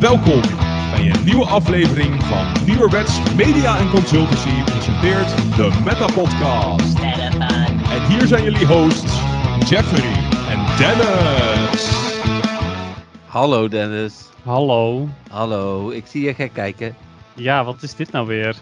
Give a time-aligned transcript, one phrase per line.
[0.00, 0.40] Welkom
[0.90, 6.98] bij een nieuwe aflevering van Nieuwerwets Media en Consultancy presenteert de Meta Podcast.
[7.90, 9.20] En hier zijn jullie hosts
[9.68, 10.12] Jeffrey
[10.48, 11.90] en Dennis.
[13.26, 14.30] Hallo Dennis.
[14.42, 15.08] Hallo.
[15.30, 16.96] Hallo, ik zie je gek kijken.
[17.34, 18.56] Ja, wat is dit nou weer?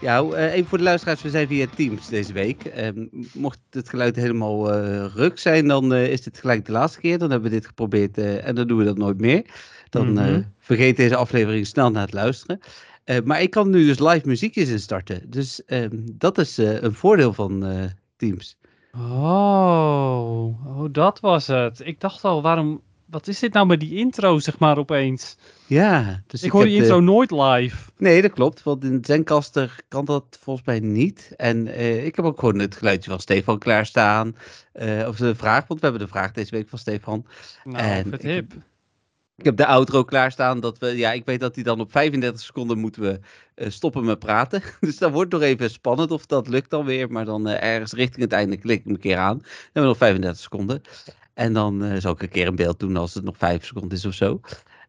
[0.00, 2.64] Ja, eh, even voor de luisteraars, we zijn via Teams deze week.
[2.64, 7.00] Ehm, mocht het geluid helemaal eh ruk zijn, dan eh, is dit gelijk de laatste
[7.00, 7.18] keer.
[7.18, 9.44] Dan hebben we dit geprobeerd en dan doen we dat nooit meer.
[9.90, 10.42] Dan Mhm.
[10.58, 12.60] vergeet deze aflevering snel na het luisteren.
[13.24, 15.30] Maar ik kan nu dus live muziekjes instarten.
[15.30, 17.64] Dus ehm, dat is een voordeel van
[18.16, 18.56] Teams.
[18.94, 21.80] Oh, oh, dat was het.
[21.84, 25.36] Ik dacht al, waarom, wat is dit nou met die intro, zeg maar, opeens?
[25.66, 27.90] Ja, dus Ik hoor die de- intro nooit live.
[27.96, 28.62] Nee, dat klopt.
[28.62, 31.32] Want in Zencaster kan dat volgens mij niet.
[31.36, 34.36] En eh, ik heb ook gewoon het geluidje van Stefan klaarstaan.
[34.72, 37.26] eh of de vraag, want we hebben de vraag deze week van Stefan.
[37.64, 38.52] Nou, En vet ik hip.
[39.36, 40.60] Ik heb de outro klaarstaan.
[40.60, 43.20] Dat we, ja, ik weet dat hij dan op 35 seconden moeten we
[43.54, 44.62] eh, stoppen met praten.
[44.80, 47.10] Dus dat wordt nog even spannend of dat lukt dan weer.
[47.10, 49.38] Maar dan ergens richting het einde klik ik hem een keer aan.
[49.38, 50.82] Dan hebben we nog 35 seconden.
[51.34, 53.98] En dan eh, zal ik een keer een beeld doen als het nog 5 seconden
[53.98, 54.40] is of zo.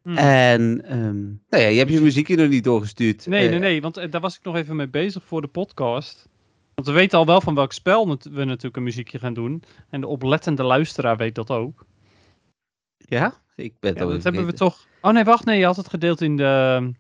[0.02, 0.18] Hm.
[0.18, 3.28] En ehm, nou ja, je hebt je muziekje nog niet doorgestuurd.
[3.28, 5.48] Nee, Eh, nee, nee, want eh, daar was ik nog even mee bezig voor de
[5.48, 6.30] podcast.
[6.74, 9.64] Want we weten al wel van welk spel we natuurlijk een muziekje gaan doen.
[9.90, 11.86] En de oplettende luisteraar weet dat ook.
[12.98, 13.34] Ja?
[13.56, 14.88] Ik ben Ja, dat hebben we toch.
[15.02, 16.92] Oh nee, wacht, nee, je had het gedeeld in de,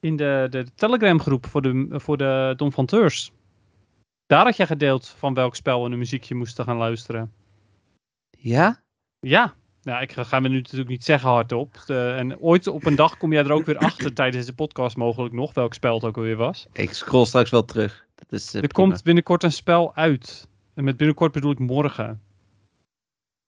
[0.00, 3.32] in de, de Telegram groep voor de, voor de Don van Teurs.
[4.26, 7.32] Daar had jij gedeeld van welk spel we een muziekje moesten gaan luisteren.
[8.42, 8.82] Ja?
[9.20, 11.76] Ja, ja ik ga, gaan we nu natuurlijk niet zeggen hardop.
[11.88, 15.34] En ooit op een dag kom jij er ook weer achter tijdens de podcast mogelijk
[15.34, 16.66] nog welk spel het ook alweer was.
[16.72, 18.06] Ik scroll straks wel terug.
[18.14, 18.88] Dat is, eh, er prima.
[18.88, 20.48] komt binnenkort een spel uit.
[20.74, 22.22] En met binnenkort bedoel ik morgen.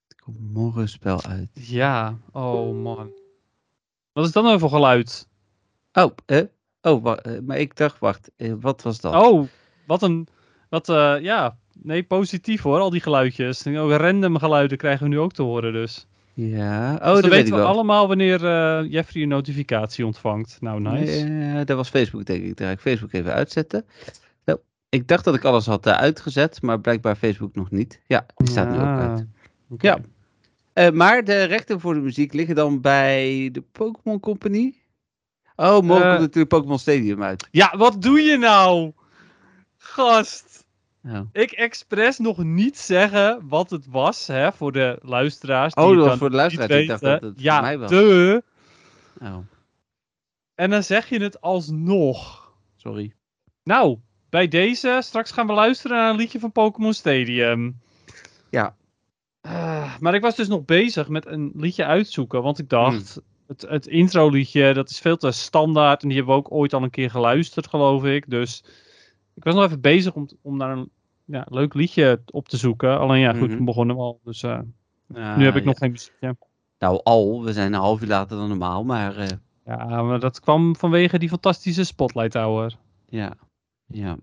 [0.07, 1.49] Er komt morgen een spel uit.
[1.53, 3.11] Ja, oh man.
[4.11, 5.27] Wat is dat nou voor geluid?
[5.93, 6.43] Oh, eh?
[6.81, 8.31] Oh, eh, maar ik dacht, wacht.
[8.35, 9.23] eh, wat was dat?
[9.25, 9.47] Oh,
[9.87, 10.27] wat een.
[10.69, 10.87] Wat,
[11.21, 11.57] ja.
[11.81, 13.65] Nee, positief hoor, al die geluidjes.
[13.65, 16.07] En ook random geluiden krijgen we nu ook te horen, dus.
[16.33, 17.67] Ja, oh, dus dat dan weet ik weten we wel.
[17.67, 20.57] allemaal wanneer eh, Jeffrey een notificatie ontvangt.
[20.61, 21.25] Nou, nice.
[21.25, 22.57] Eh, dat was Facebook, denk ik.
[22.57, 23.85] Daar ga ik Facebook even uitzetten.
[24.45, 24.55] Zo.
[24.89, 27.99] Ik dacht dat ik alles had eh, uitgezet, maar blijkbaar Facebook nog niet.
[28.07, 29.25] Ja, die staat nu ook Ah, uit.
[29.77, 29.97] Ja.
[30.73, 34.73] Eh, maar de rechten voor de muziek liggen dan bij de Pokémon Company?
[35.55, 36.09] Oh, morgen Eh.
[36.09, 37.47] komt natuurlijk Pokémon Stadium uit.
[37.51, 38.91] Ja, wat doe je nou?
[39.77, 40.62] Gast.
[41.07, 45.73] Oh, Ik expres nog niet zeggen wat het was, hè, voor de luisteraars.
[45.73, 46.81] die oh het dat was dan voor de luisteraars.
[46.81, 47.89] Ik dacht dat het ja, voor mij was.
[47.89, 48.43] de.
[49.21, 49.37] Oh,
[50.55, 52.51] En dan zeg je het alsnog.
[52.75, 53.13] sorry.
[53.63, 53.97] Nou,
[54.29, 57.79] bij deze, straks gaan we luisteren naar een liedje van Pokémon Stadium.
[58.49, 58.75] Ja.
[59.41, 63.23] Ah, maar ik was dus nog bezig met een liedje uitzoeken, want ik dacht, Hmm.
[63.47, 66.73] het, het intro liedje, dat is veel te standaard en die hebben we ook ooit
[66.73, 68.29] al een keer geluisterd, geloof ik.
[68.29, 68.63] Dus
[69.35, 70.89] ik was nog even bezig om, om naar een
[71.25, 72.99] ja, leuk liedje op te zoeken.
[72.99, 73.57] Alleen ja, goed, Mhm.
[73.57, 74.59] we begonnen al, dus eh,
[75.13, 76.35] Ah, nu heb ik nog geen muziekje.
[76.79, 77.43] Nou, al.
[77.43, 79.27] We zijn een half uur later dan normaal, maar eh,
[79.65, 82.75] Ja, maar dat kwam vanwege die fantastische Spotlight Tower.
[83.09, 83.33] ja.
[83.87, 84.17] ja.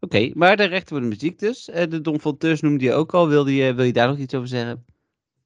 [0.00, 1.68] Oké, maar de rechten voor de muziek dus.
[1.70, 3.28] Eh, de Don van Teurs noemde je ook al.
[3.28, 4.84] Wil je, wil je daar nog iets over zeggen?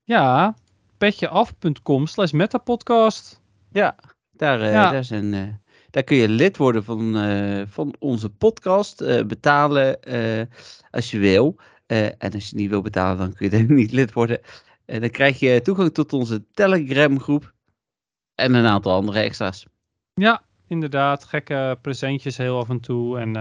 [0.05, 0.55] Ja,
[0.99, 3.41] petjeaf.com slash metapodcast.
[3.73, 3.97] Ja,
[4.33, 4.91] daar, Ja.
[4.91, 5.61] Daar, zijn,
[5.91, 9.01] daar kun je lid worden van, eh, van onze podcast.
[9.01, 10.47] eh, betalen eh,
[10.91, 11.57] als je wil.
[11.87, 14.41] En als je niet wil betalen, dan kun je er niet lid worden.
[14.85, 17.53] En dan krijg je toegang tot onze Telegram groep.
[18.35, 19.67] En een aantal andere extra's.
[20.15, 21.25] Ja, inderdaad.
[21.25, 23.19] Gekke presentjes heel af en toe.
[23.19, 23.37] En,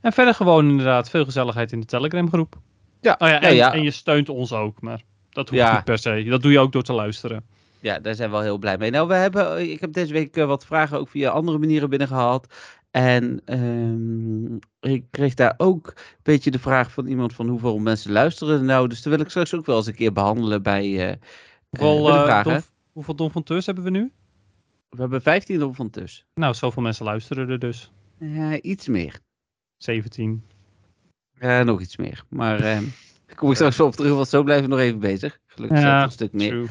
[0.00, 2.56] en verder gewoon inderdaad veel gezelligheid in de Telegram groep.
[3.00, 3.72] Ja, Oh ja, ja, en, ja.
[3.72, 5.74] en je steunt ons ook, maar dat hoeft Ja.
[5.74, 6.24] niet per se.
[6.28, 7.44] Dat doe je ook door te luisteren.
[7.80, 8.90] Ja, daar zijn we wel heel blij mee.
[8.90, 12.46] Nou, we hebben, ik heb deze week eh, wat vragen ook via andere manieren binnengehaald.
[12.90, 14.54] En ehm,
[14.92, 18.64] ik kreeg daar ook een beetje de vraag van iemand van hoeveel mensen luisteren er
[18.64, 18.88] nou.
[18.88, 21.16] Dus dat wil ik straks ook wel eens een keer behandelen bij, eh, eh,
[21.68, 22.52] Hoeveel, eh, vragen.
[22.52, 24.12] Don, hoeveel Don van Teurs hebben we nu?
[24.88, 26.24] We hebben 15 op van tussen.
[26.34, 27.92] Nou, zoveel mensen luisteren er dus.
[28.18, 29.20] Ja, iets meer.
[29.76, 30.42] 17.
[31.40, 32.24] Ja, nog iets meer.
[32.28, 32.80] Maar eh,
[33.26, 35.38] daar kom ik straks op terug, want zo blijven we nog even bezig.
[35.46, 36.48] Gelukkig ja, een stuk meer.
[36.48, 36.66] True.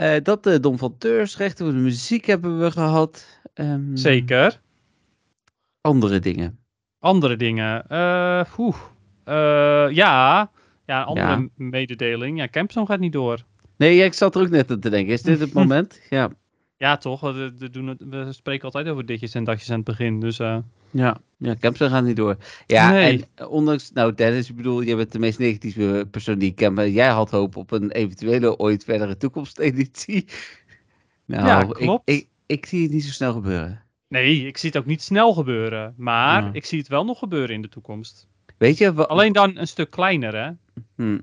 [0.00, 3.40] Eh, dat de Don van Teurs, rechten voor de muziek hebben we gehad.
[3.54, 4.60] Ehm, Zeker.
[5.80, 6.58] Andere dingen.
[6.98, 7.86] Andere dingen.
[7.88, 8.76] Eh, oeh.
[9.24, 10.50] Eh, ja.
[10.86, 11.48] Ja, andere Ja.
[11.56, 12.38] mededeling.
[12.38, 13.44] Ja, Campzone gaat niet door.
[13.76, 15.12] Nee, ik zat er ook net aan te denken.
[15.12, 16.00] Is dit het moment?
[16.10, 16.30] Ja.
[16.80, 17.20] Ja, toch?
[17.20, 20.20] We, we doen het, we spreken altijd over ditjes en datjes aan het begin.
[20.20, 20.58] Dus eh,
[20.90, 22.36] Ja, ja Campzone gaat niet door.
[22.66, 23.26] Ja, Nee.
[23.34, 26.74] en ondanks, nou Dennis, ik bedoel, jij bent de meest negatieve persoon die ik ken,
[26.74, 30.24] maar jij had hoop op een eventuele ooit verdere toekomsteditie.
[31.24, 32.08] Nou, Ja, ik- klopt.
[32.10, 33.82] Ik, ik, zie het niet zo snel gebeuren.
[34.08, 35.94] nee, ik zie het ook niet snel gebeuren.
[35.96, 36.50] Maar Ja.
[36.52, 38.26] ik zie het wel nog gebeuren in de toekomst.
[38.58, 40.50] Weet je, Alleen dan een stuk kleiner, hè?
[40.96, 41.18] Hm.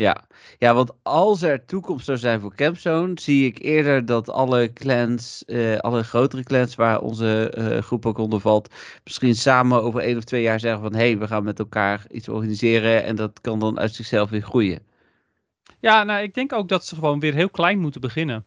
[0.00, 0.24] Ja.
[0.58, 5.44] ja, want als er toekomst zou zijn voor Campzone, zie ik eerder dat alle clans,
[5.44, 8.74] eh, alle grotere clans waar onze eh, groep ook onder valt,
[9.04, 12.04] misschien samen over één of twee jaar zeggen van hé, hey, we gaan met elkaar
[12.10, 14.82] iets organiseren en dat kan dan uit zichzelf weer groeien.
[15.80, 18.44] Ja, nou, ik denk ook dat ze gewoon weer heel klein moeten beginnen.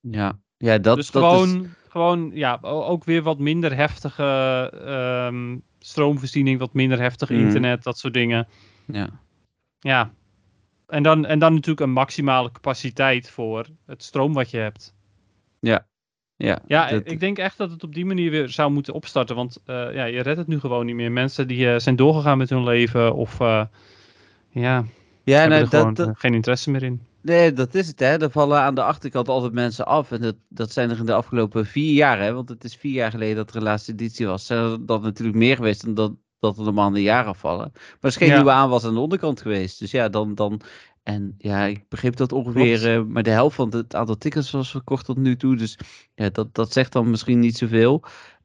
[0.00, 1.68] Ja, ja dat, dus dat gewoon, is...
[1.88, 4.24] gewoon ja, ook weer wat minder heftige
[4.84, 7.38] ehm, stroomvoorziening, wat minder heftig Mhm.
[7.40, 8.48] internet, dat soort dingen.
[8.86, 9.08] Ja.
[9.78, 10.12] Ja.
[10.86, 14.94] En dan, en dan natuurlijk een maximale capaciteit voor het stroom wat je hebt.
[16.36, 19.36] Ja, Ja, dat- ik denk echt dat het op die manier weer zou moeten opstarten.
[19.36, 21.12] Want eh, ja, je redt het nu gewoon niet meer.
[21.12, 23.64] Mensen die eh, zijn doorgegaan met hun leven of eh,
[24.50, 24.84] ja,
[25.24, 27.00] ja hebben gewoon dat, dat, geen interesse meer in.
[27.22, 28.18] nee, dat is het hè.
[28.22, 31.14] Er vallen aan de achterkant altijd mensen af en dat, dat zijn er in de
[31.14, 32.32] afgelopen vier jaar hè.
[32.32, 34.46] Want het is vier jaar geleden dat er een laatste editie was.
[34.46, 37.70] Zijn er dat natuurlijk meer geweest dan dat, dat er normaal in de jaren afvallen.
[37.72, 38.34] Maar er is geen Ja.
[38.34, 39.78] nieuwe aanwas aan de onderkant geweest.
[39.78, 40.34] Dus ja, dan...
[40.34, 40.60] dan
[41.02, 44.70] en ja, ik begreep dat ongeveer eh, maar de helft van het aantal tickets was
[44.70, 45.56] verkocht tot nu toe.
[45.56, 45.78] Dus
[46.14, 48.02] ja, dat, dat zegt dan misschien niet zoveel.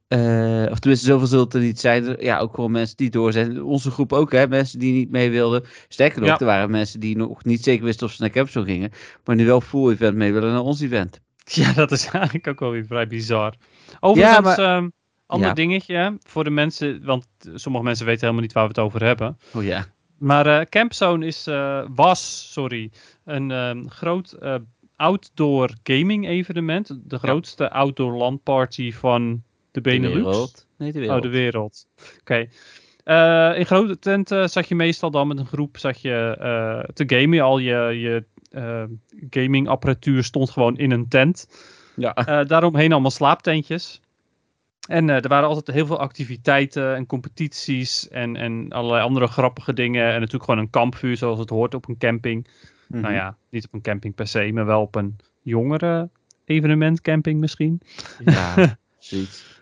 [0.07, 2.15] Eh, of tenminste, zoveel zullen het er niet zijn.
[2.19, 3.63] Ja, ook gewoon mensen die door zijn.
[3.63, 4.47] Onze groep ook, hè.
[4.47, 5.63] Mensen die niet mee wilden.
[5.87, 6.39] Sterker nog, Ja.
[6.39, 8.91] er waren mensen die nog niet zeker wisten of ze naar Capsule gingen.
[9.25, 11.19] Maar nu wel full event mee willen naar ons event.
[11.43, 13.53] Ja, dat is eigenlijk ook wel weer vrij bizar.
[13.99, 14.89] Overigens, maar- ehm,
[15.31, 15.53] ander Ja.
[15.53, 19.37] dingetje voor de mensen, want sommige mensen weten helemaal niet waar we het over hebben.
[19.53, 19.85] Oh ja.
[20.17, 22.91] Maar eh Campzone is, eh, was sorry,
[23.25, 24.55] een ehm, groot eh,
[24.95, 26.99] outdoor gaming evenement.
[27.03, 30.15] De grootste outdoor landparty van de Benelux.
[30.15, 30.67] wereld.
[30.77, 31.17] Nee, de wereld.
[31.17, 31.87] Oh, de wereld.
[32.19, 32.47] Oké.
[33.57, 36.37] In grote tenten zat je meestal dan met een groep zat je,
[36.93, 37.39] te gamen.
[37.41, 38.25] Al je, je
[39.29, 41.47] gamingapparatuur stond gewoon in een tent.
[41.95, 42.43] Ja.
[42.43, 44.01] Daaromheen allemaal slaaptentjes.
[44.87, 49.73] En eh, er waren altijd heel veel activiteiten en competities en, en allerlei andere grappige
[49.73, 50.05] dingen.
[50.05, 52.47] En natuurlijk gewoon een kampvuur zoals het hoort op een camping.
[52.87, 53.01] Mhm.
[53.01, 56.09] Nou ja, niet op een camping per se, maar wel op een jongere
[56.45, 57.81] evenement camping misschien.
[58.25, 59.59] Ja, zoiets.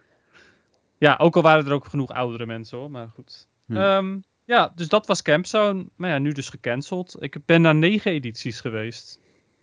[0.97, 3.47] Ja, ook al waren er ook genoeg oudere mensen hoor, maar goed.
[3.65, 3.75] Hm.
[3.77, 5.85] Ehm, ja, dus dat was Campzone.
[5.95, 7.15] Maar ja, nu dus gecanceld.
[7.19, 9.19] Ik ben naar negen edities geweest.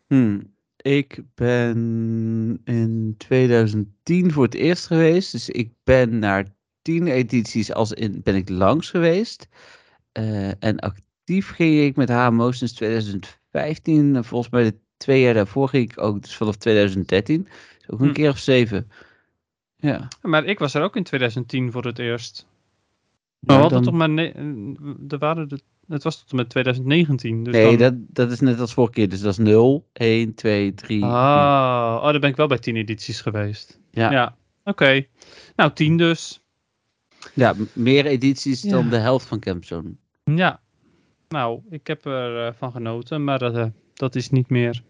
[0.06, 0.55] Hmm.
[0.87, 5.33] Ik ben in 2010 voor het eerst geweest.
[5.33, 6.47] Dus ik ben naar
[6.83, 9.49] tien edities als in ben ik langs geweest.
[10.12, 14.17] Eh, en actief ging ik met HMO sinds 2015.
[14.17, 17.43] En volgens mij de twee jaar daarvoor ging ik ook, dus vanaf 2013.
[17.79, 18.12] Dus ook een Hm.
[18.12, 18.91] keer of zeven.
[19.77, 20.09] Ja.
[20.23, 22.47] Maar ik was er ook in 2010 voor het eerst.
[22.49, 24.25] Ja, Maar hadden dan- toch maar...
[24.25, 24.44] eh,
[25.09, 27.43] er waren de, het was tot en met 2019.
[27.43, 27.79] Dus nee, dan...
[27.79, 29.09] dat, dat is net als vorige keer.
[29.09, 31.05] Dus dat is 0, 1, 2, 3.
[31.05, 33.81] Ah, oh, dan ben ik wel bij 10 edities geweest.
[33.91, 34.11] Ja.
[34.11, 35.06] Ja, oké.
[35.56, 36.41] Nou, 10 dus.
[37.35, 38.71] Ja, meer edities Ja.
[38.71, 39.94] dan de helft van Campzone.
[40.25, 40.61] Ja.
[41.29, 44.82] Nou, ik heb er eh, van genoten, maar dat, eh, dat is niet meer.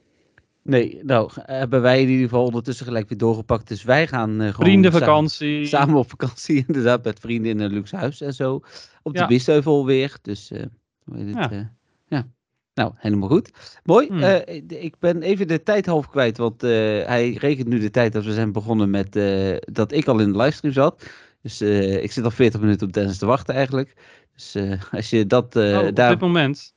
[0.63, 3.69] Nee, nou hebben wij in ieder geval ondertussen gelijk weer doorgepakt.
[3.69, 5.67] Dus wij gaan eh, gewoon Vriendenvakantie.
[5.67, 8.55] Samen, samen op vakantie, inderdaad, met vrienden in een luxe huis en zo.
[9.03, 9.27] Op de Ja.
[9.27, 10.19] Biesheuvel weer.
[10.23, 10.53] Dus
[11.15, 11.51] Ja.
[11.51, 11.61] eh,
[12.07, 12.27] ja.
[12.75, 13.51] Nou, helemaal goed.
[13.85, 14.07] Mooi.
[14.07, 14.23] Hmm.
[14.23, 16.71] Eh, ik ben even de tijd half kwijt, want eh,
[17.07, 20.33] hij rekent nu de tijd dat we zijn begonnen met eh, dat ik al in
[20.33, 21.07] de livestream zat.
[21.43, 21.61] Dus
[22.03, 23.95] ik zit al 40 minuten op Dennis te wachten eigenlijk.
[24.35, 24.57] Dus
[24.91, 26.75] als je dat Oh, op daar dit moment.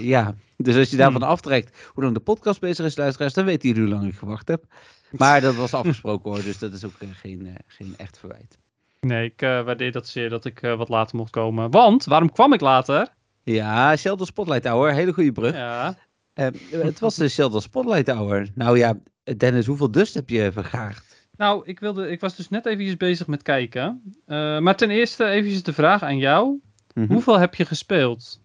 [0.00, 1.30] ja, dus als je daarvan Hmm.
[1.30, 4.48] aftrekt hoe lang de podcast bezig is, luisteraars, dan weet je hoe lang ik gewacht
[4.48, 4.64] heb.
[5.10, 8.58] Maar dat was afgesproken hoor, dus dat is ook geen, geen echt verwijt.
[9.00, 11.70] Nee, ik eh, waardeer dat zeer dat ik wat later mocht komen.
[11.70, 13.08] Want, waarom kwam ik later?
[13.42, 15.54] Ja, Sheldon Spotlight Hour, hele goede brug.
[15.54, 15.96] Ja.
[16.32, 18.48] Eh, het was de Sheldon Spotlight Hour.
[18.54, 18.98] Nou ja,
[19.36, 21.12] Dennis, hoeveel dust heb je vergaard?
[21.36, 24.14] Nou, ik, wilde, ik was dus net eventjes bezig met kijken.
[24.26, 26.60] Eh, maar ten eerste eventjes de vraag aan jou.
[26.94, 27.12] Mhm.
[27.12, 28.40] Hoeveel heb je gespeeld?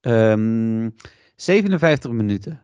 [0.00, 0.90] Ehm,
[1.36, 2.62] 57 minuten.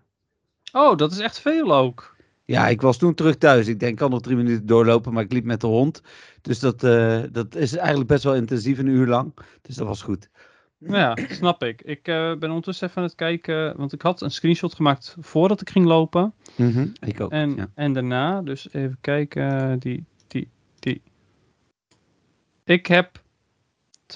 [0.72, 2.16] Oh, dat is echt veel ook.
[2.44, 3.66] Ja, ik was toen terug thuis.
[3.66, 6.02] Ik denk, ik kan nog drie minuten doorlopen, maar ik liep met de hond.
[6.42, 9.34] Dus dat, eh, dat is eigenlijk best wel intensief, een uur lang.
[9.62, 10.28] Dus dat was goed.
[10.78, 11.82] Ja, snap ik.
[11.82, 15.60] Ik eh, ben ondertussen even aan het kijken, want ik had een screenshot gemaakt voordat
[15.60, 16.34] ik ging lopen.
[16.56, 17.30] Mhm, Ik ook.
[17.30, 17.70] En, ja.
[17.74, 21.02] en daarna, dus even kijken, die, die, die.
[22.64, 23.22] Ik heb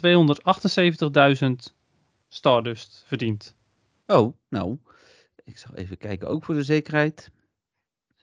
[0.07, 1.51] 278.000
[2.29, 3.55] Stardust verdiend.
[4.07, 4.79] Oh, nou.
[5.45, 7.31] Ik zal even kijken, ook voor de zekerheid.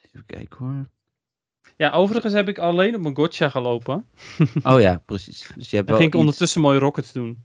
[0.01, 0.89] Even kijken hoor.
[1.77, 4.05] Ja, overigens heb ik alleen op mijn gotcha gelopen.
[4.63, 5.51] Oh ja, precies.
[5.55, 7.43] Dus je hebt wel ging ik iets- ondertussen mooie rockets doen.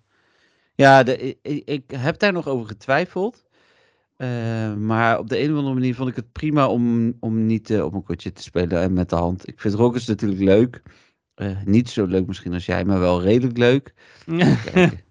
[0.75, 3.45] Ja, de, ik, ik heb daar nog over getwijfeld.
[4.17, 7.71] Eh, maar op de een of andere manier vond ik het prima om, om niet
[7.71, 9.49] eh, op een kortje te spelen en met de hand.
[9.49, 10.83] Ik vind Rockets natuurlijk leuk.
[11.35, 13.95] Eh, niet zo leuk misschien als jij, maar wel redelijk leuk.
[14.27, 15.01] Even.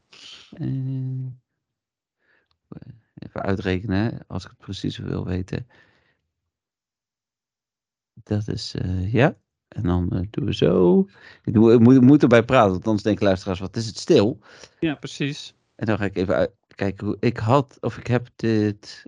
[3.32, 5.68] Eh, uitrekenen, als ik het precies wil weten.
[8.14, 9.38] Dat is, eh, ja.
[9.74, 11.08] En dan eh, doen we zo.
[11.44, 14.40] Ik moet, erbij praten, want anders denken luisteraars, wat is het stil?
[14.80, 15.54] ja, precies.
[15.76, 19.06] En dan ga ik even uit, kijken hoe ik had, of ik heb dit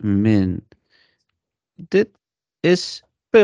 [0.00, 0.66] min.
[1.74, 2.08] Dit
[2.60, 3.02] is
[3.36, 3.40] 288.602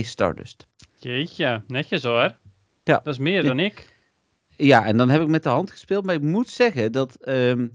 [0.00, 0.66] Stardust.
[0.98, 2.36] Jeetje, netjes hoor.
[2.84, 3.00] Ja.
[3.02, 3.96] Dat is meer dan ik.
[4.56, 7.68] Ja, en dan heb ik met de hand gespeeld, maar ik moet zeggen dat ehm,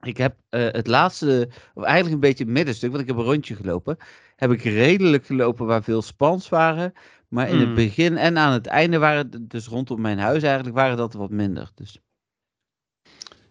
[0.00, 3.24] ik heb eh, het laatste, of eigenlijk een beetje het middenstuk, want ik heb een
[3.24, 3.96] rondje gelopen,
[4.42, 6.92] heb ik redelijk gelopen waar veel spans waren.
[7.28, 7.74] Maar in het Hmm.
[7.74, 11.30] begin en aan het einde waren, het- dus rondom mijn huis eigenlijk, waren dat wat
[11.30, 11.70] minder.
[11.74, 11.98] Dus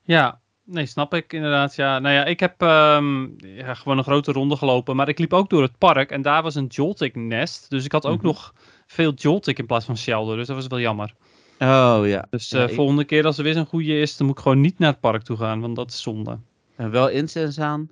[0.04, 1.76] Ja, nee, snap ik inderdaad.
[1.76, 4.96] Ja, nou ja, ik heb ehm, ja, gewoon een grote ronde gelopen.
[4.96, 7.70] Maar ik liep ook door het park en daar was een Joltik nest.
[7.70, 8.26] Dus ik had ook Mhm.
[8.26, 8.54] nog
[8.88, 10.38] veel Joltik in plaats van Shelder.
[10.38, 11.14] Dus dat was wel jammer.
[11.60, 12.26] Oh ja.
[12.30, 14.62] Dus Ja, ik- volgende keer als er weer zo'n goede is, dan moet ik gewoon
[14.62, 15.62] niet naar het park toe gaan.
[15.62, 16.40] Want dat is zonde.
[16.76, 17.90] En wel incense aan.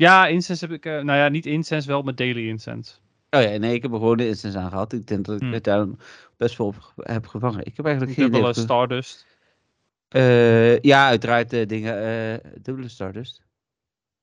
[0.00, 2.94] Ja, incense heb ik, eh, nou ja, niet incense, wel met daily incense.
[3.30, 4.92] Oh ja, nee, ik heb er gewoon de incense aan gehad.
[4.92, 5.52] Ik denk dat ik Hmm.
[5.52, 5.86] het daar
[6.36, 7.66] best wel op heb gevangen.
[7.66, 8.30] Ik heb eigenlijk geen.
[8.30, 9.26] Dubbele Stardust.
[10.08, 12.40] Eh, ja, uiteraard eh, dingen.
[12.62, 13.42] dubbele Stardust.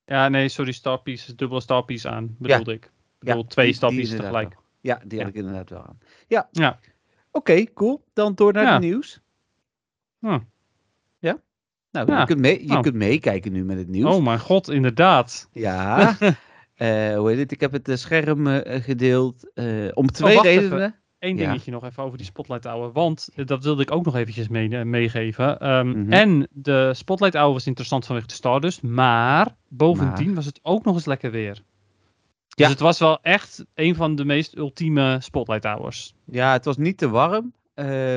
[0.06, 2.86] Ja, nee, sorry, Starpiece, dubbele Starpiece aan, bedoelde ik.
[2.86, 4.54] Ik bedoel, Ja, twee inderdaad tegelijk.
[4.54, 4.64] wel.
[4.82, 5.34] Ja, die had Ja.
[5.34, 6.00] ik inderdaad wel aan.
[6.28, 6.50] Ja.
[6.52, 6.80] Ja.
[7.32, 8.04] Oké, cool.
[8.14, 9.20] Dan door naar het nieuws.
[10.20, 10.40] Hm.
[12.06, 12.20] Nou, Ja.
[12.20, 14.16] je, kunt, mee, je kunt meekijken nu met het nieuws.
[14.16, 15.50] Oh mijn god, inderdaad.
[15.54, 16.16] Ja.
[16.78, 17.52] Eh, hoe heet het?
[17.52, 19.52] Ik heb het eh, scherm eh, gedeeld.
[19.94, 20.42] om twee even.
[20.44, 20.96] redenen.
[21.20, 21.46] Eén Ja.
[21.46, 22.92] dingetje nog even over die Spotlight Hour.
[22.92, 25.60] Want dat wilde ik ook nog eventjes mee, meegeven.
[25.60, 26.12] Ehm, Mhm.
[26.12, 28.82] En de Spotlight Hour was interessant vanwege de Stardust.
[28.84, 30.36] Maar bovendien Maar?
[30.36, 31.56] was het ook nog eens lekker weer.
[31.56, 31.64] Ja.
[32.64, 36.14] Dus het was wel echt een van de meest ultieme Spotlight Hours.
[36.26, 37.54] Ja, het was niet te warm.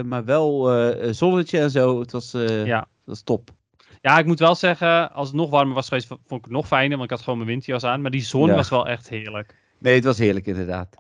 [0.05, 2.01] maar wel eh, zonnetje en zo.
[2.01, 2.31] Het was,
[2.65, 2.79] Ja.
[2.79, 3.51] het was top.
[4.01, 6.67] Ja, ik moet wel zeggen, als het nog warmer was geweest, vond ik het nog
[6.67, 6.91] fijner.
[6.99, 8.01] Want ik had gewoon mijn windjas aan.
[8.03, 8.55] Maar die zon Ja.
[8.55, 9.55] was wel echt heerlijk.
[9.79, 10.95] Nee, het was heerlijk inderdaad.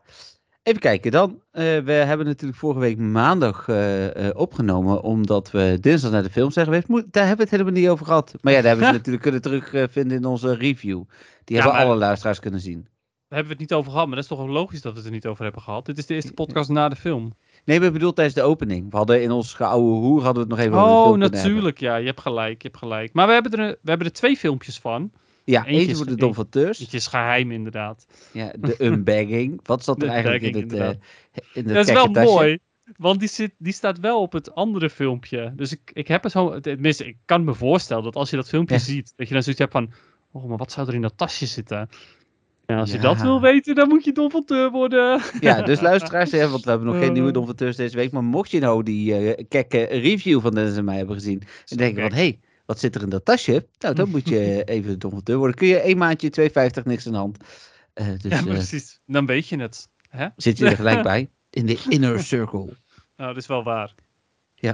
[0.62, 1.42] Even kijken dan.
[1.50, 6.30] eh, we hebben natuurlijk vorige week maandag eh, eh, opgenomen, omdat we dinsdag naar de
[6.30, 6.88] film zijn geweest.
[6.88, 8.34] Moet, daar hebben we het helemaal niet over gehad.
[8.40, 11.02] Maar ja, daar hebben ze natuurlijk kunnen terugvinden in onze review.
[11.44, 12.82] Die Ja, hebben maar- alle luisteraars kunnen zien.
[12.82, 14.98] Daar hebben we het niet over gehad, maar dat is toch ook logisch dat we
[14.98, 15.86] het er niet over hebben gehad.
[15.86, 17.32] Dit is de eerste podcast na de film.
[17.64, 18.90] Nee, ik bedoel tijdens de opening.
[18.90, 21.80] We hadden in ons geouwe hoer hadden we het nog even over Oh, kunnen natuurlijk.
[21.80, 22.62] Ja, je hebt gelijk.
[22.62, 23.12] Je hebt gelijk.
[23.12, 25.12] Maar we hebben er, we hebben er twee filmpjes van.
[25.44, 26.78] Ja, Eentje eentje voor de donfateurs.
[26.78, 28.06] Het is geheim, inderdaad.
[28.32, 29.60] Ja, de unbagging.
[29.66, 30.88] Wat zat er eigenlijk in het, eh
[31.52, 32.58] in het Dat is wel mooi.
[32.96, 35.52] Want die, zit, die staat wel op het andere filmpje.
[35.56, 36.60] Dus ik, ik heb het zo.
[36.60, 38.80] Tenminste, ik kan me voorstellen dat als je dat filmpje Ja.
[38.80, 39.92] ziet, dat je dan zoiets hebt van.
[40.32, 41.88] Oh, maar wat zou er in dat tasje zitten?
[42.70, 43.02] Ja, als je Ja.
[43.02, 45.20] dat wil weten, dan moet je donfonteur worden.
[45.40, 47.34] Ja, dus luisteraars, hè, want we hebben nog geen nieuwe Eh.
[47.34, 48.12] donfateurs deze week.
[48.12, 51.42] Maar mocht je nou die eh kekke review van Dennis en mij hebben gezien.
[51.66, 53.66] En denken van, hé, hey, wat zit er in dat tasje?
[53.78, 55.56] Nou, dan moet je even donfateur worden.
[55.56, 57.36] Kun je één maandje 2,50 niks aan de hand.
[57.92, 59.00] Eh, dus ja, precies.
[59.06, 59.88] Dan weet je het.
[60.08, 60.26] Hè?
[60.36, 61.30] zit je er gelijk bij.
[61.50, 62.76] In de inner circle.
[63.16, 63.94] Nou, dat is wel waar.
[64.56, 64.72] E-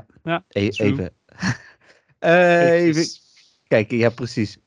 [0.68, 0.70] True.
[0.76, 1.12] even.
[2.18, 3.04] Eh, even
[3.68, 4.58] kijken, ja precies.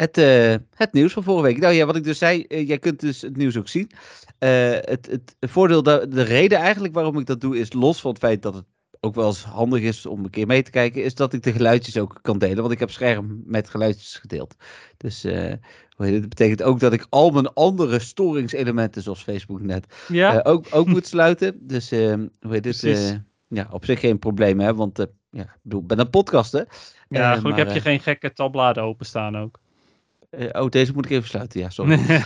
[0.00, 1.58] Het, eh, het nieuws van vorige week.
[1.58, 3.90] Nou ja, wat ik dus zei, eh, jij kunt dus het nieuws ook zien.
[4.38, 8.10] Eh, het, het voordeel, da- de reden eigenlijk waarom ik dat doe, is los van
[8.10, 8.64] het feit dat het
[9.00, 11.52] ook wel eens handig is om een keer mee te kijken, is dat ik de
[11.52, 12.56] geluidjes ook kan delen.
[12.56, 14.54] Want ik heb scherm met geluidjes gedeeld.
[14.96, 15.60] Dus het,
[15.96, 20.86] dat betekent ook dat ik al mijn andere storingselementen, zoals Facebook net, Ja, ook, ook
[20.94, 21.66] moet sluiten.
[21.66, 24.74] Dus eh, hoe heet het, ja, op zich geen probleem, hè?
[24.74, 26.66] Want ja, ik ben een podcaster.
[27.08, 29.58] ja eh, gelukkig heb maar, je geen gekke tabbladen openstaan ook.
[30.30, 31.60] Eh, oh, deze moet ik even sluiten.
[31.60, 32.24] Ja, sorry.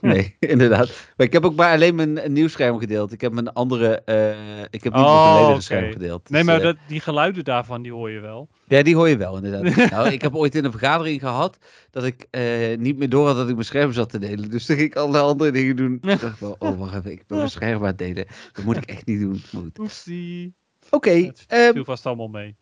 [0.00, 0.86] Nee, inderdaad.
[1.16, 3.12] Maar ik heb ook maar alleen mijn een nieuw scherm gedeeld.
[3.12, 5.60] Ik heb mijn andere, eh, ik heb niet Oh, mijn volledige oké.
[5.60, 6.30] scherm gedeeld.
[6.30, 8.48] nee, Dus, maar eh, dat, die geluiden daarvan, die hoor je wel.
[8.68, 9.90] Ja, die hoor je wel inderdaad.
[9.90, 11.58] nou, ik heb ooit in een vergadering gehad
[11.90, 14.50] dat ik eh, niet meer door had dat ik mijn scherm zat te delen.
[14.50, 15.98] Dus toen ging ik allerlei andere dingen doen.
[16.02, 18.26] Ik dacht wel, oh wacht even, ik ben mijn scherm aan het delen.
[18.52, 19.42] Dat moet ik echt niet doen.
[19.80, 20.54] Oepsie.
[20.90, 22.56] Oké, Het ehm, viel vast allemaal mee.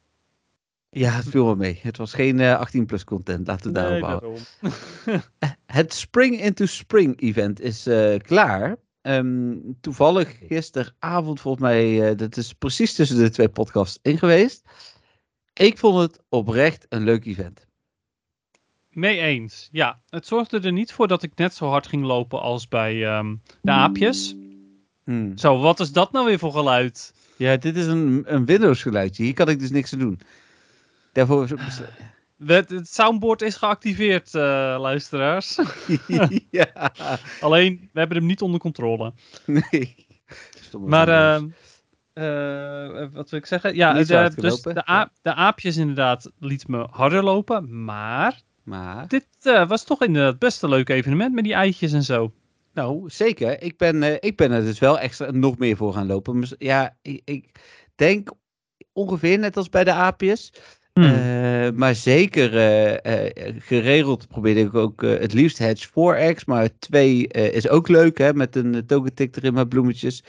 [0.95, 1.79] Ja, het viel wel mee.
[1.83, 4.43] Het was geen eh, 18 plus content, laten we daarop Nee, houden.
[5.67, 8.77] Het Spring into Spring event is eh, klaar.
[9.03, 14.63] Ehm, toevallig gisteravond, volgens mij, eh, dat is precies tussen de twee podcasts in geweest.
[15.53, 17.67] Ik vond het oprecht een leuk event.
[18.91, 19.69] Mee eens.
[19.73, 23.07] Ja, het zorgde er niet voor dat ik net zo hard ging lopen als bij
[23.07, 24.35] ehm, de aapjes.
[25.05, 25.39] Hmm.
[25.39, 27.15] Zo, wat is dat nou weer voor geluid?
[27.37, 29.23] Ja, dit is een, een Windows geluidje.
[29.23, 30.21] Hier kan ik dus niks aan doen.
[31.15, 31.49] Daarvoor...
[32.47, 35.59] Het, het soundboard is geactiveerd, eh, luisteraars.
[36.51, 36.93] ja.
[37.41, 39.13] Alleen, we hebben hem niet onder controle.
[39.47, 40.07] Nee.
[40.61, 41.49] Stomme Maar, ehm,
[42.13, 43.75] eh, wat wil ik zeggen?
[43.75, 47.85] Ja, de, dus de, aap, de aapjes inderdaad liet me harder lopen.
[47.85, 49.09] Maar maar...
[49.09, 52.33] dit eh, was toch inderdaad best een leuk evenement met die eitjes en zo.
[52.73, 53.63] Nou, zeker.
[53.63, 56.45] Ik ben, eh, ik ben er dus wel extra nog meer voor gaan lopen.
[56.59, 57.61] Ja, ik, ik
[57.95, 58.31] denk
[58.93, 60.53] ongeveer net als bij de aapjes.
[60.95, 61.05] Hmm.
[61.05, 66.45] Eh, maar zeker eh, eh, geregeld probeerde ik ook het liefst Hedge 4X.
[66.45, 70.25] Maar 2 eh, is ook leuk, hè, met een togetic erin met bloemetjes.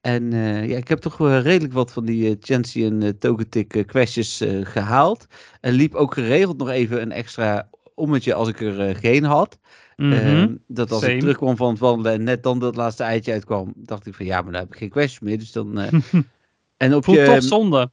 [0.00, 0.32] En
[0.68, 3.84] ja, ik heb toch wel redelijk wat van die uh, Chancy en uh, togetic uh,
[3.84, 5.26] questjes gehaald.
[5.60, 9.58] En liep ook geregeld nog even een extra ommetje als ik er geen had.
[9.96, 10.12] Mhm.
[10.12, 11.12] Ehm, dat als Same.
[11.12, 14.26] ik terugkwam van het wandelen en net dan dat laatste eitje uitkwam, dacht ik van
[14.26, 15.38] ja, maar dan heb ik geen questjes meer.
[15.38, 15.78] Dus dan.
[16.76, 17.90] en op Voelt je, toch zonde.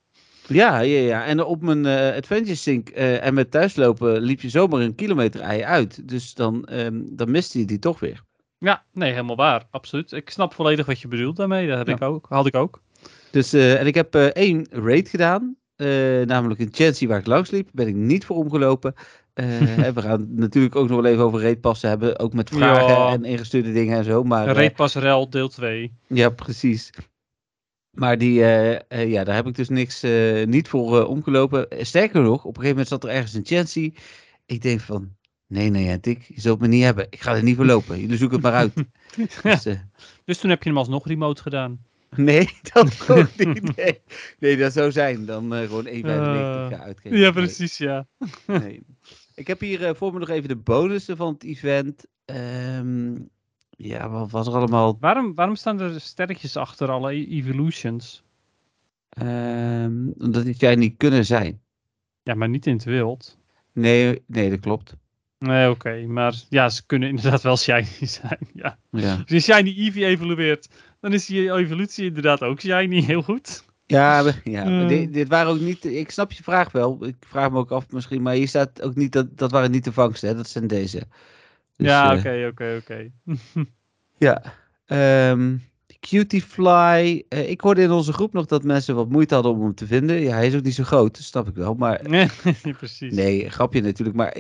[0.48, 1.26] Ja, ja, ja.
[1.26, 5.42] En op mijn eh, Adventure Sync eh, en met thuislopen liep je zomaar een kilometer
[5.42, 6.08] ei uit.
[6.08, 8.24] Dus dan, ehm, dan miste je die toch weer.
[8.58, 9.68] Ja, nee, helemaal waar.
[9.72, 10.12] Absoluut.
[10.12, 11.68] Ik snap volledig wat je bedoelt daarmee.
[11.68, 11.94] Dat heb Ja.
[11.94, 12.82] ik ook, had ik ook.
[13.32, 15.56] Dus, eh, en ik heb één raid gedaan.
[16.26, 17.70] namelijk een Chancy waar ik langs liep.
[17.74, 18.94] Ben ik niet voor omgelopen.
[19.94, 22.20] We gaan natuurlijk ook nog wel even over raidpassen hebben.
[22.20, 23.12] Ook met vragen Ja.
[23.12, 24.24] en ingestuurde dingen en zo.
[24.24, 25.94] Maar, Rel deel 2.
[26.08, 26.90] Ja, precies.
[27.98, 31.68] Maar die, eh, eh, ja, daar heb ik dus niks eh, niet voor omgelopen.
[31.86, 33.94] Sterker nog, op een gegeven moment zat er ergens een Chancy.
[34.46, 35.16] Ik denk van,
[35.48, 37.08] nee, nee, Dick, je zult me niet hebben.
[37.10, 38.00] Ik ga er niet voor lopen.
[38.00, 38.74] Jullie zoeken het maar uit.
[39.44, 39.78] dus,
[40.26, 41.86] Dus toen heb je hem alsnog remote gedaan.
[42.16, 43.76] nee, dat ook niet.
[43.76, 44.02] Nee,
[44.40, 45.26] nee dat zou zijn.
[45.26, 47.18] Dan gewoon 1,95 Eh, gaan uitgeven.
[47.18, 48.08] Ja, Nee, precies, ja.
[48.48, 48.84] nee.
[49.36, 52.06] Ik heb hier voor me nog even de bonussen van het event.
[52.26, 53.16] Ehm,
[53.78, 54.98] ja, wat was er allemaal?
[55.00, 58.24] Waarom, waarom staan er sterretjes achter alle e- evolutions?
[59.10, 61.62] Ehm, omdat die jij niet kunnen zijn.
[62.24, 63.38] Ja, maar niet in het wild.
[63.74, 64.96] Nee, nee, dat klopt.
[65.40, 66.06] Nee, oké.
[66.08, 68.40] Maar ja, ze kunnen inderdaad wel shiny zijn.
[68.54, 68.78] Ja.
[68.92, 69.12] Ja.
[69.14, 73.02] Als je shiny Eevee evolueert, dan is die evolutie inderdaad ook shiny.
[73.02, 73.64] Heel goed.
[73.86, 74.88] Ja, ja Eh.
[74.88, 75.86] dit, dit waren ook niet.
[75.86, 77.06] Ik snap je vraag wel.
[77.06, 78.22] Ik vraag me ook af misschien.
[78.22, 79.38] Maar hier staat ook niet dat.
[79.38, 80.36] Dat waren niet de vangsten, hè?
[80.36, 81.02] Dat zijn deze.
[81.78, 83.12] Dus, ja, eh, oké, oké, oké.
[84.18, 84.44] Ja.
[84.86, 85.56] Ehm
[86.00, 87.24] Cutie Fly.
[87.30, 89.88] eh, ik hoorde in onze groep nog dat mensen wat moeite hadden om hem te
[89.88, 90.20] vinden.
[90.20, 91.18] Ja, hij is ook niet zo groot.
[91.18, 91.74] Snap ik wel.
[91.74, 92.28] Maar Nee,
[92.78, 93.14] precies.
[93.14, 94.18] nee, grapje natuurlijk.
[94.18, 94.32] Maar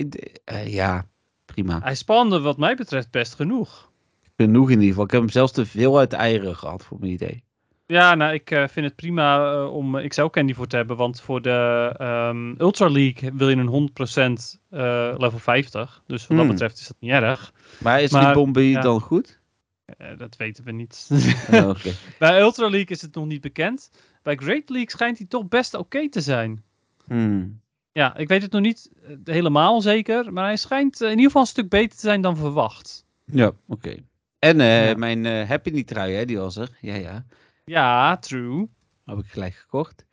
[0.45, 1.07] eh, ja,
[1.45, 1.79] prima.
[1.81, 3.91] Hij spande wat mij betreft best genoeg.
[4.37, 5.03] Genoeg in ieder geval.
[5.03, 7.43] Ik heb hem zelfs te veel uit de eieren gehad, voor mijn idee.
[7.87, 10.97] Ja, nou, ik eh, vind het prima eh, om eh, XL Candy voor te hebben.
[10.97, 16.03] Want voor de ehm, Ultra League wil je een 100% eh, level 50.
[16.07, 16.47] Dus wat dat Hmm.
[16.55, 17.53] betreft is dat niet erg.
[17.79, 18.81] Maar is Maar, die Bombay ja.
[18.81, 19.39] dan goed?
[19.85, 21.09] Eh, dat weten we niet.
[21.51, 21.75] Oh.
[22.19, 23.91] Bij Ultra League is het nog niet bekend.
[24.23, 26.63] Bij Great League schijnt hij toch best oké te zijn.
[27.05, 27.61] Hmm.
[27.91, 30.33] Ja, ik weet het nog niet eh, helemaal zeker.
[30.33, 33.05] Maar hij schijnt eh, in ieder geval een stuk beter te zijn dan verwacht.
[33.25, 33.95] Ja, oké.
[34.39, 34.95] En eh, Ja.
[34.97, 36.69] mijn eh Happy trui, hè, die was er.
[36.81, 37.25] Ja, ja.
[37.71, 38.67] Ja, true.
[39.05, 40.05] Heb ik gelijk gekocht.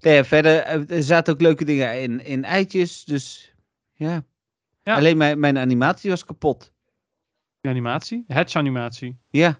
[0.00, 3.54] Nee, verder, eh, er zaten ook leuke dingen in, in eitjes, dus
[3.94, 4.24] ja.
[4.82, 4.94] Ja.
[4.96, 6.72] Alleen mijn, mijn animatie was kapot.
[7.60, 8.24] De animatie?
[8.26, 9.18] Hedge animatie.
[9.30, 9.58] Ja.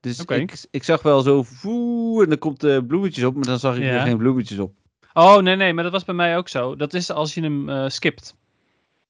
[0.00, 3.58] Dus ik, ik zag wel zo, voe, en dan komt de bloemetjes op, maar dan
[3.58, 3.90] zag ik Ja.
[3.90, 4.74] weer geen bloemetjes op.
[5.12, 6.76] Oh, nee, nee, maar dat was bij mij ook zo.
[6.76, 8.34] Dat is als je hem eh, skipt.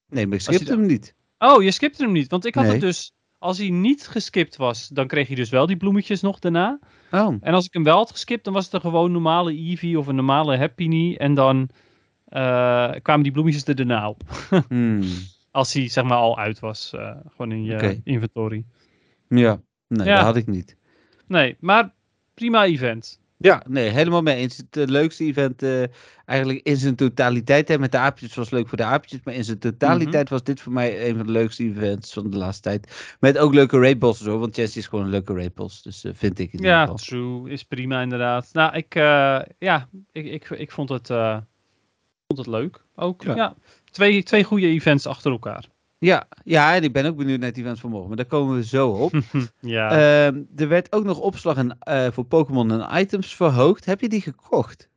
[0.08, 1.14] Nee, maar ik je skipte hem niet.
[1.38, 2.30] Oh, je skipte hem niet.
[2.30, 2.72] Want ik had Nee.
[2.72, 3.12] het dus...
[3.38, 6.78] Als hij niet geskipt was, dan kreeg hij dus wel die bloemetjes nog daarna.
[7.12, 9.98] Oh, En als ik hem wel had geskipt, dan was het een gewoon normale Eevee
[9.98, 11.18] of een normale Happy Knee.
[11.18, 11.68] En dan
[12.24, 14.22] eh, kwamen die bloemetjes er daarna op.
[14.68, 15.02] hmm.
[15.50, 16.92] Als hij zeg maar al uit was.
[16.92, 18.64] eh, gewoon in je inventory.
[19.28, 19.60] ja.
[19.88, 20.14] Nee, Ja.
[20.16, 20.76] dat had ik niet.
[21.26, 21.94] Nee, maar
[22.34, 23.20] prima event.
[23.40, 24.56] Ja, nee, helemaal mee eens.
[24.56, 25.82] Het eh, leukste event eh,
[26.24, 27.68] eigenlijk in zijn totaliteit.
[27.68, 29.20] Hè, met de aapjes was leuk voor de aapjes.
[29.24, 30.32] Maar in zijn totaliteit Mhm.
[30.32, 33.16] was dit voor mij een van de leukste events van de laatste tijd.
[33.20, 34.38] Met ook leuke raidbosses hoor.
[34.38, 35.82] Want Chess is gewoon een leuke raidboss.
[35.82, 36.96] Dus eh, vind ik in ieder Ja, geval.
[36.96, 37.50] true.
[37.50, 38.48] Is prima inderdaad.
[38.52, 38.94] Nou, ik,
[39.58, 41.06] ja, ik, ik, ik vond, het,
[42.26, 42.84] vond het leuk.
[42.94, 43.34] Ook, Ja.
[43.36, 43.54] ja.
[43.90, 45.64] Twee, twee goede events achter elkaar.
[45.98, 48.08] Ja, ja, en ik ben ook benieuwd naar het event van morgen.
[48.08, 49.12] Maar daar komen we zo op.
[49.60, 49.90] ja.
[49.90, 53.84] Ehm, er werd ook nog opslag en, eh, voor Pokémon en items verhoogd.
[53.84, 54.88] Heb je die gekocht?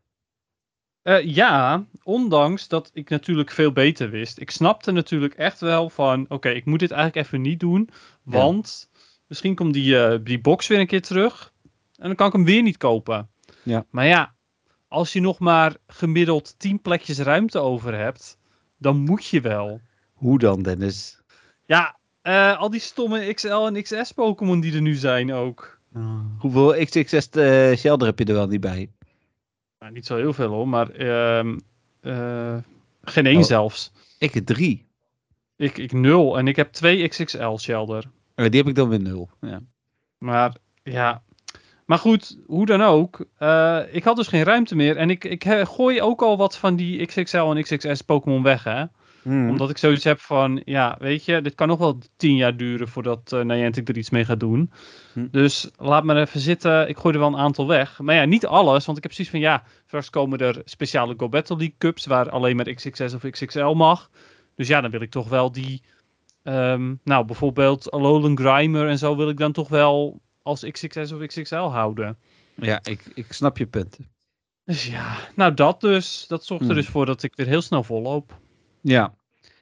[1.01, 4.39] Eh, ja, ondanks dat ik natuurlijk veel beter wist.
[4.39, 7.89] Ik snapte natuurlijk echt wel van, oké, ik moet dit eigenlijk even niet doen.
[8.23, 8.89] Want
[9.27, 11.53] misschien komt die, eh, die box weer een keer terug.
[11.95, 13.29] En dan kan ik hem weer niet kopen.
[13.63, 13.85] Ja.
[13.89, 14.33] Maar ja,
[14.87, 18.37] als je nog maar gemiddeld 10 plekjes ruimte over hebt,
[18.77, 19.81] dan moet je wel.
[20.21, 21.21] Hoe dan, Dennis?
[21.65, 25.79] Ja, eh, al die stomme XL en XS Pokémon die er nu zijn ook.
[26.37, 28.89] Hoeveel XXS uh, Shelder heb je er wel niet bij?
[29.79, 31.57] Nou, niet zo heel veel hoor, maar ehm,
[32.01, 32.57] eh,
[33.03, 33.43] geen één Oh.
[33.43, 33.91] zelfs.
[34.19, 34.85] Ik heb drie.
[35.55, 38.03] Ik, ik nul en ik heb twee XXL Shelder.
[38.35, 39.29] Oh, die heb ik dan weer nul.
[39.41, 39.61] Ja.
[40.17, 41.21] Maar ja.
[41.85, 43.25] Maar goed, hoe dan ook.
[43.37, 44.97] eh, ik had dus geen ruimte meer.
[44.97, 48.63] En ik, ik eh, gooi ook al wat van die XXL en XXS Pokémon weg,
[48.63, 48.85] hè.
[49.21, 49.49] Hmm.
[49.49, 52.87] Omdat ik zoiets heb van, ja, weet je, dit kan nog wel tien jaar duren
[52.87, 54.71] voordat uh, Niantic er iets mee gaat doen.
[55.13, 55.27] Hm.
[55.31, 56.89] Dus laat maar even zitten.
[56.89, 57.99] Ik gooi er wel een aantal weg.
[57.99, 61.29] Maar ja, niet alles, want ik heb zoiets van, ja, straks komen er speciale Go
[61.29, 64.09] Battle League Cups waar alleen maar XXS of XXL mag.
[64.55, 65.81] Dus ja, dan wil ik toch wel die,
[66.43, 71.25] ehm, nou, bijvoorbeeld Alolan Grimer en zo wil ik dan toch wel als XXS of
[71.25, 72.17] XXL houden.
[72.55, 74.07] Ja, ik, ik snap je punten.
[74.65, 76.25] Dus ja, nou dat dus.
[76.27, 76.75] Dat zorgt er Hm.
[76.75, 78.39] dus voor dat ik weer heel snel volloop.
[78.81, 79.13] Ja.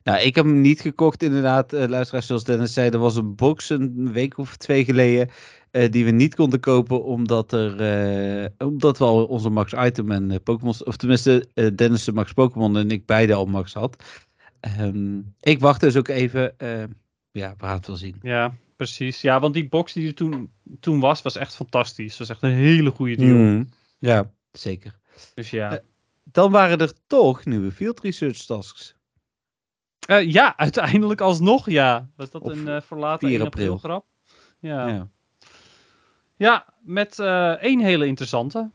[0.03, 2.27] Nou, ik heb hem niet gekocht inderdaad, uh, luisteraars.
[2.27, 5.29] Zoals Dennis zei, er was een box een week of twee geleden
[5.71, 10.12] uh, die we niet konden kopen omdat, er, uh, omdat we al onze max item
[10.12, 14.03] en Pokémon, of tenminste Dennis de max Pokémon en ik beide al max had.
[14.79, 16.53] Um, ik wacht dus ook even.
[17.32, 18.15] ja, we gaan het wel zien.
[18.21, 19.21] Ja, precies.
[19.21, 22.17] Ja, want die box die er toen, toen was, was echt fantastisch.
[22.17, 23.38] Was echt een hele goede deal.
[23.38, 24.99] Mm, ja, zeker.
[25.34, 25.82] Dus ja.
[26.23, 28.97] dan waren er toch nieuwe field research tasks.
[30.10, 32.08] Uh, ja, uiteindelijk alsnog ja.
[32.15, 33.78] Was dat Op een uh, verlaten 4 1 april.
[33.78, 34.06] grap?
[34.60, 34.88] Ja.
[34.88, 35.08] ja.
[36.36, 38.69] Ja, met uh, één hele interessante.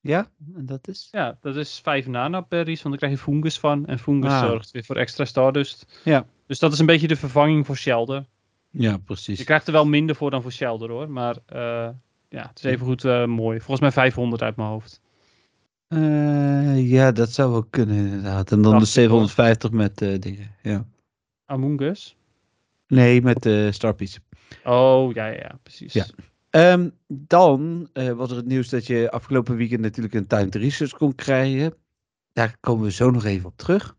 [0.00, 1.08] Ja, en dat is?
[1.12, 3.86] Ja, dat is vijf nanoberries, want daar krijg je fungus van.
[3.86, 4.40] En fungus Ah.
[4.46, 6.00] zorgt weer voor extra stardust.
[6.04, 6.26] Ja.
[6.46, 8.24] Dus dat is een beetje de vervanging voor Shelder.
[8.70, 9.38] Ja, precies.
[9.38, 11.10] Je krijgt er wel minder voor dan voor Shelder hoor.
[11.10, 11.36] Maar
[12.28, 13.58] ja, het is even goed mooi.
[13.58, 15.00] Volgens mij 500 uit mijn hoofd.
[15.96, 18.52] Uh, ja, dat zou wel kunnen inderdaad.
[18.52, 20.84] En dan de 750 met uh, dingen, ja.
[21.46, 22.16] Among Us?
[22.88, 24.18] Nee, met de uh, Starpiece.
[24.64, 25.92] Oh, ja, ja, precies.
[25.92, 26.06] Ja.
[26.72, 30.92] Um, dan uh, was er het nieuws dat je afgelopen weekend natuurlijk een timed research
[30.92, 31.74] kon krijgen.
[32.32, 33.96] Daar komen we zo nog even op terug.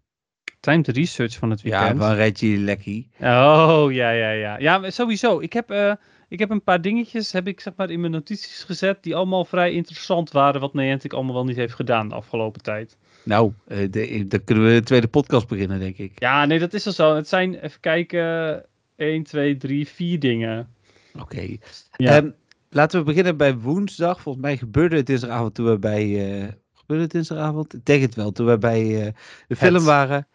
[0.60, 2.00] Timed research van het weekend?
[2.00, 3.08] Ja, van Reggie Lecky.
[3.20, 4.60] Oh, ja, ja, ja.
[4.60, 5.40] Ja, sowieso.
[5.40, 9.04] Ik heb, ik heb een paar dingetjes heb ik, zeg maar, in mijn notities gezet
[9.04, 12.98] die allemaal vrij interessant waren wat Niantic allemaal wel niet heeft gedaan de afgelopen tijd.
[13.24, 16.12] Nou, uh, de, dan kunnen we de tweede podcast beginnen, denk ik.
[16.20, 17.16] Ja, nee, dat is al zo.
[17.16, 18.64] Het zijn, even kijken,
[18.96, 20.70] 1, 2, 3, 4 dingen.
[21.14, 21.24] Oké.
[21.24, 21.60] Okay.
[21.96, 22.18] Ja.
[22.18, 22.36] Um,
[22.70, 24.22] laten we beginnen bij woensdag.
[24.22, 26.06] Volgens mij gebeurde het dinsdagavond toen we bij...
[26.08, 27.74] Uh, gebeurde het dinsdagavond?
[27.74, 28.32] Ik denk het wel.
[28.32, 29.12] Toen we bij uh,
[29.48, 29.84] de film het.
[29.84, 30.28] waren.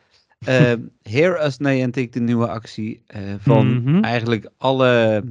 [0.48, 0.72] Uh,
[1.02, 3.78] Here Us Niantic, de nieuwe actie uh, van Mhm.
[3.78, 4.04] mm -hmm.
[4.04, 5.22] eigenlijk alle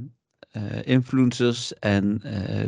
[0.83, 2.21] influencers en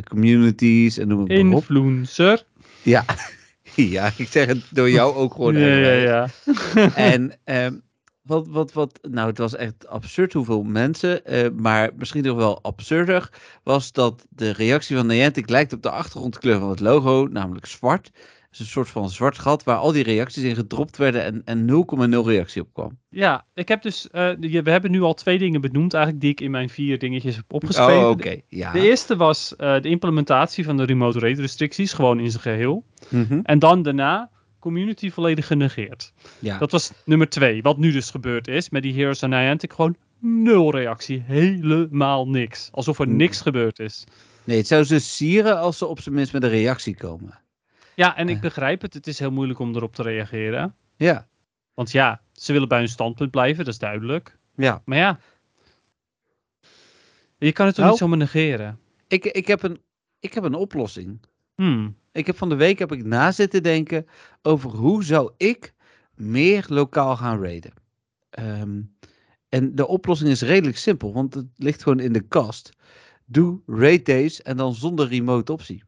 [0.08, 1.52] communities en noem het maar op.
[1.52, 2.44] Influencer?
[2.82, 3.04] Ja.
[3.74, 5.58] ja, ik zeg het door jou ook gewoon.
[5.58, 6.28] ja, ja, ja.
[6.94, 7.82] en um,
[8.22, 12.62] wat, wat, wat, nou, het was echt absurd hoeveel mensen, uh, maar misschien nog wel
[12.62, 13.30] absurder,
[13.62, 18.10] was dat de reactie van Niantic lijkt op de achtergrondkleur van het logo, namelijk zwart.
[18.52, 21.84] Is een soort van zwart gat waar al die reacties in gedropt werden en, en
[22.14, 22.98] 0,0 reactie op kwam.
[23.08, 24.30] Ja, ik heb dus, uh,
[24.62, 27.52] we hebben nu al twee dingen benoemd eigenlijk die ik in mijn vier dingetjes heb
[27.52, 28.02] opgeschreven.
[28.02, 28.20] Oh, oké.
[28.20, 28.44] Okay.
[28.48, 28.72] Ja.
[28.72, 32.84] De eerste was uh, de implementatie van de remote rate restricties, gewoon in zijn geheel.
[33.08, 33.40] Mm -hmm.
[33.42, 36.12] En dan daarna community volledig genegeerd.
[36.38, 36.58] Ja.
[36.58, 37.62] Dat was nummer twee.
[37.62, 41.22] Wat nu dus gebeurd is met die Heroes en Niantic, gewoon nul reactie.
[41.26, 42.68] Helemaal niks.
[42.72, 43.16] Alsof er Mm.
[43.16, 44.04] niks gebeurd is.
[44.44, 47.40] Nee, het zou ze sieren als ze op zijn minst met een reactie komen.
[47.94, 48.94] Ja, en ik begrijp het.
[48.94, 50.76] Het is heel moeilijk om erop te reageren.
[50.96, 51.28] Ja,
[51.74, 54.38] Want ja, ze willen bij hun standpunt blijven, dat is duidelijk.
[54.56, 54.82] ja.
[54.84, 55.18] Maar ja,
[57.38, 57.90] je kan het toch Nou.
[57.90, 58.80] niet zomaar negeren?
[59.08, 59.80] Ik, ik, heb een,
[60.20, 61.20] ik heb een oplossing.
[61.54, 61.96] Hmm.
[62.12, 64.06] Ik heb van de week heb ik na zitten denken
[64.42, 65.74] over hoe zou ik
[66.14, 67.72] meer lokaal gaan raiden.
[68.30, 68.82] Ehm,
[69.48, 72.70] en de oplossing is redelijk simpel, want het ligt gewoon in de kast.
[73.24, 75.82] Doe raid days en dan zonder remote optie.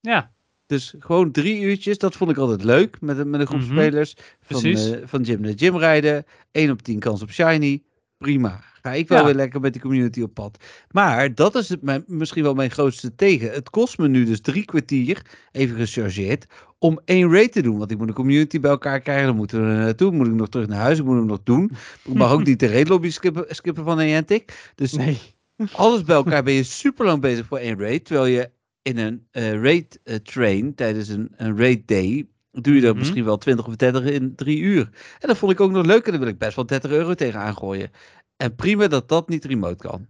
[0.00, 0.32] Ja,
[0.72, 3.70] Dus gewoon drie uurtjes, dat vond ik altijd leuk met, een- met een groep Mhm,
[3.72, 4.14] spelers.
[4.40, 6.24] Van, eh, van gym naar gym rijden.
[6.52, 7.82] 1 op 10 kans op shiny.
[8.18, 8.60] Prima.
[8.82, 9.24] Ga ik wel Ja.
[9.24, 10.64] weer lekker met die community op pad.
[10.90, 13.50] Maar dat is het, mijn, misschien wel mijn grootste tegen.
[13.50, 16.46] Het kost me nu dus drie kwartier, even gechargeerd,
[16.78, 17.78] om één raid te doen.
[17.78, 19.26] Want ik moet de community bij elkaar krijgen.
[19.26, 20.10] Dan moeten we er naartoe.
[20.12, 20.98] Moet ik nog terug naar huis.
[20.98, 21.70] Ik moet hem nog doen.
[22.04, 24.72] Ik mag ook niet de raidlobby skippen, skippen van Niantic.
[24.74, 25.18] Dus nee.
[25.72, 28.04] alles bij elkaar ben je super lang bezig voor één raid.
[28.04, 28.50] Terwijl je
[28.82, 32.26] in een eh, raid eh, train tijdens een, een raid day.
[32.52, 32.98] Doe je er Mhm.
[32.98, 34.88] misschien wel 20 of 30 in drie uur.
[35.20, 36.04] En dat vond ik ook nog leuk.
[36.04, 37.90] En daar wil ik best wel 30 euro tegen aangooien.
[38.36, 40.06] En prima dat dat niet remote kan.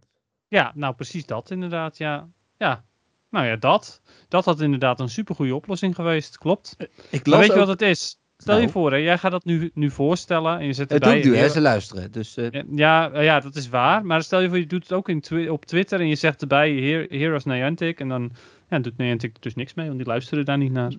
[0.48, 2.28] Ja, nou precies dat inderdaad, ja.
[2.58, 2.84] Ja,
[3.30, 4.00] nou ja, dat.
[4.28, 6.76] Dat had inderdaad een supergoeie oplossing geweest, klopt.
[7.10, 8.20] Ik Maar weet je wat het is?
[8.36, 8.72] Stel je Nou.
[8.72, 11.08] voor, hè, jij gaat dat nu, nu voorstellen en je zet erbij...
[11.08, 12.12] doe ik nu, hè, ze luisteren.
[12.12, 14.04] Dus eh, Ja, ja, dat is waar.
[14.06, 16.40] Maar stel je voor, je doet het ook in twi- op Twitter en je zegt
[16.40, 18.00] erbij Her- Heroes Niantic.
[18.00, 18.32] En dan
[18.72, 20.92] ja, doet Niantic dus niks mee, want die luisteren daar niet naar.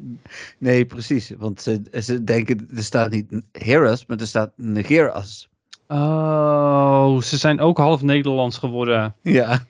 [0.57, 1.31] nee, precies.
[1.37, 5.49] Want ze, ze denken, er staat niet Heroes, maar er staat Negeras.
[5.87, 9.15] Oh, ze zijn ook half Nederlands geworden.
[9.21, 9.65] Ja.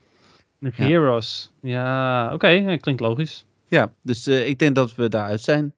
[0.58, 1.50] De Heroes.
[1.60, 3.44] Ja, oké, ja, klinkt logisch.
[3.68, 5.74] Ja, dus eh, ik denk dat we daaruit zijn.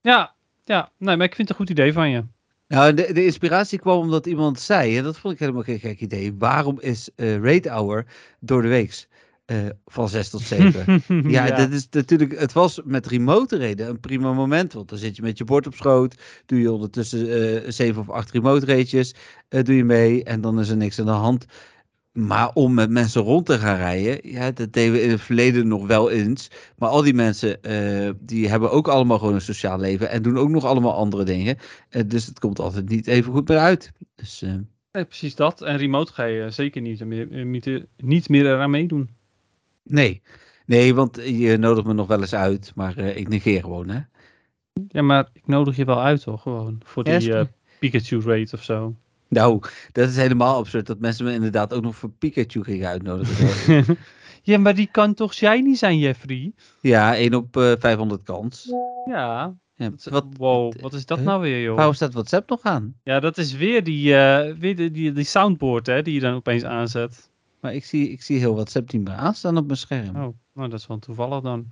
[0.00, 0.34] Ja,
[0.64, 2.24] ja, nee, maar ik vind het een goed idee van je.
[2.68, 6.00] Nou, de, de inspiratie kwam omdat iemand zei, en dat vond ik helemaal geen gek
[6.00, 6.34] idee.
[6.38, 8.06] Waarom is eh Raid Hour
[8.40, 9.08] door de weeks
[9.44, 11.02] eh, van 6 tot 7?
[11.30, 14.72] Ja, dat is natuurlijk, het was met remote reden een prima moment.
[14.72, 16.14] Want dan zit je met je bord op schoot,
[16.46, 19.14] doe je ondertussen eh 7 of 8 remote races,
[19.48, 21.46] eh, doe je mee en dan is er niks aan de hand.
[22.12, 25.68] Maar om met mensen rond te gaan rijden, ja, dat deden we in het verleden
[25.68, 26.48] nog wel eens.
[26.76, 27.58] Maar al die mensen,
[28.20, 31.56] die hebben ook allemaal gewoon een sociaal leven en doen ook nog allemaal andere dingen.
[32.06, 33.92] Dus het komt altijd niet even goed meer uit.
[34.14, 34.44] Dus
[34.92, 35.62] Nee, precies dat.
[35.62, 39.10] En remote ga je zeker niet meer, niet, niet meer eraan meedoen.
[39.82, 40.22] Nee.
[40.66, 44.00] Nee, want je nodigt me nog wel eens uit, maar eh, ik negeer gewoon, hè.
[44.88, 46.80] Ja, maar ik nodig je wel uit hoor, gewoon.
[46.84, 47.48] Voor die eh, goed.
[47.78, 48.94] Pikachu raid of zo.
[49.28, 53.98] Nou, dat is helemaal absurd dat mensen me inderdaad ook nog voor Pikachu gingen uitnodigen.
[54.42, 56.52] ja, maar die kan toch shiny zijn, Jeffrey?
[56.80, 58.72] ja, 1 op eh 500 kans.
[59.04, 59.54] Ja.
[59.76, 61.76] Ja, Wat, wat, wow, wat is dat nou weer, joh?
[61.76, 62.94] waarom staat WhatsApp nog aan?
[63.02, 66.34] Ja, dat is weer die, eh, weer die, die, die soundboard hè, die je dan
[66.34, 67.30] opeens aanzet.
[67.62, 70.16] Maar ik zie, ik zie heel niet meer aanstaan op mijn scherm.
[70.16, 71.70] Oh, nou dat is wel toevallig dan.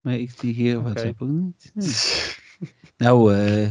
[0.00, 0.84] Maar ik zie hier Oké.
[0.84, 1.72] WhatsApp ook niet.
[2.96, 3.64] Nou, eh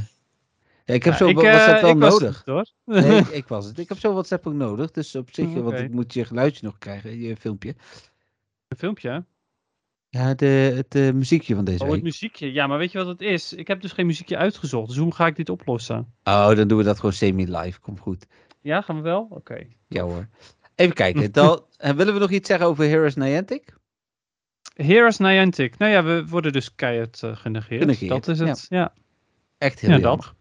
[0.86, 2.42] ja, ik heb Ja, zo ik, eh, WhatsApp wel ik was nodig.
[2.46, 2.74] het.
[2.86, 3.80] Nee, ik, ik was het.
[3.80, 4.92] Ik heb zo WhatsApp ook nodig.
[4.92, 7.76] Dus op zich, want ik moet je geluidje nog krijgen, je filmpje.
[8.68, 9.26] Een filmpje?
[10.10, 12.04] Ja, de, het eh, muziekje van deze Oh, het week.
[12.04, 12.52] muziekje.
[12.54, 13.54] Ja, maar weet je wat het is?
[13.54, 14.88] Ik heb dus geen muziekje uitgezocht.
[14.88, 16.14] Dus hoe ga ik dit oplossen?
[16.24, 17.80] Oh, dan doen we dat gewoon semi-live.
[17.80, 18.26] Komt goed.
[18.62, 19.28] Ja, gaan we wel?
[19.30, 19.68] Oké.
[19.88, 20.28] Ja hoor.
[20.80, 21.32] Even kijken.
[21.42, 23.74] Dan, eh, willen we nog iets zeggen over Heroes Niantic?
[24.74, 25.78] Heroes Niantic.
[25.78, 27.82] Nou ja, we worden dus keihard eh, genegeerd.
[27.82, 28.66] Genegeerd, Dat is het.
[28.70, 28.94] Ja,
[29.58, 30.26] Echt heel ja jammer.
[30.26, 30.34] dat.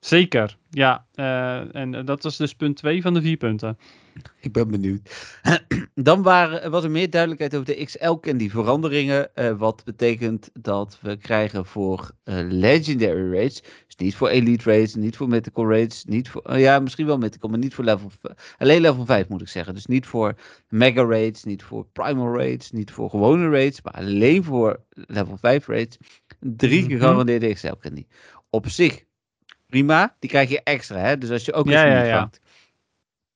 [0.00, 0.56] Zeker.
[0.70, 3.78] Ja, eh, en dat was dus punt 2 van de vier punten.
[4.40, 5.00] Ik ben benieuwd.
[5.94, 9.34] Dan waren, was er meer duidelijkheid over de XL en die veranderingen.
[9.34, 13.60] eh, wat betekent dat we krijgen voor eh, Legendary Raids.
[13.62, 16.04] Dus niet voor Elite Raids, niet voor Mythical Raids.
[16.04, 18.10] Niet voor, eh, ja, misschien wel Mythical, maar niet voor level...
[18.58, 19.74] Alleen level 5 moet ik zeggen.
[19.74, 20.34] Dus niet voor
[20.68, 23.82] Mega Raids, niet voor Primal Raids, niet voor gewone Raids.
[23.82, 25.96] Maar alleen voor level 5 Raids.
[26.40, 26.90] Drie Mhm.
[26.90, 28.06] gegarandeerde XL candy.
[28.50, 29.04] Op zich
[29.66, 30.16] prima.
[30.18, 31.18] Die krijg je extra, hè.
[31.18, 32.18] Dus als je ook Ja, even ja, niet ja.
[32.18, 32.40] vangt.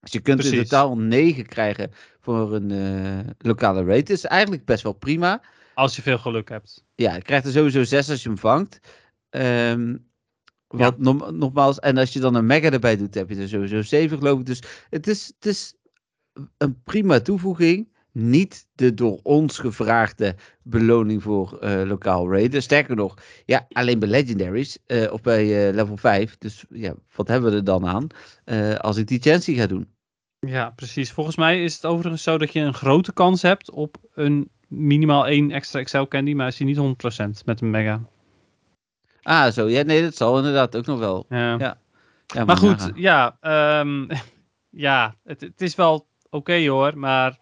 [0.00, 4.02] Dus je kunt in totaal 9 krijgen voor een eh, lokale rate.
[4.02, 5.42] Dat is eigenlijk best wel prima.
[5.74, 6.84] Als je veel geluk hebt.
[6.94, 8.80] Ja, je krijgt er sowieso 6 als je hem vangt.
[9.30, 9.96] Ehm,
[10.66, 14.18] wat nogmaals, en als je dan een mega erbij doet, heb je er sowieso 7
[14.18, 14.46] geloof ik.
[14.46, 15.74] Dus het is, het is
[16.56, 17.88] een prima toevoeging.
[18.12, 22.62] Niet de door ons gevraagde beloning voor eh, lokaal raiden.
[22.62, 26.38] Sterker nog, ja, alleen bij legendaries eh, of bij eh, level 5.
[26.38, 28.06] Dus ja, wat hebben we er dan aan
[28.80, 29.88] als ik die chancy ga doen?
[30.38, 31.12] Ja, precies.
[31.12, 35.26] Volgens mij is het overigens zo dat je een grote kans hebt op een minimaal
[35.26, 36.78] één extra Excel candy, maar is die niet
[37.42, 38.00] 100% met een mega.
[39.22, 39.68] Ah, zo.
[39.68, 41.26] Ja, nee, dat zal inderdaad ook nog wel.
[41.28, 41.78] Ja.
[42.34, 44.06] Ja, Maar goed, ja, ehm,
[44.86, 47.38] ja het, het is wel oké hoor, maar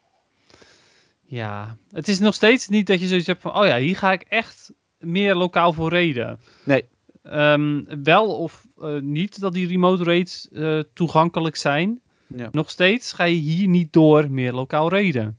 [1.30, 4.12] ja, het is nog steeds niet dat je zoiets hebt van, oh ja, hier ga
[4.12, 6.40] ik echt meer lokaal voor reden.
[6.64, 6.84] Nee.
[7.22, 12.00] Ehm, wel of eh, niet dat die remote raids eh, toegankelijk zijn.
[12.26, 12.48] Ja.
[12.52, 15.38] Nog steeds ga je hier niet door meer lokaal reden.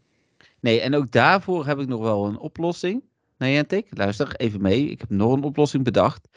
[0.60, 3.04] Nee, en ook daarvoor heb ik nog wel een oplossing.
[3.38, 4.86] Niantic, luister even mee.
[4.90, 6.28] Ik heb nog een oplossing bedacht.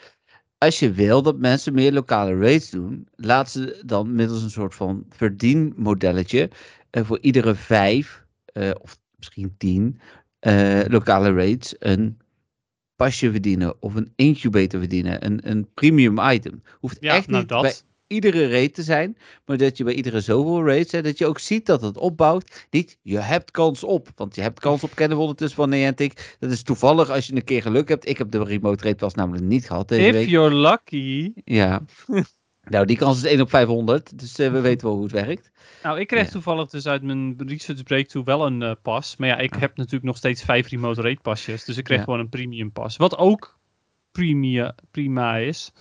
[0.57, 4.75] Als je wil dat mensen meer lokale raids doen, laat ze dan middels een soort
[4.75, 6.49] van verdienmodelletje
[6.89, 9.99] eh, voor iedere vijf, eh, of misschien tien,
[10.39, 12.17] eh, lokale raids een
[12.95, 15.25] pasje verdienen of een incubator verdienen.
[15.25, 16.61] Een, een premium item.
[16.79, 17.61] Hoeft Ja, echt nou niet dat.
[17.61, 17.73] bij
[18.07, 21.39] iedere raid te zijn, maar dat je bij iedere zoveel raids, hè, dat je ook
[21.39, 22.65] ziet dat het opbouwt.
[22.69, 26.35] Niet, je hebt kans op, want je hebt kans op kennen we ondertussen van Niantic.
[26.39, 28.07] Dat is toevallig als je een keer geluk hebt.
[28.09, 30.27] Ik heb de remote raid pas namelijk niet gehad deze If week.
[30.27, 31.31] you're lucky.
[31.43, 31.81] Ja.
[32.69, 35.51] nou, die kans is 1 op 500, dus eh, we weten wel hoe het werkt.
[35.83, 36.31] Nou, ik kreeg Ja.
[36.31, 39.15] toevallig dus uit mijn research breakthrough wel een eh, pas.
[39.17, 39.59] Maar ja, ik Ja.
[39.59, 41.65] heb natuurlijk nog steeds vijf remote rate pasjes.
[41.65, 42.03] Dus ik kreeg Ja.
[42.03, 42.97] gewoon een premium pas.
[42.97, 43.57] Wat ook
[44.11, 45.71] prima, prima is.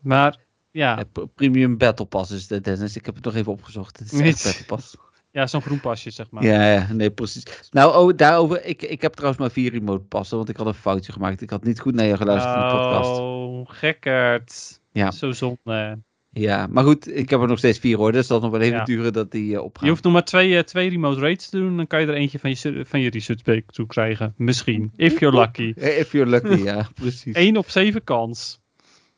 [0.00, 0.36] Maar
[0.70, 1.02] ja,
[1.34, 2.96] premium Battle Pass is de Dennis.
[2.96, 3.98] Ik heb het nog even opgezocht.
[3.98, 4.96] Het is echt Battle Pass.
[5.30, 6.44] ja zo'n groen pasje zeg maar.
[6.44, 7.42] Ja, ja, nee, precies.
[7.70, 8.64] Nou, oh, daarover.
[8.64, 11.40] Ik, ik heb trouwens maar vier remote passen, want ik had een foutje gemaakt.
[11.40, 13.18] Ik had niet goed naar je geluisterd in de podcast.
[13.20, 14.80] Oh, gekkerd.
[14.94, 15.10] Ja.
[15.10, 15.98] Zo zonde.
[16.30, 18.12] Ja, maar goed, ik heb er nog steeds vier hoor.
[18.12, 18.84] Dus dat nog wel even Ja.
[18.84, 19.84] duren dat die eh, opgaan.
[19.84, 21.76] Je hoeft nog maar twee, eh, twee remote raids te doen.
[21.76, 24.34] Dan kan je er eentje van je, van je research toe krijgen.
[24.36, 24.92] Misschien.
[24.96, 25.72] If you're lucky.
[26.00, 27.34] If you're lucky, ja, precies.
[27.34, 28.60] 1 op 7 kans.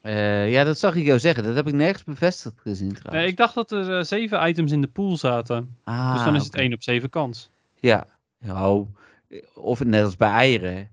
[0.00, 1.44] Eh, ja, dat zag ik jou zeggen.
[1.44, 3.16] Dat heb ik nergens bevestigd gezien trouwens.
[3.22, 5.76] Nee, ik dacht dat er zeven items in de pool zaten.
[5.84, 6.54] ah, dus dan is het.
[6.54, 7.50] 1 op 7 kans.
[7.80, 8.06] Ja,
[8.38, 8.86] nou,
[9.54, 10.88] of net als bij eieren.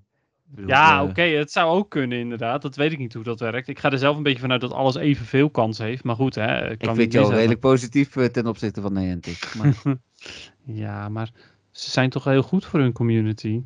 [0.55, 2.61] Ik Ja, eh, oké, het zou ook kunnen inderdaad.
[2.61, 3.67] Dat weet ik niet hoe dat werkt.
[3.67, 6.03] Ik ga er zelf een beetje vanuit dat alles evenveel kans heeft.
[6.03, 6.41] Maar goed, hè.
[6.47, 9.53] het Ik Kan vind niet jou redelijk positief eh, ten opzichte van Niantic.
[9.57, 9.81] Maar.
[10.65, 11.29] Ja, maar
[11.71, 13.61] ze zijn toch heel goed voor hun community.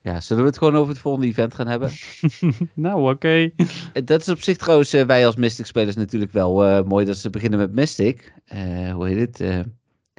[0.00, 1.90] ja, zullen we het gewoon over het volgende event gaan hebben?
[2.74, 3.50] nou, oké.
[3.92, 7.16] Eh, Dat is op zich trouwens, eh, wij als Mystic-spelers natuurlijk wel eh, mooi dat
[7.16, 8.32] ze beginnen met Mystic.
[8.44, 9.40] Eh, hoe heet het?
[9.40, 9.60] Eh,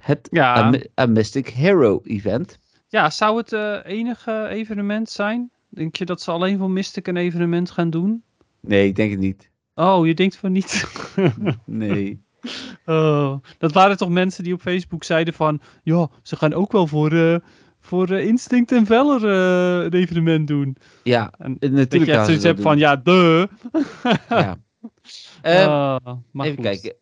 [0.04, 0.74] het Ja.
[1.00, 2.60] A, Mystic Hero event.
[2.88, 5.52] Ja, zou het eh, enige evenement zijn?
[5.78, 8.24] Denk je dat ze alleen voor Mystic een evenement gaan doen?
[8.62, 9.50] Nee, ik denk het niet.
[9.76, 10.86] Oh, je denkt van niet.
[11.66, 12.26] Nee.
[12.86, 15.62] oh, dat waren toch mensen die op Facebook zeiden van...
[15.84, 17.36] Ja, ze gaan ook wel voor, eh,
[17.80, 20.78] voor eh, Instinct en Valor eh, een evenement doen.
[21.04, 23.50] Ja, En eh, Dat natuurlijk je echt zoiets hebt van, ja, de.
[24.30, 24.58] Ja.
[25.42, 25.98] Eh,
[26.32, 26.96] maar even kijken.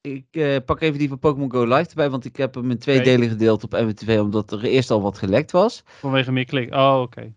[0.00, 3.00] Ik pak even die van Pokémon Go Live erbij, want ik heb hem in twee
[3.00, 5.82] delen gedeeld op MW2, omdat er eerst al wat gelekt was.
[5.86, 6.74] Vanwege meer klik.
[6.74, 7.32] Oh, oké.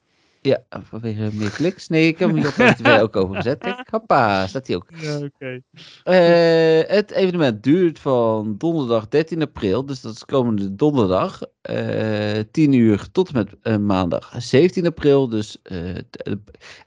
[0.48, 1.88] Ja, vanwege meer kliks.
[1.88, 3.60] Nee, ik heb hem hier op MW2 ook overgezet.
[3.60, 4.90] Kijk, hoppa, staat hij ook.
[4.96, 5.62] Ja, oké.
[6.04, 12.74] Eh, het evenement duurt van donderdag 13 april, dus dat is komende donderdag, eh 10
[12.74, 15.30] uur tot en met eh, maandag 17 april.
[15.30, 16.40] Dus eh, eh, ik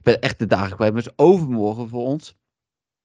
[0.03, 2.38] ben echt de dagen kwijt, maar het is overmorgen voor ons.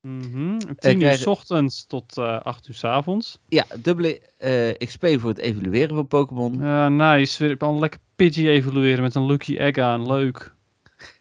[0.06, 0.58] Mhm.
[0.60, 3.40] 10 uur krijgen- s ochtends tot eh 8 uur s avonds.
[3.48, 6.60] Ja, dubbele eh, XP voor het evalueren van Pokémon.
[6.62, 7.44] Ja, nice.
[7.48, 10.08] Weer al lekker Pidgey evalueren met een Lucky Egg aan.
[10.08, 10.54] Leuk.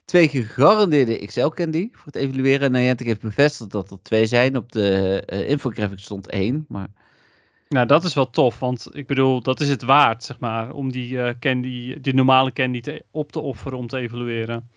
[0.04, 2.60] Twee gegarandeerde XL Candy voor het evalueren.
[2.60, 4.56] En Niantic heeft bevestigd dat er twee zijn.
[4.56, 6.88] Op de eh infographic stond één, maar
[7.68, 10.92] Nou, dat is wel tof, want ik bedoel, dat is het waard, zeg maar, om
[10.92, 14.68] die eh, candy, die normale candy te, op te offeren om te evalueren.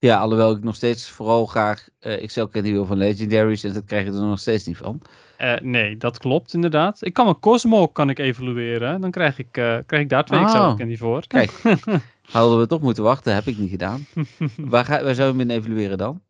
[0.00, 3.64] Ja, alhoewel ik nog steeds vooral graag eh XL Candy wil van Legendaries.
[3.64, 5.02] En dat krijg je er nog steeds niet van.
[5.36, 7.04] Eh, nee, dat klopt inderdaad.
[7.04, 10.40] Ik kan mijn Cosmo kan ik evalueren, dan krijg ik, eh, krijg ik daar twee
[10.40, 10.44] Oh.
[10.44, 11.26] Excel candy voor.
[11.26, 11.50] Kijk,
[12.32, 13.34] hadden we toch moeten wachten.
[13.34, 14.06] Heb ik niet gedaan.
[14.56, 16.22] waar, ga, waar zouden we hem in evalueren dan?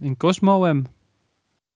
[0.00, 0.84] In Cosmo M.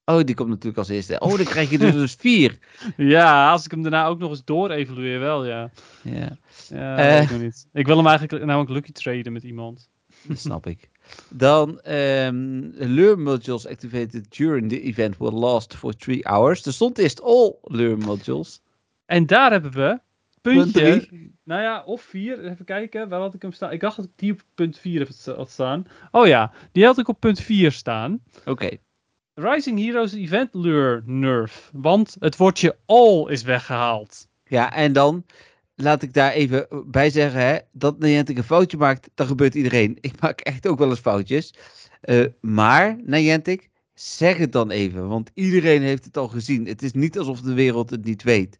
[0.05, 1.19] Oh, die komt natuurlijk als eerste.
[1.21, 2.59] Oh, dan krijg je dus vier.
[2.97, 5.71] Ja, als ik hem daarna ook nog eens door evalueer, wel ja.
[6.03, 6.37] Ja,
[6.69, 7.23] Ja, Eh.
[7.31, 7.67] ik niet.
[7.73, 9.89] Ik wil hem eigenlijk namelijk lucky traden met iemand.
[10.29, 10.91] dat snap ik.
[11.31, 16.67] Dan, ehm lure modules activated during the event will last for three hours.
[16.67, 18.61] Er stond eerst all lure modules.
[19.07, 20.01] En daar hebben we
[20.41, 21.31] Punt puntje.
[21.45, 22.45] nou ja, of vier.
[22.45, 23.73] Even kijken, waar had ik hem staan?
[23.73, 25.87] Ik dacht dat ik die op punt 4 heb sta- had staan.
[26.11, 28.23] Oh ja, die had ik op punt 4 staan.
[28.45, 28.69] Oké.
[29.35, 31.71] Rising Heroes Event Lure Nerf.
[31.73, 34.29] Want het woordje all is weggehaald.
[34.45, 35.25] Ja, en dan
[35.75, 39.99] laat ik daar even bij zeggen, hè, dat Niantic een foutje maakt, dan gebeurt iedereen.
[40.01, 41.55] Ik maak echt ook wel eens foutjes.
[42.01, 46.67] Eh, maar, Niantic, zeg het dan even, want iedereen heeft het al gezien.
[46.67, 48.59] Het is niet alsof de wereld het niet weet.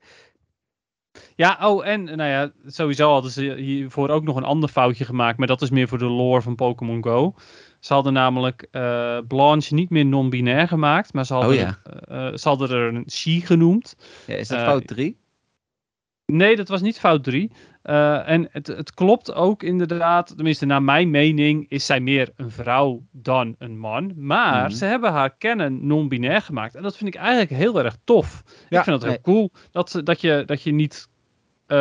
[1.35, 5.39] Ja, oh, en nou ja, sowieso hadden ze hiervoor ook nog een ander foutje gemaakt.
[5.39, 7.35] Maar dat is meer voor de lore van Pokémon Go.
[7.83, 11.13] Ze hadden namelijk eh, Blanche niet meer non-binair gemaakt.
[11.13, 11.79] Maar ze hadden, Oh ja.
[12.09, 13.97] eh, eh, ze hadden er een She genoemd.
[14.27, 15.17] Ja, is dat fout 3?
[16.27, 17.51] Nee, dat was niet fout 3.
[17.83, 23.03] en het, het klopt ook inderdaad, tenminste naar mijn mening, is zij meer een vrouw
[23.11, 24.13] dan een man.
[24.17, 24.75] Maar Mhm.
[24.77, 26.75] ze hebben haar kennen non-binair gemaakt.
[26.75, 28.43] En dat vind ik eigenlijk heel erg tof.
[28.69, 29.21] Ja, ik vind dat heel nee.
[29.21, 29.51] cool.
[29.71, 31.09] Dat, ze- dat, je, dat je niet,
[31.67, 31.77] eh,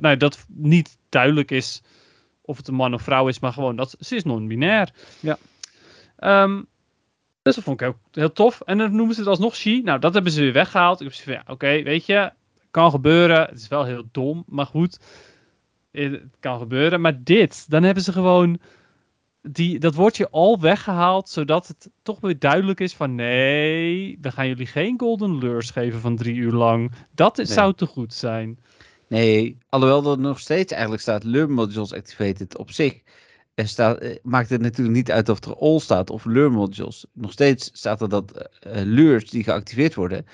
[0.00, 1.82] nou, dat niet duidelijk is
[2.44, 4.90] of het een man of vrouw is, maar gewoon dat ze is non-binair.
[5.20, 5.38] Ja.
[6.16, 6.62] Ehm,
[7.42, 8.60] dus dat vond ik ook heel tof.
[8.60, 9.80] En dan noemen ze het alsnog she.
[9.84, 11.00] Nou, dat hebben ze weer weggehaald.
[11.00, 12.32] Ik heb zoiets van, ja, oké, weet je,
[12.70, 13.40] kan gebeuren.
[13.40, 14.98] Het is wel heel dom, maar goed.
[15.90, 17.00] Eh, Het kan gebeuren.
[17.00, 18.58] Maar dit, dan hebben ze gewoon
[19.42, 24.48] die, dat woordje al weggehaald, zodat het toch weer duidelijk is van nee, we gaan
[24.48, 26.92] jullie geen golden lures geven van drie uur lang.
[27.10, 27.56] Dat is, Nee.
[27.56, 28.58] zou te goed zijn.
[29.14, 33.02] Nee, alhoewel er nog steeds eigenlijk staat lure modules activated op zich.
[33.54, 37.06] Er staat, eh, maakt het natuurlijk niet uit of er all staat of lure modules.
[37.12, 40.26] Nog steeds staat er dat eh, eh, lures die geactiveerd worden.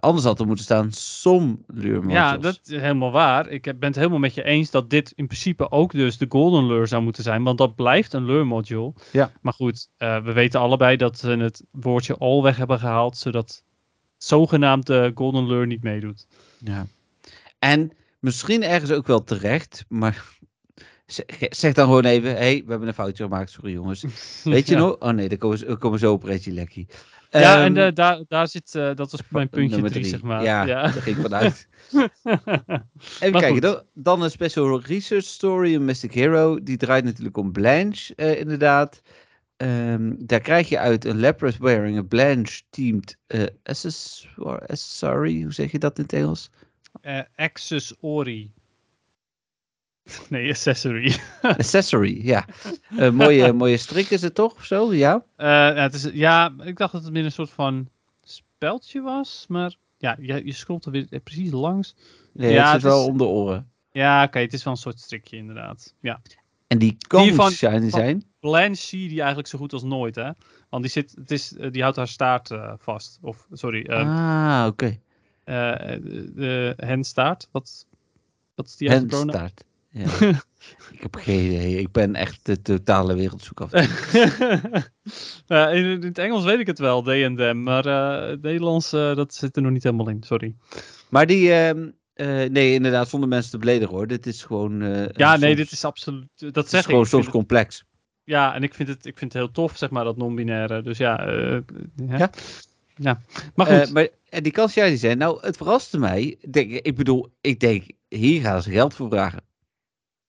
[0.00, 2.14] anders had er moeten staan some lure modules.
[2.14, 3.48] Ja, dat is helemaal waar.
[3.48, 6.66] Ik ben het helemaal met je eens dat dit in principe ook dus de golden
[6.66, 8.92] lure zou moeten zijn, want dat blijft een lure module.
[9.12, 9.32] Ja.
[9.40, 13.62] Maar goed, we weten allebei dat ze het woordje all weg hebben gehaald, zodat
[14.16, 16.26] zogenaamd de golden lure niet meedoet.
[16.58, 16.86] Ja.
[17.62, 17.90] En
[18.20, 20.24] misschien ergens ook wel terecht, maar
[21.50, 24.04] Zeg, dan gewoon even, hé, hey, we hebben een foutje gemaakt, sorry jongens.
[24.44, 24.80] Weet je Ja.
[24.80, 24.96] nog?
[24.98, 26.86] Oh nee, dan komen, ze- we komen zo op Reggie Lekkie.
[27.30, 30.42] Ja, Ehm, en eh, daar, daar zit, eh, dat was mijn puntje 3, zeg maar.
[30.42, 30.82] Ja, ja.
[30.82, 31.68] daar ging ik vanuit.
[33.20, 36.62] Even kijken, dan, dan een special research story, een Mystic Hero.
[36.62, 39.02] Die draait natuurlijk om Blanche, eh, inderdaad.
[39.56, 42.62] Ehm, daar krijg je uit een Lapras wearing a Blanche
[43.26, 45.42] eh accessor- accessory.
[45.42, 46.50] Hoe zeg je dat in het Engels?
[47.02, 48.50] Eh, accessory.
[50.28, 51.14] Nee, accessory.
[51.42, 52.44] Accessory, ja.
[52.96, 54.64] Eh, mooie, mooie strik is het toch?
[54.64, 55.24] Zo, ja.
[55.36, 57.88] Eh, ja, het is, ja, ik dacht dat het meer een soort van
[58.22, 61.94] speldje was, maar ja, je, je scrolt er weer precies langs.
[62.32, 63.70] Nee, Ja, het zit het wel is- om de oren.
[63.92, 65.94] Ja, oké, het is wel een soort strikje inderdaad.
[66.00, 66.20] Ja.
[66.66, 68.24] En die kan van- shiny zijn.
[68.40, 70.30] Blanche zie je die eigenlijk zo goed als nooit, hè?
[70.68, 73.18] Want die, zit, het is, die houdt haar staart vast.
[73.22, 74.98] Of, sorry, ehm ah, oké.
[75.44, 77.48] De, de henstaart.
[77.50, 77.86] Wat,
[78.54, 78.90] wat is die?
[78.90, 79.64] Handstaart.
[79.90, 80.04] Ja.
[80.92, 81.78] ik heb geen idee.
[81.78, 83.72] Ik ben echt de totale wereldzoek af.
[85.72, 87.62] In, in het Engels weet ik het wel, they and them.
[87.62, 90.54] Maar eh, het Nederlands, eh, dat zit er nog niet helemaal in, sorry.
[91.10, 94.06] Maar die, ehm, eh, nee, inderdaad, zonder mensen te beledigen hoor.
[94.06, 94.82] Dit is gewoon.
[95.12, 96.28] Ja, soms- nee, dit is absoluut...
[96.36, 96.86] Dat het is zeg ik.
[96.86, 97.08] gewoon ik.
[97.08, 97.84] soms het- complex.
[98.24, 100.82] ja, en ik vind, het, ik vind het heel tof, zeg maar, dat non-binaire.
[100.82, 101.58] Dus ja, eh,
[102.08, 102.30] ja.
[102.96, 103.20] Ja.
[103.54, 105.18] Maar goed, maar en die kan shiny zijn.
[105.18, 106.22] Nou, het verraste mij.
[106.22, 109.42] Ik Denk, ik bedoel, ik denk, hier gaan ze geld voor vragen.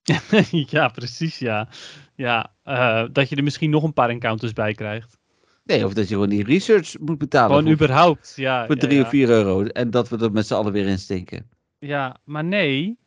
[0.76, 1.68] ja, precies, ja.
[2.16, 5.18] Ja, eh, dat je er misschien nog een paar encounters bij krijgt.
[5.64, 7.49] Nee, of dat je gewoon die research moet betalen.
[7.49, 8.66] Gewoon voor, überhaupt, ja.
[8.66, 9.04] voor ja, drie ja.
[9.04, 9.64] of vier euro.
[9.64, 11.49] En dat we er met z'n allen weer in stinken.
[11.80, 12.97] Ja, maar nee.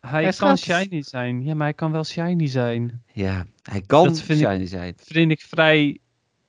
[0.00, 1.44] Hij, kan shiny zijn.
[1.44, 3.02] Ja, maar hij kan wel shiny zijn.
[3.12, 4.94] Ja, hij kan Dat vind ik- shiny zijn.
[4.96, 5.98] Vind ik vrij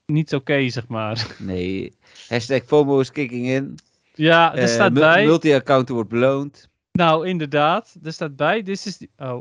[0.06, 1.36] niet oké, zeg maar.
[1.40, 1.94] Nee.
[2.28, 3.76] Hashtag FOMO is kicking in.
[4.14, 5.26] Ja, er Eh, staat bij.
[5.26, 6.70] Multi-account wordt beloond.
[6.92, 7.96] Nou, inderdaad.
[8.04, 8.64] Er staat bij.
[8.64, 9.38] This is the, oh,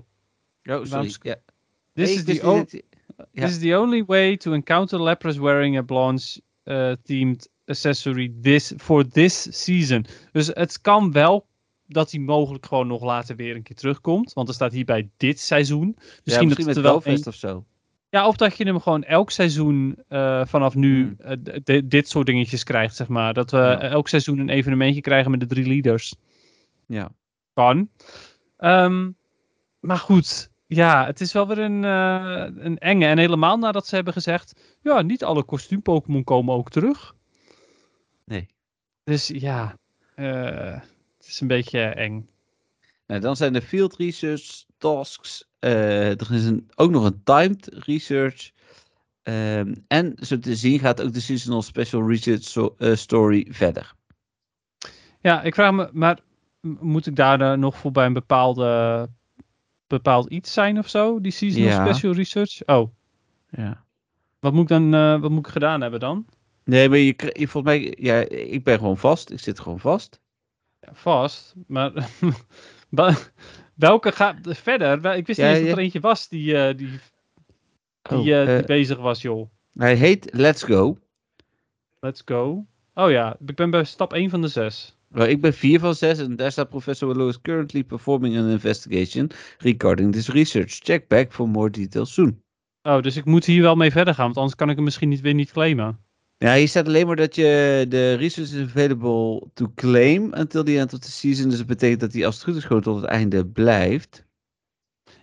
[0.67, 1.15] Oh, sorry.
[1.23, 1.37] Ja.
[1.95, 2.65] this is the o-.
[3.33, 8.73] This is the only way to encounter Lapras wearing a Blanche uh, themed accessory this,
[8.77, 10.07] for this season.
[10.33, 11.47] Dus het kan wel
[11.87, 14.33] dat hij mogelijk gewoon nog later weer een keer terugkomt.
[14.33, 15.95] Want er staat hier bij dit seizoen.
[15.99, 17.65] ja, Misschien, misschien dat het er wel een- of zo.
[18.15, 21.37] Ja, of dat je hem gewoon elk seizoen eh, vanaf nu Hmm.
[21.65, 23.35] eh, dit soort dingetjes krijgt, zeg maar.
[23.35, 23.81] Dat we Ja.
[23.81, 26.15] elk seizoen een evenementje krijgen met de drie leaders.
[26.87, 27.11] Ja.
[27.55, 27.89] Kan.
[28.57, 29.11] Ehm,
[29.81, 33.07] maar goed, ja, het is wel weer een, eh, een enge.
[33.07, 37.15] En helemaal nadat ze hebben gezegd, ja, niet alle kostuum-Pokémon komen ook terug.
[38.25, 38.49] Nee.
[39.05, 39.77] Dus ja,
[40.15, 42.29] het is een beetje eng.
[43.07, 45.49] Nou, dan zijn er field research tasks.
[45.59, 48.51] Eh, er is een, ook nog een timed research.
[49.23, 53.93] Ehm, en zo te zien gaat ook de seasonal special research so- eh, story verder.
[55.21, 56.19] Ja, ik vraag me, maar
[56.61, 59.09] moet ik daar nog voor bij een bepaalde,
[59.87, 61.21] bepaald iets zijn of zo?
[61.21, 61.87] Die seasonal Ja.
[61.87, 62.63] special research?
[62.67, 62.91] Oh,
[63.51, 63.85] Ja.
[64.41, 66.27] wat moet ik dan, eh, wat moet ik gedaan hebben dan?
[66.65, 69.31] Nee, maar je, je volgens mij, ja, ik ben gewoon vast.
[69.31, 70.21] Ik zit gewoon vast.
[70.81, 71.93] Ja, vast, maar
[73.77, 75.17] welke gaat verder?
[75.17, 75.77] Ik wist Ja, niet eens dat ja.
[75.77, 76.99] er eentje was die, eh, die, die,
[78.11, 79.51] Oh, eh, die eh, bezig was, joh.
[79.75, 80.99] hij heet Let's Go.
[82.01, 82.67] Let's go.
[82.95, 84.97] Oh ja, ik ben bij stap 1 van de 6.
[85.09, 88.49] Nou, ik ben 4 van 6 en daar staat Professor Willow is currently performing an
[88.49, 90.71] investigation regarding this research.
[90.71, 92.43] Check back for more details soon.
[92.83, 95.09] Oh, dus ik moet hier wel mee verder gaan, want anders kan ik hem misschien
[95.09, 96.04] niet, weer niet claimen.
[96.39, 100.79] Ja, hier staat alleen maar dat je de research is available to claim until the
[100.79, 101.49] end of the season.
[101.49, 104.25] Dus dat betekent dat hij als het goed is gewoon tot het einde blijft.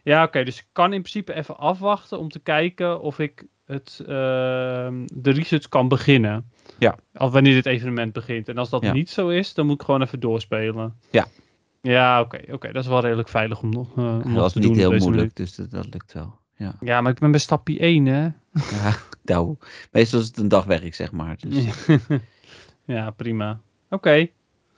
[0.03, 3.99] Ja, oké, dus ik kan in principe even afwachten om te kijken of ik het,
[4.07, 6.51] ehm, de research kan beginnen.
[6.79, 6.95] Ja.
[7.13, 8.49] Of wanneer dit evenement begint.
[8.49, 8.93] En als dat Ja.
[8.93, 10.99] niet zo is, dan moet ik gewoon even doorspelen.
[11.11, 11.27] Ja.
[11.81, 14.75] Ja, oké, oké, dat is wel redelijk veilig om nog, om Dat te niet doen
[14.75, 16.39] op heel deze moeilijk, dus dat, dat lukt wel.
[16.61, 16.75] Ja.
[16.79, 18.21] Ja, maar ik ben bij stapje 1, hè?
[18.53, 19.55] ja nou,
[19.91, 21.37] meestal is het een dagwerk, zeg maar.
[21.39, 21.65] Dus,
[22.85, 23.61] ja, prima.
[23.89, 24.27] Oké.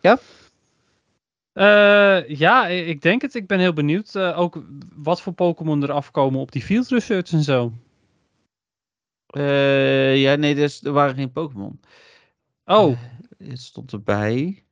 [0.02, 0.20] Ja?
[1.54, 3.36] Eh, ja, ik denk het.
[3.36, 4.64] Ik ben heel benieuwd eh, ook
[4.96, 7.74] wat voor Pokémon er afkomen op die field research en zo.
[9.26, 11.80] Eh, ja, nee, dus, er waren geen Pokémon.
[12.66, 12.98] Oh,
[13.38, 14.64] Het stond erbij.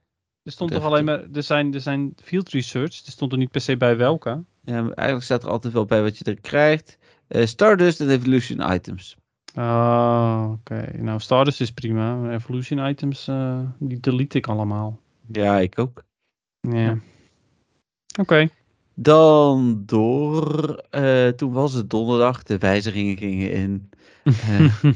[0.44, 3.52] er stond toch alleen maar, er zijn, er zijn field research, er stond er niet
[3.52, 4.44] per se bij welke.
[4.64, 6.98] Ja, maar eigenlijk staat er altijd wel bij wat je er krijgt.
[7.32, 9.18] Eh, Stardust en Evolution items.
[9.56, 10.90] Oh, oké.
[10.98, 12.32] Nou, Stardust is prima.
[12.32, 15.00] Evolution items, eh, die delete ik allemaal.
[15.32, 16.04] Ja, ik ook.
[16.60, 17.00] Ja.
[18.20, 18.50] Oké.
[18.96, 20.76] Dan door.
[20.90, 22.44] eh, toen was het donderdag.
[22.44, 23.90] De wijzigingen gingen in.
[24.48, 24.92] Eh,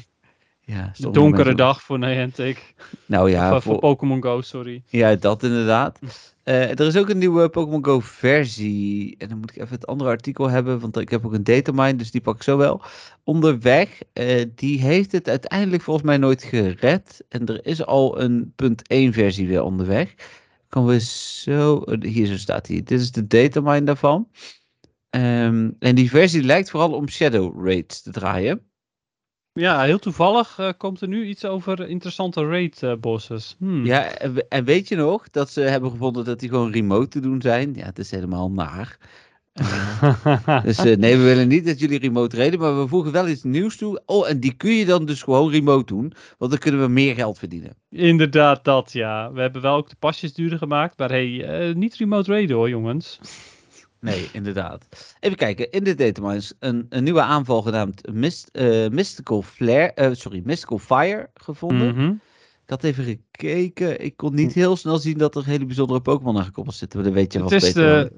[0.65, 2.73] Ja, donkere mensen- dag voor Niantic.
[3.05, 4.83] Nou ja, of, voor voor, Pokémon Go, sorry.
[4.87, 5.99] ja, dat inderdaad.
[6.43, 9.15] Eh, er is ook een nieuwe Pokémon Go versie.
[9.17, 11.95] En dan moet ik even het andere artikel hebben, want ik heb ook een datamine,
[11.95, 12.81] dus die pak ik zo wel.
[13.23, 17.23] Onderweg, eh, die heeft het uiteindelijk volgens mij nooit gered.
[17.29, 20.13] En er is al een punt 1 versie weer onderweg.
[20.69, 22.75] Kan we zo, eh, hier zo staat hij.
[22.75, 24.27] Dit is de datamine daarvan.
[25.09, 28.61] Ehm, en die versie lijkt vooral om Shadow Raids te draaien.
[29.59, 33.55] Ja, heel toevallig eh, komt er nu iets over interessante raid eh, bosses.
[33.59, 33.85] Hmm.
[33.85, 37.07] Ja, en, we- en weet je nog dat ze hebben gevonden dat die gewoon remote
[37.07, 37.73] te doen zijn?
[37.75, 38.97] Ja, het is helemaal naar.
[40.63, 43.43] Dus eh, nee, we willen niet dat jullie remote reden, maar we voegen wel iets
[43.43, 44.01] nieuws toe.
[44.05, 47.15] Oh, en die kun je dan dus gewoon remote doen, want dan kunnen we meer
[47.15, 47.75] geld verdienen.
[47.89, 49.31] Inderdaad, dat ja.
[49.31, 53.19] We hebben wel ook de pasjes duurder gemaakt, maar hey, niet remote raiden hoor, jongens.
[54.05, 54.87] Nee, inderdaad.
[55.19, 60.09] Even kijken, in de datamines een, een nieuwe aanval genaamd Mist, eh, Mystical Flare, eh,
[60.13, 61.95] sorry, Mystical Fire gevonden.
[61.95, 62.09] Mhm.
[62.63, 66.37] Ik had even gekeken, ik kon niet heel snel zien dat er hele bijzondere Pokémon
[66.37, 68.09] aan gekoppeld zitten, maar dan weet je is beter.
[68.09, 68.17] de-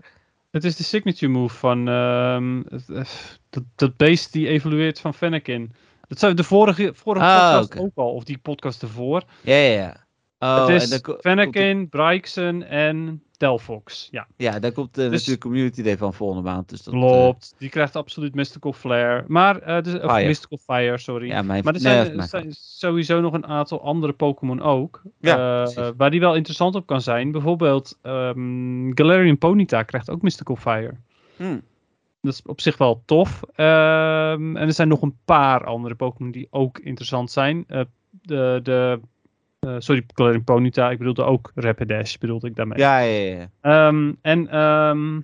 [0.51, 3.05] Het is de signature move van ehm, eh,
[3.49, 5.71] dat, dat beest die evolueert van Fennekin.
[6.07, 9.23] Dat zijn de vorige, vorige Ah, podcast ook al, of die podcast ervoor.
[9.41, 10.05] Ja, ja, ja.
[10.39, 14.07] Oh, het en is Fennekin, Bryson en Delphox.
[14.11, 16.69] Ja, Ja, daar komt eh, Dus- natuurlijk Community Day van volgende maand.
[16.69, 17.55] Dus dat, eh, klopt.
[17.57, 19.23] Die krijgt absoluut Mystical Flare.
[19.27, 20.27] Maar, eh, dus, of Fire.
[20.27, 21.27] Mystical Fire, sorry.
[21.27, 25.01] ja, mijn, Maar er nee, zijn, sowieso nog een aantal andere Pokémon ook.
[25.19, 27.31] Ja, waar die wel interessant op kan zijn.
[27.31, 30.93] Bijvoorbeeld ehm, Galarian Ponyta krijgt ook Mystical Fire.
[31.37, 31.57] Hm.
[32.21, 33.41] Dat is op zich wel tof.
[33.55, 37.63] Ehm, en er zijn nog een paar andere Pokémon die ook interessant zijn.
[37.67, 37.81] Eh,
[38.21, 38.99] de, de,
[39.67, 40.89] eh, sorry, Galarian Ponyta.
[40.91, 42.77] Ik bedoelde ook Rapidash, bedoelde ik daarmee.
[42.79, 43.49] Ja, ja, ja.
[43.61, 45.19] Ehm, en ehm,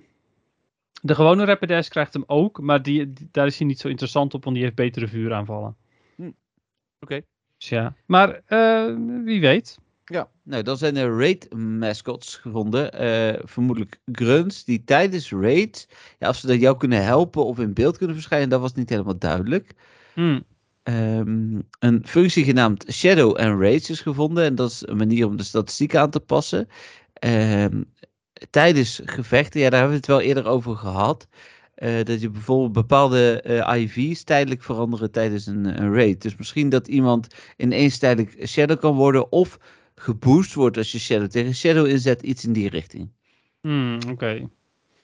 [1.02, 2.60] de gewone Rapidash krijgt hem ook.
[2.60, 5.76] Maar die, die- daar is hij niet zo interessant op, want die heeft betere vuuraanvallen.
[6.16, 6.30] Hm.
[7.00, 7.20] Oké.
[7.58, 7.94] Dus ja.
[8.06, 9.78] Maar eh, wie weet.
[10.04, 12.92] Ja, nou, dan zijn er raid mascots gevonden.
[12.92, 15.88] eh, vermoedelijk grunts die tijdens raids,
[16.18, 18.88] ja, of ze dat jou kunnen helpen of in beeld kunnen verschijnen, dat was niet
[18.88, 19.74] helemaal duidelijk.
[20.14, 20.40] Hm.
[20.84, 24.44] Ehm, een functie genaamd Shadow and Raids is gevonden.
[24.44, 26.68] En dat is een manier om de statistiek aan te passen.
[27.12, 27.82] Ehm,
[28.50, 31.28] tijdens gevechten, ja, daar hebben we het wel eerder over gehad.
[31.74, 36.22] eh, dat je bijvoorbeeld bepaalde eh, IV's tijdelijk veranderen tijdens een, een raid.
[36.22, 37.26] Dus misschien dat iemand
[37.56, 39.32] ineens tijdelijk Shadow kan worden.
[39.32, 39.58] Of
[39.94, 42.22] geboost wordt als je Shadow tegen Shadow inzet.
[42.22, 43.10] Iets in die richting.
[43.60, 44.48] Hm, Oké.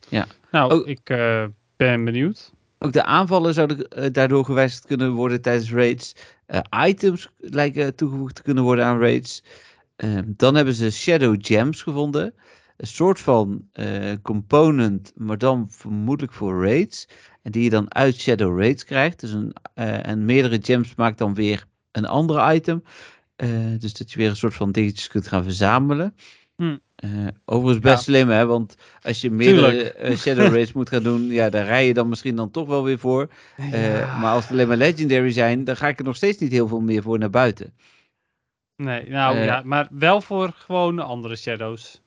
[0.08, 0.26] Ja.
[0.50, 0.88] Nou, Oh.
[0.88, 1.44] ik eh,
[1.76, 2.52] ben benieuwd.
[2.82, 6.14] Ook de aanvallen zouden eh, daardoor gewijzigd kunnen worden tijdens raids.
[6.46, 9.42] Eh, items lijken toegevoegd te kunnen worden aan raids.
[9.96, 12.34] Ehm, dan hebben ze Shadow Gems gevonden.
[12.76, 17.08] Een soort van eh, component, maar dan vermoedelijk voor raids.
[17.42, 19.20] En die je dan uit Shadow Raids krijgt.
[19.20, 22.82] Dus een, en meerdere gems maakt dan weer een ander item.
[23.78, 26.14] Dus dat je weer een soort van dingetjes kunt gaan verzamelen.
[26.56, 26.76] Hm.
[27.00, 28.02] Eh, overigens best Ja.
[28.02, 28.46] slim, hè?
[28.46, 32.08] Want als je meerdere eh, Shadow Raids moet gaan doen, ja, daar rij je dan
[32.08, 33.28] misschien dan toch wel weer voor.
[33.56, 36.52] Eh, maar als het alleen maar legendary zijn, dan ga ik er nog steeds niet
[36.52, 37.74] heel veel meer voor naar buiten.
[38.76, 42.00] Nee, nou ja, maar wel voor gewoon andere shadows.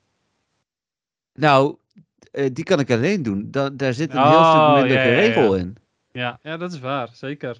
[1.34, 1.76] Nou,
[2.52, 3.48] die kan ik alleen doen.
[3.50, 5.18] Da daar zit een heel Oh, stuk minder ja, ja.
[5.20, 5.76] regel in.
[6.12, 7.56] Ja, ja, dat is waar, zeker.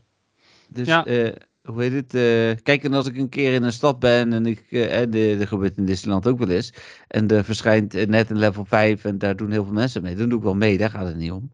[0.69, 1.05] Dus, Ja.
[1.69, 2.15] Hoe heet het?
[2.15, 5.11] eh, kijk, en als ik een keer in een stad ben en ik, eh, en
[5.11, 6.73] de, gebeurt in Disneyland ook wel eens,
[7.09, 10.15] en er verschijnt eh, net een level 5 en daar doen heel veel mensen mee,
[10.17, 11.53] dan doe ik wel mee, daar gaat het niet om.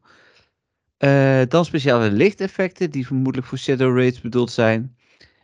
[0.96, 4.96] Eh, dan speciale lichteffecten, die vermoedelijk voor Shadow Raids bedoeld zijn.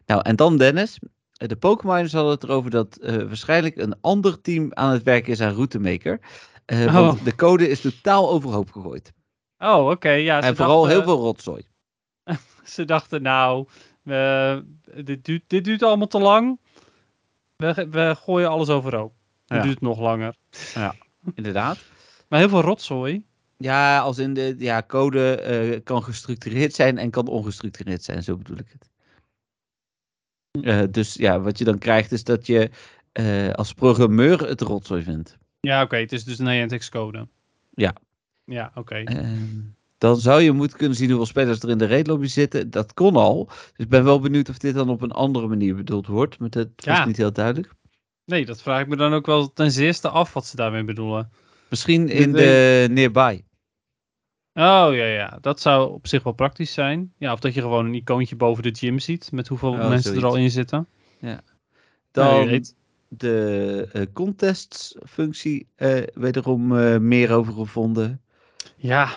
[0.06, 0.98] Nou, en dan Dennis.
[1.32, 5.54] De Pokémoners hadden het erover dat waarschijnlijk een ander team aan het werken is aan
[5.54, 6.20] Routemaker.
[6.64, 7.24] Eh Want Oh.
[7.24, 9.12] de code is totaal overhoop gegooid.
[9.58, 10.40] Oh, oké, ja.
[10.42, 11.62] en vooral dachten- heel veel rotzooi.
[12.64, 13.66] Ze dachten, nou,
[14.06, 14.64] we-
[15.04, 16.60] dit, duurt, dit duurt allemaal te lang.
[17.56, 19.12] We, we gooien alles overhoop.
[19.46, 19.62] Het Ja.
[19.64, 20.34] duurt nog langer.
[21.34, 21.78] Inderdaad.
[22.28, 23.24] Maar heel veel rotzooi.
[23.56, 28.36] Ja, als in de ja, code eh, kan gestructureerd zijn en kan ongestructureerd zijn, zo
[28.36, 28.90] bedoel ik het.
[30.64, 32.70] Eh, dus ja, wat je dan krijgt is dat je
[33.12, 35.36] eh, als programmeur het rotzooi vindt.
[35.60, 37.28] Ja, oké, het is dus een Niantic code.
[37.70, 37.94] Ja.
[38.44, 38.94] Ja, oké.
[38.94, 39.60] Ehm,
[39.98, 42.70] dan zou je moeten kunnen zien hoeveel spelers er in de raid lobby zitten.
[42.70, 43.44] Dat kon al.
[43.46, 46.38] Dus ik ben wel benieuwd of dit dan op een andere manier bedoeld wordt.
[46.38, 47.04] Maar dat Ja.
[47.04, 47.72] niet heel duidelijk.
[48.24, 51.30] Nee, dat vraag ik me dan ook wel ten zeerste af wat ze daarmee bedoelen.
[51.70, 53.42] Misschien in de nearby.
[54.54, 57.12] Oh ja, ja, dat zou op zich wel praktisch zijn.
[57.18, 60.16] Ja, of dat je gewoon een icoontje boven de gym ziet met hoeveel Oh, mensen
[60.16, 60.88] er al in zitten.
[62.10, 62.74] Dan je weet.
[63.08, 68.20] de eh, contests functie eh, wederom eh, meer over gevonden.
[68.76, 69.16] Ja,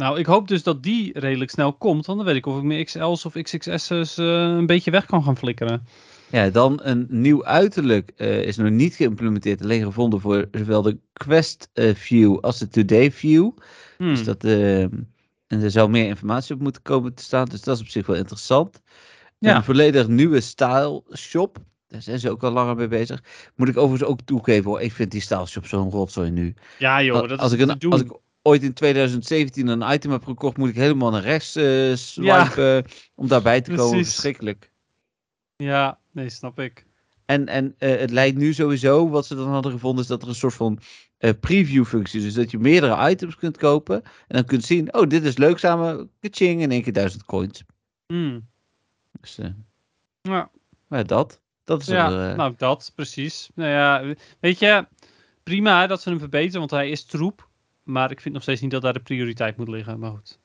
[0.00, 2.06] Nou, ik hoop dus dat die redelijk snel komt.
[2.06, 5.22] Want dan weet ik of ik mijn XL's of XXS's eh, een beetje weg kan
[5.22, 5.86] gaan flikkeren.
[6.30, 9.62] Ja, dan een nieuw uiterlijk eh, is nog niet geïmplementeerd.
[9.62, 13.50] Alleen gevonden voor zowel de Quest eh, View als de Today View.
[13.96, 14.08] Hmm.
[14.08, 15.06] Dus dat, eh, en
[15.46, 17.44] er zou meer informatie op moeten komen te staan.
[17.44, 18.80] Dus dat is op zich wel interessant.
[19.38, 19.56] Ja.
[19.56, 21.58] Een volledig nieuwe style shop.
[21.88, 23.22] Daar zijn ze ook al langer mee bezig.
[23.56, 24.80] Moet ik overigens ook toegeven hoor.
[24.80, 26.54] Ik vind die style shop zo'n rotzooi nu.
[26.78, 30.24] Ja joh, dat als, is ik een, als ik ooit in 2017 een item heb
[30.24, 32.84] gekocht, moet ik helemaal naar rechts eh swipen
[33.14, 34.04] om daarbij te komen.
[34.04, 34.72] Verschrikkelijk.
[35.56, 36.86] Ja, nee, snap ik.
[37.26, 40.28] En, en eh, het lijkt nu sowieso, wat ze dan hadden gevonden, is dat er
[40.28, 40.78] een soort van
[41.18, 42.24] eh, preview functie is.
[42.24, 44.02] Dus dat je meerdere items kunt kopen.
[44.02, 46.10] En dan kunt zien, oh, dit is leuk samen.
[46.20, 47.62] Kaching, in één keer duizend coins.
[48.06, 48.48] Hmm.
[49.20, 49.38] Dus
[50.22, 50.50] Ja.
[50.88, 51.40] maar dat.
[51.64, 53.50] Dat is Ja, er, nou dat, precies.
[53.54, 54.86] Nou ja, weet je,
[55.42, 57.49] prima dat ze hem verbeteren, want hij is troep.
[57.90, 59.98] Maar ik vind nog steeds niet dat daar de prioriteit moet liggen.
[59.98, 60.38] Maar goed.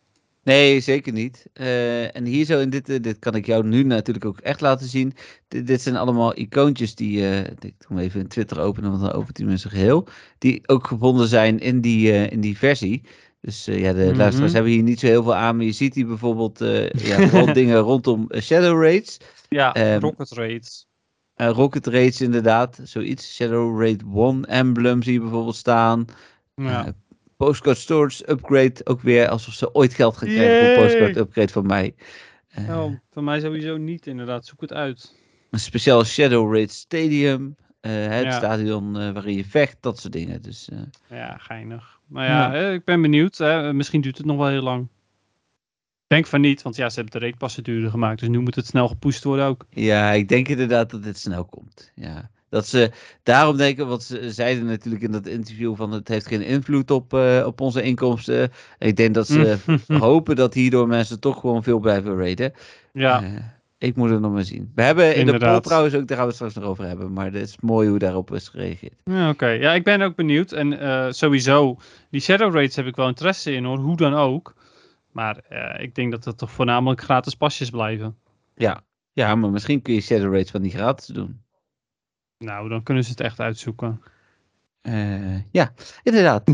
[0.43, 1.45] Nee, zeker niet.
[1.53, 4.61] Eh, en hier zo in dit, eh, dit kan ik jou nu natuurlijk ook echt
[4.61, 5.13] laten zien.
[5.47, 9.01] Dit, dit zijn allemaal icoontjes die, eh, ik doe hem even in Twitter openen, want
[9.01, 10.07] dan opent hij zijn geheel.
[10.37, 13.01] Die ook gevonden zijn in die, in die versie.
[13.41, 14.17] Dus ja, de Mhm.
[14.17, 17.53] luisteraars hebben hier niet zo heel veel aan, maar je ziet hier bijvoorbeeld ja, vooral
[17.53, 19.17] dingen rondom Shadow Raids.
[19.49, 20.87] Ja, Ehm, Rocket Raids.
[21.35, 23.35] Rocket Raids inderdaad, zoiets.
[23.35, 26.05] Shadow Raid 1 emblem zie je bijvoorbeeld staan.
[26.55, 26.93] Ja.
[27.37, 31.65] Postcard storage upgrade, ook weer alsof ze ooit geld gaan krijgen voor postcard upgrade van
[31.65, 31.95] mij.
[32.67, 34.45] Nou, voor mij sowieso niet inderdaad.
[34.45, 35.15] Zoek het uit.
[35.51, 37.55] Een speciaal Shadow Raid Stadium.
[37.81, 38.31] eh, het Ja.
[38.31, 40.41] stadion eh, waarin je vecht, dat soort dingen.
[40.41, 40.69] Dus
[41.09, 41.99] Ja, geinig.
[42.07, 43.37] Maar ja, ik ben benieuwd.
[43.37, 43.73] Hè.
[43.73, 44.81] Misschien duurt het nog wel heel lang.
[44.83, 48.19] Ik denk van niet, want ja, ze hebben de raidpassen duurder gemaakt.
[48.19, 49.65] Dus nu moet het snel gepusht worden ook.
[49.69, 51.91] ja, ik denk inderdaad dat dit snel komt.
[51.95, 52.29] Ja.
[52.55, 52.91] Dat ze
[53.23, 57.13] daarom denken, want ze zeiden natuurlijk in dat interview van het heeft geen invloed op,
[57.13, 58.51] eh, op onze inkomsten.
[58.79, 62.53] Ik denk dat ze hopen dat hierdoor mensen toch gewoon veel blijven raiden.
[62.93, 63.29] ja, Eh,
[63.77, 64.71] ik moet het nog maar zien.
[64.75, 65.63] We hebben in de poll Inderdaad.
[65.63, 67.13] trouwens ook, daar gaan we het straks nog over hebben.
[67.13, 68.93] Maar het is mooi hoe daarop is gereageerd.
[69.03, 69.47] ja oké.
[69.47, 70.51] Ja, ik ben ook benieuwd.
[70.51, 71.77] En eh, sowieso,
[72.09, 73.77] die shadow raids heb ik wel interesse in hoor.
[73.77, 74.53] Hoe dan ook.
[75.11, 75.37] Maar
[75.79, 78.15] ik denk dat het toch voornamelijk gratis pasjes blijven.
[78.55, 78.81] Ja.
[79.13, 81.43] ja, maar misschien kun je shadow rates van die gratis doen.
[82.45, 84.01] Nou, dan kunnen ze het echt uitzoeken.
[84.81, 85.73] Eh, ja,
[86.03, 86.49] inderdaad.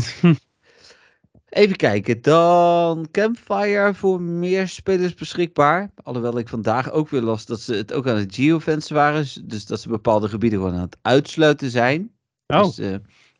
[1.48, 5.90] Even kijken, dan Campfire voor meer spelers beschikbaar.
[6.02, 9.26] Alhoewel ik vandaag ook weer las dat ze het ook aan het geofence waren.
[9.44, 12.10] Dus dat ze bepaalde gebieden gewoon aan het uitsluiten zijn.
[12.46, 12.94] Oh, Dus, eh,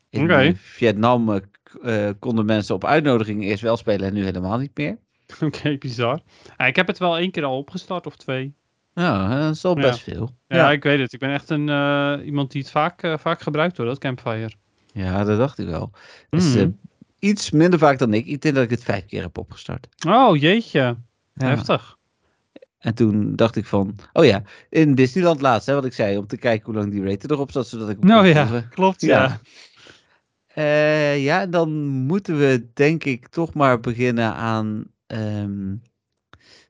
[0.09, 1.41] in eh, Vietnam
[2.19, 4.97] konden mensen op uitnodiging eerst wel spelen en nu helemaal niet meer.
[5.41, 6.19] oké, bizar.
[6.57, 8.53] Ja, ik heb het wel één keer al opgestart of twee.
[8.93, 9.81] Nou, eh, dat is al Ja.
[9.81, 10.29] best veel.
[10.47, 10.71] Ja, Ja.
[10.71, 11.13] ik weet het.
[11.13, 14.51] Ik ben echt een, eh, iemand die het vaak, eh, vaak gebruikt hoor, dat Campfire.
[14.93, 15.91] Ja, dat dacht ik wel.
[16.29, 16.69] Dus, Mhm.
[17.19, 18.25] iets minder vaak dan ik.
[18.25, 19.87] Ik denk dat ik het vijf keer heb opgestart.
[20.07, 20.97] Oh, jeetje.
[21.33, 21.47] Ja.
[21.47, 21.97] Heftig.
[22.79, 26.27] En toen dacht ik van, oh ja, in Disneyland laatst, hè, wat ik zei, om
[26.27, 28.03] te kijken hoe lang die rated erop zat, zodat ik...
[28.03, 29.39] Nou ja, klopt Ja.
[30.55, 31.11] ja.
[31.13, 35.75] Ja, dan moeten we denk ik toch maar beginnen aan ehm,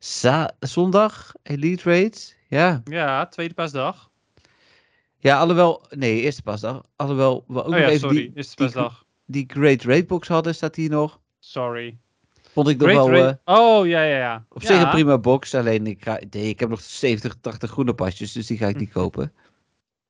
[0.03, 2.35] za- zondag, Elite Raids.
[2.47, 2.81] Ja.
[2.83, 4.09] Ja, tweede paasdag.
[5.17, 6.83] ja, alhoewel, nee, eerste pasdag.
[6.95, 8.15] Alhoewel we ook Oh nog ja, even sorry.
[8.15, 8.89] die, Is het die-
[9.25, 11.19] die Great Raidbox hadden, staat hier nog.
[11.39, 11.97] Sorry.
[12.51, 13.27] Vond ik nog Great wel...
[13.27, 14.45] Eh, oh, ja, ja, ja.
[14.49, 14.67] Op ja.
[14.67, 18.31] zich een prima box, alleen ik, ga, nee, ik heb nog 70, 80 groene pasjes,
[18.31, 18.99] dus die ga ik niet Hm.
[18.99, 19.33] kopen.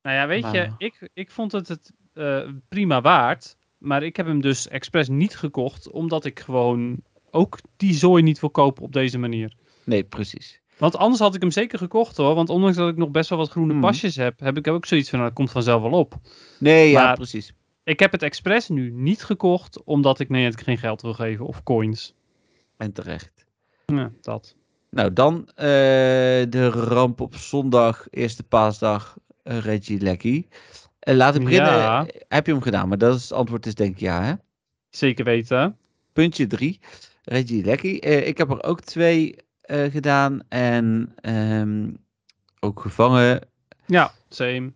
[0.02, 3.56] Nou ja, weet je, ik, ik vond het het eh, prima waard.
[3.78, 6.98] Maar ik heb hem dus expres niet gekocht, omdat ik gewoon
[7.32, 9.54] ook die zooi niet wil kopen op deze manier.
[9.86, 10.62] Nee, precies.
[10.78, 12.36] Want anders had ik hem zeker gekocht hoor.
[12.36, 13.82] Want ondanks dat ik nog best wel wat groene Mhm.
[13.82, 16.16] pasjes heb, heb ik ook zoiets van, nou, dat komt vanzelf wel op.
[16.60, 17.54] Nee, ja, precies.
[17.84, 21.64] Ik heb het expres nu niet gekocht, omdat ik nee, geen geld wil geven of
[21.64, 22.14] coins.
[22.78, 23.46] En terecht.
[23.86, 24.56] Ja, dat.
[24.90, 25.66] Nou, dan eh,
[26.50, 30.46] de ramp op zondag, eerste paasdag, eh, Reggie Lecky.
[31.00, 31.72] Eh, laten we beginnen.
[31.74, 32.06] Ja.
[32.28, 32.88] Heb je hem gedaan?
[32.88, 34.34] Maar dat is, het antwoord is denk ik ja, hè?
[34.90, 35.78] Zeker weten.
[36.14, 36.80] Puntje drie,
[37.24, 37.98] Reggie Lecky.
[37.98, 41.92] Eh, ik heb er ook twee eh, gedaan en ehm,
[42.60, 43.42] ook gevangen.
[43.86, 44.74] Ja, same.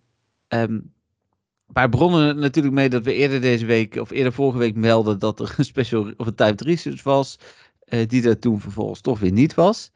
[1.74, 5.40] Maar bronnen natuurlijk mee dat we eerder deze week, of eerder vorige week melden dat
[5.40, 7.40] er een special of een type research was,
[7.80, 9.92] eh, die er toen vervolgens toch weer niet was.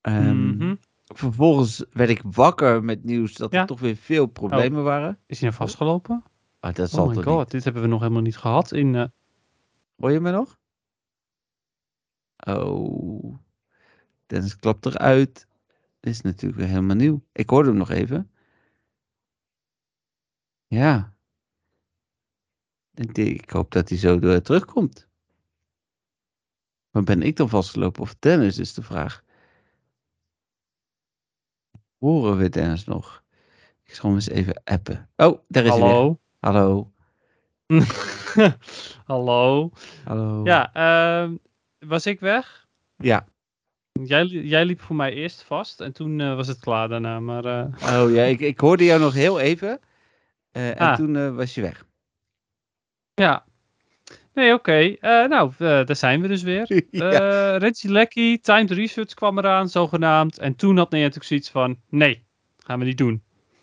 [0.00, 0.74] Ehm, Mhm.
[1.14, 3.60] Vervolgens werd ik wakker met nieuws dat Ja.
[3.60, 5.18] er toch weer veel problemen waren.
[5.26, 6.22] Is hij nou vastgelopen?
[6.60, 7.50] Maar dat zal Oh my god, niet.
[7.50, 8.94] dit hebben we nog helemaal niet gehad in...
[8.94, 9.04] eh,
[9.96, 10.58] Hoor je me nog?
[12.46, 13.34] Oh.
[14.30, 15.46] Dennis klapt eruit.
[16.00, 17.24] Dit is natuurlijk weer helemaal nieuw.
[17.32, 18.30] Ik hoorde hem nog even.
[20.66, 21.14] Ja.
[22.94, 25.08] Ik, denk- ik hoop dat hij zo door terugkomt.
[26.90, 29.24] Maar ben ik dan vastgelopen of Dennis is de vraag.
[31.98, 33.24] Horen we Dennis nog?
[33.82, 35.10] Ik zal hem eens even appen.
[35.16, 35.88] Oh, daar is hij weer.
[35.88, 36.20] Hallo?
[36.38, 36.92] Hallo.
[39.04, 39.70] Hallo?
[40.04, 40.44] Hallo.
[40.44, 41.36] Ja, ehm,
[41.78, 42.68] was ik weg?
[42.96, 43.28] Ja.
[43.92, 47.20] Jij, jij liep voor mij eerst vast en toen eh, was het klaar daarna.
[47.20, 49.80] Maar eh, Oh ja, ik, ik hoorde jou nog heel even.
[50.52, 50.96] eh, en Ah.
[50.96, 51.84] toen was je weg.
[53.14, 53.44] ja.
[54.34, 54.96] Nee, oké.
[55.28, 56.82] Nou, daar zijn we dus weer.
[56.90, 57.56] ja.
[57.56, 60.38] Reggie Lecky, Timed Research kwam eraan, zogenaamd.
[60.38, 62.24] En toen had Niantic zoiets van, nee,
[62.58, 63.22] gaan we niet doen.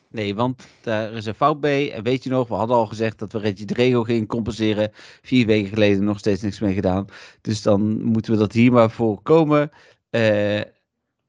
[0.10, 1.92] Nee, want daar is een fout bij.
[1.94, 4.92] En weet je nog, we hadden al gezegd dat we Reggie Drego gingen compenseren.
[5.22, 7.06] Vier weken geleden nog steeds niks mee gedaan.
[7.42, 9.72] Dus dan moeten we dat hier maar voorkomen.
[10.10, 10.62] Eh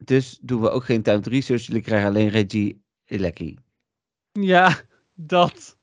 [0.05, 1.63] dus doen we ook geen timed research.
[1.67, 3.57] Jullie krijgen alleen Reggie Lecky.
[4.33, 4.77] Ja,
[5.15, 5.77] dat.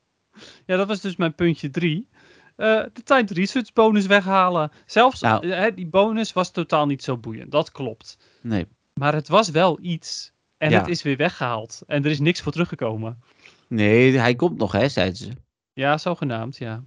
[0.65, 2.07] Ja, dat was dus mijn puntje drie.
[2.55, 4.71] Eh, de Timed Research bonus weghalen.
[4.85, 5.49] Zelfs, Nou.
[5.49, 7.51] eh, die bonus was totaal niet zo boeiend.
[7.51, 8.17] Dat klopt.
[8.41, 8.67] Nee.
[8.93, 10.33] Maar het was wel iets.
[10.57, 10.79] En Ja.
[10.79, 11.81] het is weer weggehaald.
[11.87, 13.19] En er is niks voor teruggekomen.
[13.67, 15.29] Nee, hij komt nog, hè, zeiden ze.
[15.73, 16.83] Ja, zogenaamd, ja.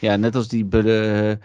[0.00, 1.38] Ja, net als die, eh, eh,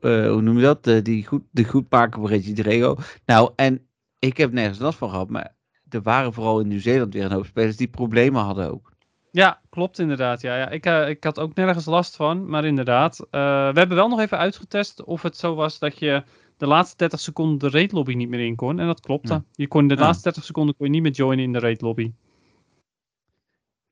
[0.00, 0.86] hoe noem je dat?
[0.86, 2.96] Eh, die goed, de goedmaker van Reggie Drego.
[3.26, 3.86] Nou, en
[4.18, 5.54] ik heb nergens last van gehad, maar
[5.88, 8.94] er waren vooral in Nieuw-Zeeland weer een hoop spelers die problemen hadden ook.
[9.30, 10.40] Ja, klopt inderdaad.
[10.40, 10.68] Ja, ja.
[10.70, 13.16] Ik, ik had ook nergens last van, maar inderdaad.
[13.30, 16.22] we hebben wel nog even uitgetest of het zo was dat je
[16.56, 18.80] de laatste 30 seconden de raid lobby niet meer in kon.
[18.80, 19.32] En dat klopte.
[19.32, 19.44] Ja.
[19.52, 20.00] Je kon de Ja.
[20.00, 22.12] laatste 30 seconden kon je niet meer joinen in de raid lobby.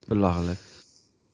[0.07, 0.59] Belachelijk.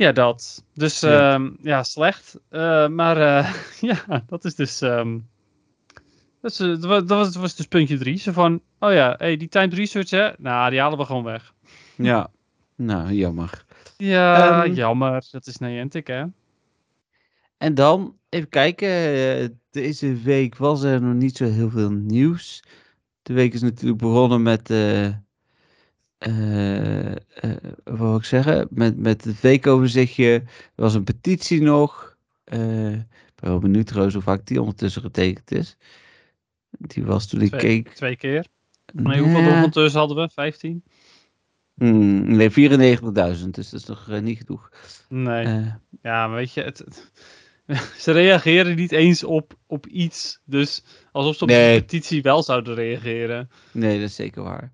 [0.01, 0.65] Ja, dat.
[0.75, 1.11] Dus Ja.
[1.35, 2.39] ja, ja slecht.
[2.49, 3.55] Eh, maar eh,
[3.91, 4.81] ja, dat is dus.
[4.81, 5.19] ehm,
[6.41, 8.19] dat, is, eh, dat, was, dat was- dus puntje drie.
[8.19, 10.31] Zo van, oh ja, hey, die timed research, hè?
[10.39, 11.55] Nou, die halen we gewoon weg.
[11.97, 12.31] Ja,
[12.77, 13.65] nou, jammer.
[13.97, 14.73] Ja, Ehm.
[14.75, 15.27] jammer.
[15.31, 16.25] Dat is Niantic, hè?
[17.59, 19.61] En dan, even kijken.
[19.71, 22.63] Deze week was er nog niet zo heel veel nieuws.
[23.23, 24.71] De week is natuurlijk begonnen met.
[27.85, 28.67] Wat wil ik zeggen?
[28.71, 30.33] Met, met het weekoverzichtje.
[30.33, 30.43] Er
[30.75, 32.17] was een petitie nog.
[32.45, 35.77] Eh, ik ben wel benieuwd trouwens hoe vaak die ondertussen getekend is.
[36.71, 37.95] Die was toen ik Twee, keek.
[37.95, 38.47] twee keer.
[38.93, 40.29] Nee, hoeveel ondertussen hadden we?
[40.33, 40.85] 15?
[41.75, 43.51] Hmm, nee, 94.000.
[43.51, 44.71] Dus dat is nog eh, niet genoeg.
[45.09, 45.45] Nee.
[45.45, 45.67] Eh,
[46.03, 47.11] Ja, maar weet je, het, het-
[48.03, 50.41] ze reageren niet eens op, op iets.
[50.45, 51.75] Dus alsof ze op Nee.
[51.75, 53.51] de petitie wel zouden reageren.
[53.73, 54.73] Nee, dat is zeker waar.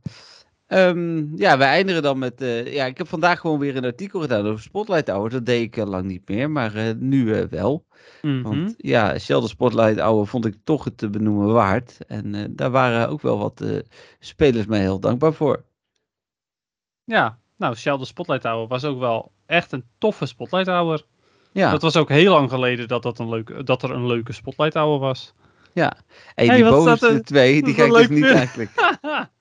[0.66, 2.40] Ehm, ja, we eindigen dan met.
[2.40, 5.30] eh, ja, ik heb vandaag gewoon weer een artikel gedaan over Spotlight Hour.
[5.30, 7.86] Dat deed ik al lang niet meer, maar eh, nu eh, wel.
[8.22, 8.42] Mhm.
[8.42, 11.98] Want ja, Sheldon Spotlight Hour vond ik toch het te benoemen waard.
[12.06, 13.78] En eh, daar waren ook wel wat eh,
[14.18, 15.64] spelers mij heel dankbaar voor.
[17.04, 21.04] Ja, nou, Sheldon Spotlight Hour was ook wel echt een toffe Spotlight Hour.
[21.52, 24.32] Ja, Dat was ook heel lang geleden dat, dat, een leuke, dat er een leuke
[24.32, 25.34] Spotlight Hour was.
[25.72, 25.96] ja.
[26.34, 28.70] En Hey, die staat er- de twee, die ga ik dus niet eigenlijk.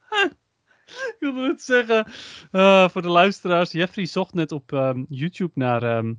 [1.14, 2.06] ik wilde het zeggen,
[2.52, 6.14] eh, voor de luisteraars, Jeffrey zocht net op ehm, YouTube naar, ehm,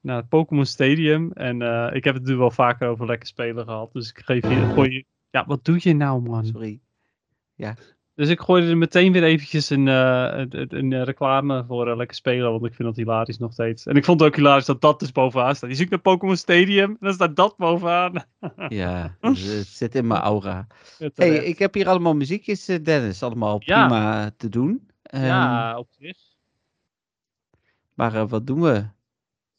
[0.00, 1.32] naar Pokémon Stadium.
[1.32, 3.92] En eh, ik heb het nu wel vaker over lekker spelen gehad.
[3.92, 5.04] Dus ik geef je, gooi je...
[5.30, 6.44] Ja, wat doe je nou, man?
[6.44, 6.80] Sorry.
[8.14, 11.96] Dus ik gooide er meteen weer eventjes een, eh, een, een, eh, reclame voor eh,
[11.96, 13.86] lekker spelen, want ik vind dat hilarisch nog steeds.
[13.86, 15.70] En ik vond het ook hilarisch dat dat dus bovenaan staat.
[15.70, 18.24] Je zoekt naar Pokémon Stadium en dan staat dat bovenaan.
[18.68, 20.66] Ja, dus, het zit in mijn aura.
[21.14, 23.22] Hey, ik heb hier allemaal muziekjes, Dennis.
[23.22, 23.86] Allemaal Ja.
[23.86, 24.90] prima te doen.
[25.02, 26.16] Ehm, ja, op zich.
[27.94, 28.84] Maar wat doen we?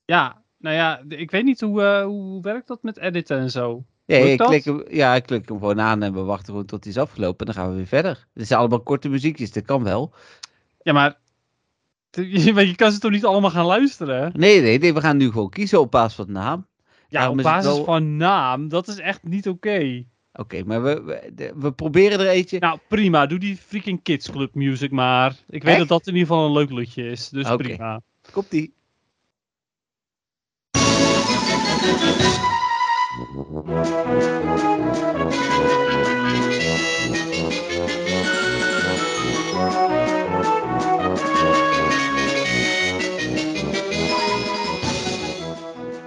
[0.06, 3.86] Ja, nou ja, ik weet niet hoe, eh, hoe werkt dat met editen en zo.
[4.06, 6.66] Ja, Lukt ik klik hem, ja, ik klik hem gewoon aan en we wachten gewoon
[6.66, 7.47] tot hij is afgelopen.
[7.47, 8.28] En dan gaan we weer verder.
[8.34, 10.14] Het zijn allemaal korte muziekjes, dat kan wel.
[10.82, 11.18] Ja, maar
[12.12, 14.32] je, kan ze toch niet allemaal gaan luisteren?
[14.36, 16.68] Nee, nee, nee, we gaan nu gewoon kiezen op basis van naam.
[17.08, 20.03] Ja, Daarom op basis wel- van naam, dat is echt niet oké.
[20.34, 21.03] Oké, maar we,
[21.36, 22.60] we, we proberen er eentje.
[22.60, 25.36] Nou, prima, doe die freaking Kids Club music maar.
[25.49, 25.80] Ik weet Echt?
[25.80, 27.64] dat dat in ieder geval een leuk liedje is, dus Oké.
[27.64, 28.01] prima.
[28.32, 28.74] Komt die.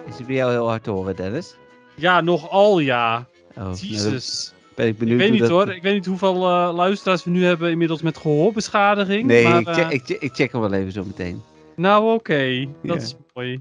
[0.09, 1.57] Is die bij jou heel hard te horen, Dennis?
[1.95, 3.27] Ja, nogal ja.
[3.49, 4.53] Oh, nou, Jezus.
[4.75, 5.51] ben ik Ik benieuwd weet hoe niet dat...
[5.51, 5.75] hoor.
[5.75, 9.27] Ik weet niet hoeveel eh, luisteraars we nu hebben inmiddels met gehoorbeschadiging.
[9.27, 11.43] Nee, maar, ik, eh, check, ik, check, ik check hem wel even zo meteen.
[11.77, 12.67] Nou, oké.
[12.83, 13.03] Dat Ja.
[13.03, 13.61] is mooi.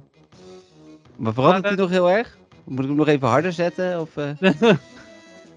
[1.15, 2.37] Maar verandert hij nog heel erg?
[2.67, 3.99] Moet ik hem nog even harder zetten?
[4.01, 4.29] Of, eh?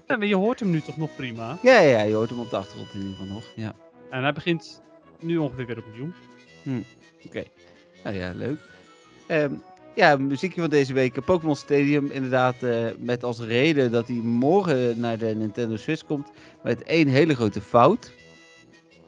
[0.07, 1.57] Ja, maar je hoort hem nu toch nog prima.
[1.61, 3.43] Ja, ja, ja, je hoort hem op de achtergrond in ieder geval nog.
[3.55, 3.73] Ja,
[4.09, 4.81] En hij begint
[5.19, 6.11] nu ongeveer weer opnieuw.
[7.25, 7.43] oké.
[8.03, 8.59] Nou ja, leuk.
[9.27, 9.53] Ehm,
[9.95, 11.25] ja, muziekje van deze week.
[11.25, 16.31] Pokémon Stadium, inderdaad, eh, met als reden dat hij morgen naar de Nintendo Switch komt.
[16.63, 18.11] Met één hele grote fout.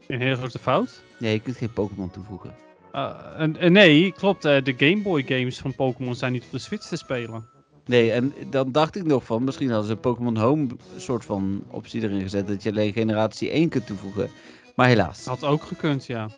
[0.08, 1.02] Een hele grote fout.
[1.20, 2.56] Nee, je kunt geen Pokémon toevoegen.
[2.96, 4.46] Uh, en, en nee, klopt.
[4.46, 7.46] eh, de Game Boy games van Pokémon zijn niet op de Switch te spelen.
[7.86, 10.68] Nee, en dan dacht ik nog van, misschien hadden ze een Pokémon Home
[10.98, 12.48] soort van optie erin gezet.
[12.48, 14.30] Dat je alleen generatie 1 kunt toevoegen.
[14.76, 15.26] Maar helaas.
[15.26, 16.30] Had ook gekund, ja.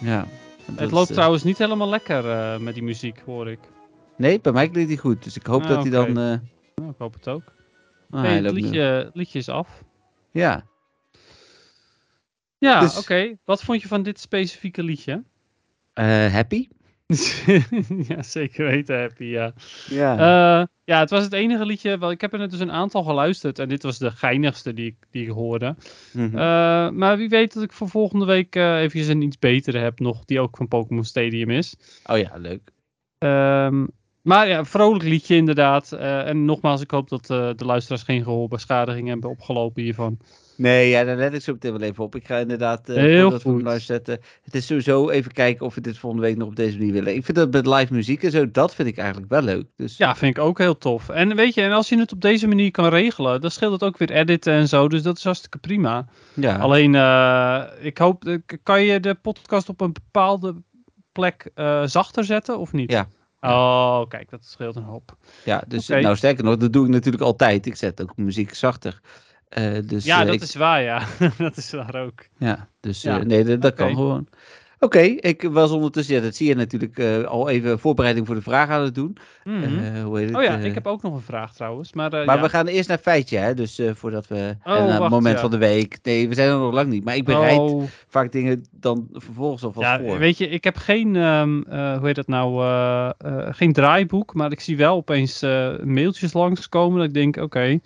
[0.00, 0.26] Ja.
[0.74, 3.58] het loopt eh, trouwens niet helemaal lekker eh, met die muziek, hoor ik.
[4.16, 5.24] Nee, bij mij klinkt hij goed.
[5.24, 6.06] Dus ik hoop Ah, dat hij dan...
[6.08, 7.42] eh, Nou, ik hoop het ook.
[8.10, 9.82] ah, nee, het liedje, liedje is af.
[10.30, 10.64] Ja.
[12.58, 13.36] Ja, Dus- oké.
[13.44, 15.22] Wat vond je van dit specifieke liedje?
[15.92, 16.68] Eh, happy?
[18.08, 19.52] ja, zeker weten, Happy, ja.
[19.88, 20.68] Ja.
[20.84, 21.98] Ja, het was het enige liedje.
[21.98, 23.58] Wel, ik heb er net dus een aantal geluisterd.
[23.58, 25.74] En dit was de geinigste die ik, die ik hoorde.
[26.12, 26.38] Mhm.
[26.38, 29.98] Eh, maar wie weet dat ik voor volgende week eh even een iets betere heb
[29.98, 30.24] nog.
[30.24, 31.76] Die ook van Pokémon Stadium is.
[32.06, 32.70] oh ja, leuk.
[33.18, 33.86] Ehm,
[34.22, 35.92] maar ja, vrolijk liedje inderdaad.
[35.92, 40.18] Eh, en nogmaals, ik hoop dat de luisteraars geen gehoorbeschadiging hebben opgelopen hiervan.
[40.56, 42.14] Nee, ja, daar let ik zo meteen wel even op.
[42.14, 43.62] Ik ga inderdaad, eh Heel hem goed.
[43.62, 46.78] live zetten, het is sowieso even kijken of we dit volgende week nog op deze
[46.78, 47.14] manier willen.
[47.14, 49.66] Ik vind dat met live muziek en zo, dat vind ik eigenlijk wel leuk.
[49.76, 51.08] Dus Ja, vind ik ook heel tof.
[51.08, 53.82] En weet je, en als je het op deze manier kan regelen, dan scheelt het
[53.82, 54.88] ook weer editen en zo.
[54.88, 56.06] Dus dat is hartstikke prima.
[56.34, 56.56] ja.
[56.56, 60.54] Alleen, eh, ik hoop, eh, kan je de podcast op een bepaalde
[61.12, 61.50] plek
[61.84, 62.90] zachter zetten of niet?
[62.90, 63.08] Ja.
[63.40, 65.16] Oh, kijk, dat scheelt een hoop.
[65.44, 67.66] ja dus nou sterker nog, dat doe ik natuurlijk altijd.
[67.66, 69.00] Ik zet ook muziek zachter.
[69.54, 71.02] Eh, dus, ja, eh, dat ik- is waar, ja.
[71.38, 72.26] dat is waar ook.
[72.38, 74.26] Ja, dus Ja, eh, nee, dat, dat kan gewoon.
[74.78, 78.68] Oké, ik was ondertussen, ja, dat zie je natuurlijk al even voorbereiding voor de vraag
[78.68, 79.16] aan het doen.
[79.44, 80.02] Mhm.
[80.02, 80.36] Hoe heet het?
[80.36, 81.92] oh ja, ik heb ook nog een vraag trouwens.
[81.92, 82.40] Maar, Maar ja.
[82.40, 83.54] we gaan eerst naar feitje, hè?
[83.54, 84.56] Dus voordat we.
[84.62, 85.40] en het wacht, moment ja.
[85.40, 85.98] van de week.
[86.02, 87.04] Nee, we zijn er nog lang niet.
[87.04, 90.18] Maar ik bereid Oh, vaak dingen dan vervolgens alvast ja, voor.
[90.18, 92.64] weet je, ik heb geen, ehm, eh, hoe heet dat nou,
[93.52, 95.40] geen draaiboek, maar ik zie wel opeens
[95.84, 97.78] mailtjes langskomen dat ik denk, oké,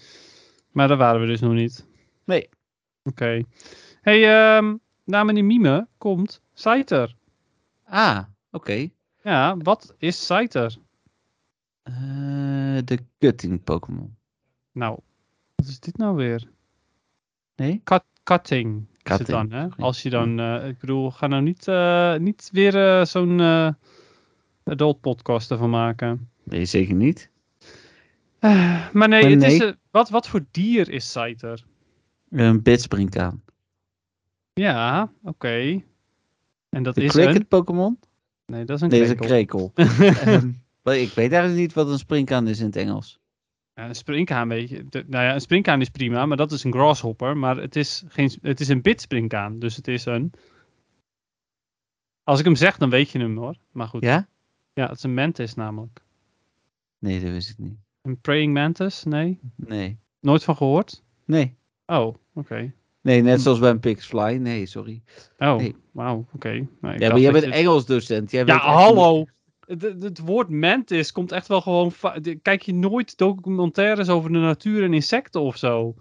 [0.79, 1.87] maar daar waren we dus nog niet.
[2.25, 2.49] Nee.
[3.03, 3.43] Oké.
[4.01, 7.15] hey, ehm na meneer Mime komt Saiter.
[7.85, 8.89] Ah, oké.
[9.23, 10.77] Ja, wat is Saiter?
[11.83, 14.17] Eh, de cutting Pokémon.
[14.73, 14.99] Nou,
[15.55, 16.49] wat is dit nou weer?
[17.57, 17.81] Nee?
[17.85, 18.81] Cut, cutting.
[18.81, 19.69] Is het Cutting, dan, hè?
[19.77, 23.41] Als je dan, eh, ik bedoel, ga nou niet, eh, niet weer zo'n
[24.65, 26.31] adult podcast ervan maken.
[26.43, 27.31] Nee, zeker niet.
[28.39, 31.65] Eh, maar nee, Maar het Is, wat, wat voor dier is Saiter?
[32.31, 33.43] Een bitspringkaan.
[34.53, 35.83] Ja, oké.
[36.69, 37.49] En dat De is cricket een...
[37.49, 37.99] Pokémon?
[38.47, 39.71] Nee, dat is een Nee, dat is een krekel.
[39.75, 40.15] krekel.
[40.33, 40.51] Ehm,
[40.83, 43.19] maar ik weet eigenlijk niet wat een springkaan is in het Engels.
[43.75, 44.85] Ja, een springkaan, weet je.
[44.89, 47.37] De- nou ja, een springkaan is prima, maar dat is een grasshopper.
[47.37, 50.33] Maar het is, geen, het is een bitspringkaan, dus het is een...
[52.23, 53.57] Als ik hem zeg, dan weet je hem hoor.
[53.73, 54.03] Maar goed.
[54.03, 54.29] Ja?
[54.73, 56.01] Ja, het is een mantis namelijk.
[56.99, 57.79] Nee, dat wist ik niet.
[58.09, 59.05] Een praying mantis?
[59.05, 59.39] Nee?
[59.57, 59.99] Nee.
[60.21, 61.03] Nooit van gehoord?
[61.25, 61.57] Nee.
[61.87, 62.73] Oh, oké.
[63.03, 63.25] Nee, Hm.
[63.25, 64.33] net zoals bij een Pixfly.
[64.37, 65.03] Nee, sorry.
[65.39, 65.75] Oh, Nee.
[65.93, 66.67] wauw, oké.
[66.81, 68.31] Nou, Ja, maar jij bent je- Engels docent.
[68.31, 69.25] Jij Ja, hallo!
[69.67, 71.93] Het, het- woord mantis komt echt wel gewoon...
[72.43, 75.95] Kijk je nooit documentaires over de natuur en insecten of zo?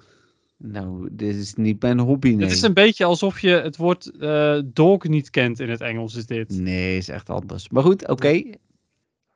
[0.57, 2.41] Nou, dit is niet mijn hobby, nee.
[2.45, 6.15] Het is een beetje alsof je het woord eh, dog niet kent in het Engels,
[6.15, 6.49] is dit.
[6.49, 7.69] Nee, is echt anders.
[7.69, 8.43] Maar goed, oké.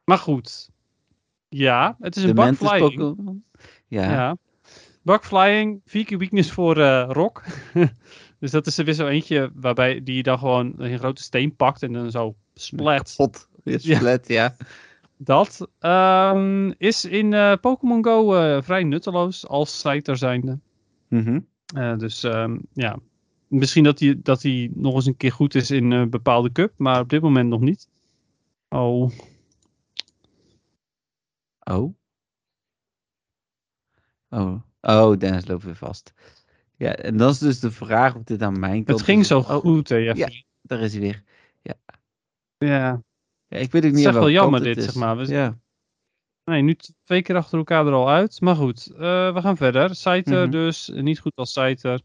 [0.03, 0.69] Maar goed.
[1.53, 2.57] Ja, het is een.
[2.57, 3.43] Pokémon.
[3.87, 4.11] Ja.
[4.11, 4.37] Ja.
[5.01, 7.43] Bugflying, vier keer weakness voor eh, Rock.
[8.39, 11.83] dus dat is er weer zo eentje waarbij die dan gewoon een grote steen pakt
[11.83, 13.13] en dan zo splat.
[13.17, 13.49] Pot.
[13.63, 14.17] Is Ja.
[14.25, 14.55] ja.
[15.17, 20.59] Dat ehm, is in eh, Pokémon Go eh, vrij nutteloos als site er zijnde.
[21.75, 22.99] Eh, dus ehm, ja,
[23.47, 26.73] misschien dat hij dat die nog eens een keer goed is in een bepaalde cup,
[26.77, 27.87] maar op dit moment nog niet.
[28.69, 29.11] Oh,
[31.63, 31.95] Oh.
[34.29, 34.61] Oh.
[34.81, 36.13] Oh, Dennis loopt weer vast.
[36.77, 39.27] Ja, en dan is dus de vraag of dit aan mijn kant het ging is.
[39.27, 39.95] zo Oh, goed, hè?
[39.95, 40.29] Ja, ja.
[40.61, 41.23] Daar is hij weer.
[41.61, 43.01] ja.
[43.47, 44.83] Ja, ik weet ook Het niet is aan echt wel jammer het dit, is.
[44.83, 45.17] zeg maar.
[45.17, 45.59] We- Ja.
[46.43, 48.41] Nee, nu twee keer achter elkaar er al uit.
[48.41, 49.95] Maar goed, eh, we gaan verder.
[49.95, 50.51] Scyther Mhm.
[50.51, 52.01] dus, niet goed als Scyther.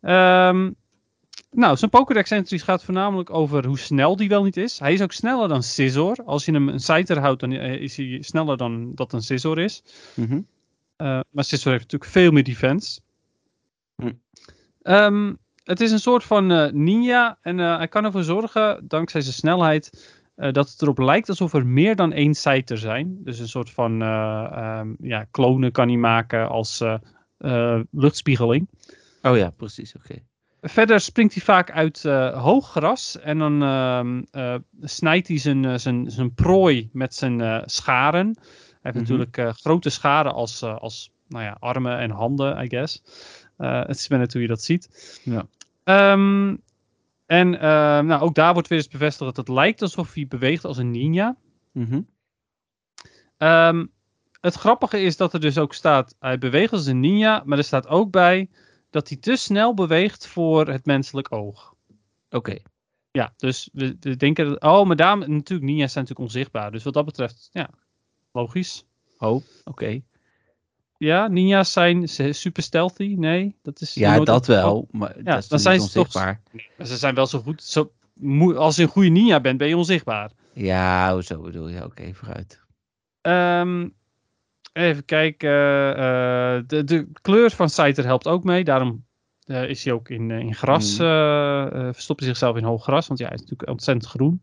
[0.00, 0.70] Ehm
[1.50, 4.78] nou, zijn Pokédex entries gaat voornamelijk over hoe snel die wel niet is.
[4.78, 6.16] Hij is ook sneller dan Scizor.
[6.24, 9.82] Als je hem een Scyther houdt, dan is hij sneller dan dat een Scizor is.
[10.14, 10.40] Mhm.
[10.96, 13.00] Eh, maar Scizor heeft natuurlijk veel meer defense.
[13.96, 14.12] Hm.
[14.82, 15.34] Ehm,
[15.64, 17.38] het is een soort van eh, ninja.
[17.42, 21.66] En eh, hij kan ervoor zorgen, dankzij zijn snelheid, dat het erop lijkt alsof er
[21.66, 23.18] meer dan één Scyther zijn.
[23.24, 26.84] Dus een soort van eh, ehm, ja, klonen kan hij maken als
[27.90, 28.68] luchtspiegeling.
[29.22, 29.94] Oh ja, precies.
[29.96, 30.14] Oké.
[30.60, 35.80] Verder springt hij vaak uit uh, hoog gras en dan ehm, uh, snijdt hij zijn,
[35.80, 38.26] zijn, zijn prooi met zijn scharen.
[38.80, 39.18] Hij heeft Mhm.
[39.18, 43.02] natuurlijk grote scharen als, als nou ja, armen en handen, I guess.
[43.56, 45.20] het is maar net hoe je dat ziet.
[45.24, 45.46] Ja.
[45.84, 46.56] Ehm,
[47.26, 50.64] en ehm, nou, ook daar wordt weer eens bevestigd dat het lijkt alsof hij beweegt
[50.64, 51.36] als een ninja.
[51.72, 52.00] Mhm.
[54.40, 57.64] Het grappige is dat er dus ook staat, hij beweegt als een ninja, maar er
[57.64, 58.48] staat ook bij
[58.90, 61.74] dat hij te snel beweegt voor het menselijk oog.
[62.30, 62.58] Oké.
[63.10, 66.70] Ja, dus we, we denken, dat, oh, maar daarom, natuurlijk, ninja's zijn natuurlijk onzichtbaar.
[66.72, 67.70] Dus wat dat betreft, ja,
[68.32, 68.84] logisch.
[69.18, 70.00] Oh, oké.
[70.96, 74.88] Ja, ninja's zijn super stealthy, nee, dat is Ja, dat wel.
[74.90, 76.42] Maar dat is dan zijn ze toch- onzichtbaar.
[76.78, 77.92] Ze zijn wel zo goed, zo,
[78.56, 80.30] als je een goede ninja bent, ben je onzichtbaar.
[80.52, 81.84] Ja, zo bedoel je.
[81.84, 82.60] Oké, vooruit.
[83.20, 83.88] Ehm,
[84.78, 85.50] even kijken.
[85.96, 88.64] eh, de, de kleur van Scyther helpt ook mee.
[88.64, 89.04] Daarom
[89.44, 90.98] eh, is hij ook in, eh, in gras.
[90.98, 93.06] Eh, verstopt hij zichzelf in hoog gras.
[93.06, 94.40] Want ja, hij is natuurlijk ontzettend groen.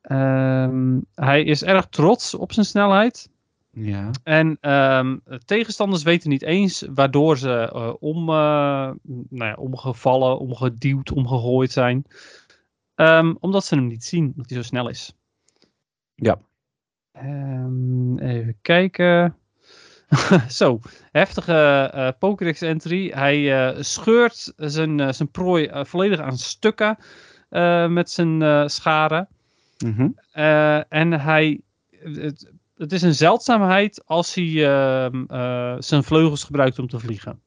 [0.00, 3.32] Ehm, hij is erg trots op zijn snelheid.
[3.70, 4.10] Ja.
[4.22, 8.90] En ehm, tegenstanders weten niet eens waardoor ze eh, om, eh,
[9.28, 12.04] nou ja, omgevallen, omgeduwd, omgegooid zijn.
[12.94, 15.16] Ehm, omdat ze hem niet zien, dat hij zo snel is.
[16.14, 16.38] Ja.
[18.16, 19.36] Even kijken.
[20.48, 20.80] Zo,
[21.12, 23.10] heftige eh Pokédex entry.
[23.10, 26.96] Hij eh, scheurt zijn, eh, zijn prooi volledig aan stukken
[27.88, 29.28] met zijn scharen.
[29.78, 30.08] Mhm.
[30.88, 31.60] En hij,
[31.90, 37.42] het, het is een zeldzaamheid als hij ehm, eh, zijn vleugels gebruikt om te vliegen.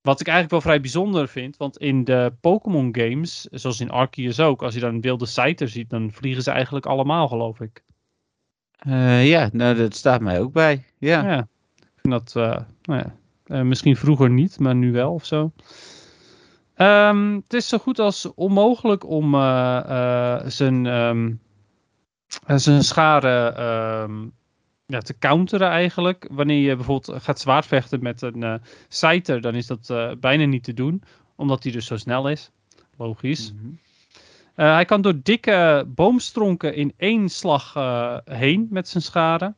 [0.00, 4.40] Wat ik eigenlijk wel vrij bijzonder vind, want in de Pokémon games, zoals in Arceus
[4.40, 7.84] ook, als je dan een wilde Scyther ziet, dan vliegen ze eigenlijk allemaal, geloof ik.
[8.76, 10.84] Eh, ja, nou, dat staat mij ook bij.
[10.98, 11.28] Ja.
[11.28, 11.38] Ja,
[11.78, 15.52] ik vind dat, eh, nou ja, eh, misschien vroeger niet, maar nu wel of zo.
[16.74, 19.32] Ehm, het is zo goed als onmogelijk om
[20.46, 24.26] zijn, eh, zijn scharen ehm,
[24.86, 26.28] ja, te counteren eigenlijk.
[26.30, 31.02] Wanneer je bijvoorbeeld gaat zwaardvechten met een Scyther, dan is dat bijna niet te doen,
[31.36, 32.50] omdat hij dus zo snel is.
[32.96, 33.52] Logisch.
[33.52, 33.85] Mhm.
[34.56, 39.56] Eh, hij kan door dikke boomstronken in één slag eh, heen met zijn scharen.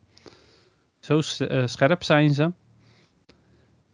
[1.00, 2.52] Zo eh, scherp zijn ze.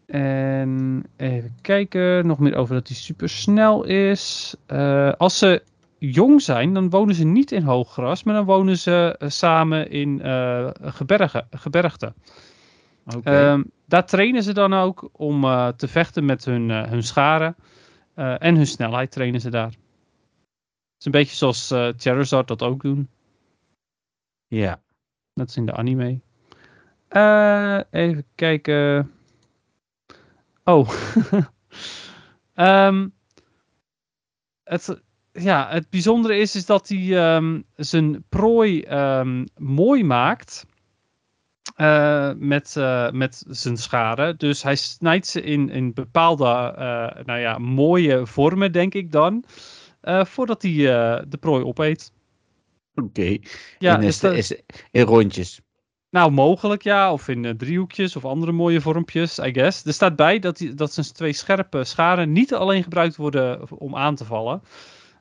[0.07, 4.57] En even kijken, nog meer over dat hij super snel is.
[5.16, 5.62] Als ze
[5.98, 10.20] jong zijn, dan wonen ze niet in hooggras, maar dan wonen ze samen in
[10.82, 12.14] gebergen, gebergten.
[13.22, 15.40] Ehm, daar trainen ze dan ook om
[15.76, 17.57] te vechten met hun, hun scharen.
[18.14, 19.72] En hun snelheid trainen ze daar.
[21.05, 23.09] Is een beetje zoals eh Charizard dat ook doen.
[24.46, 24.82] ja.
[25.34, 26.20] Net als in de anime.
[27.09, 29.11] Eh, even kijken.
[30.64, 30.88] Oh.
[32.55, 33.09] Ehm,
[34.64, 35.02] het,
[35.32, 40.66] ja, het bijzondere is, is dat hij ehm, zijn prooi ehm, mooi maakt.
[41.76, 42.74] eh, met,
[43.12, 44.36] met zijn scharen.
[44.38, 46.44] Dus hij snijdt ze in, in bepaalde
[47.24, 49.44] nou ja, mooie vormen, denk ik dan.
[50.05, 52.12] Eh, voordat hij eh, de prooi opeet.
[52.94, 53.38] Oké.
[53.78, 55.61] Ja, in, is is, in rondjes.
[56.11, 57.12] Nou, mogelijk ja.
[57.12, 59.84] Of in eh, driehoekjes of andere mooie vormpjes, I guess.
[59.84, 63.96] Er staat bij dat, die, dat zijn twee scherpe scharen niet alleen gebruikt worden om
[63.96, 64.62] aan te vallen.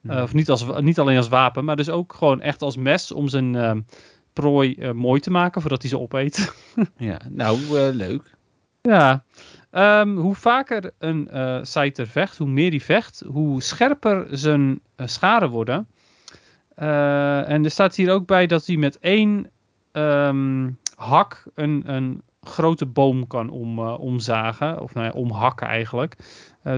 [0.04, 3.12] Eh, of niet, als, niet alleen als wapen, maar dus ook gewoon echt als mes
[3.12, 3.86] om zijn
[4.34, 6.54] prooi eh, mooi te maken voordat hij ze opeet.
[6.98, 8.36] Ja, nou, eh, leuk.
[8.82, 9.24] ja.
[9.74, 15.08] Ehm, hoe vaker een eh Scyther vecht, hoe meer hij vecht, hoe scherper zijn eh,
[15.08, 15.88] scharen worden.
[16.76, 19.52] Eh, en er staat hier ook bij dat hij met één
[19.92, 24.82] ehm, hak een, een grote boom kan om, omzagen.
[24.82, 26.16] Of nou omhakken eigenlijk.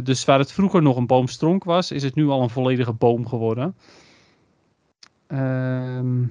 [0.03, 3.27] Dus waar het vroeger nog een boomstronk was, is het nu al een volledige boom
[3.27, 3.75] geworden.
[5.27, 6.23] Ehm.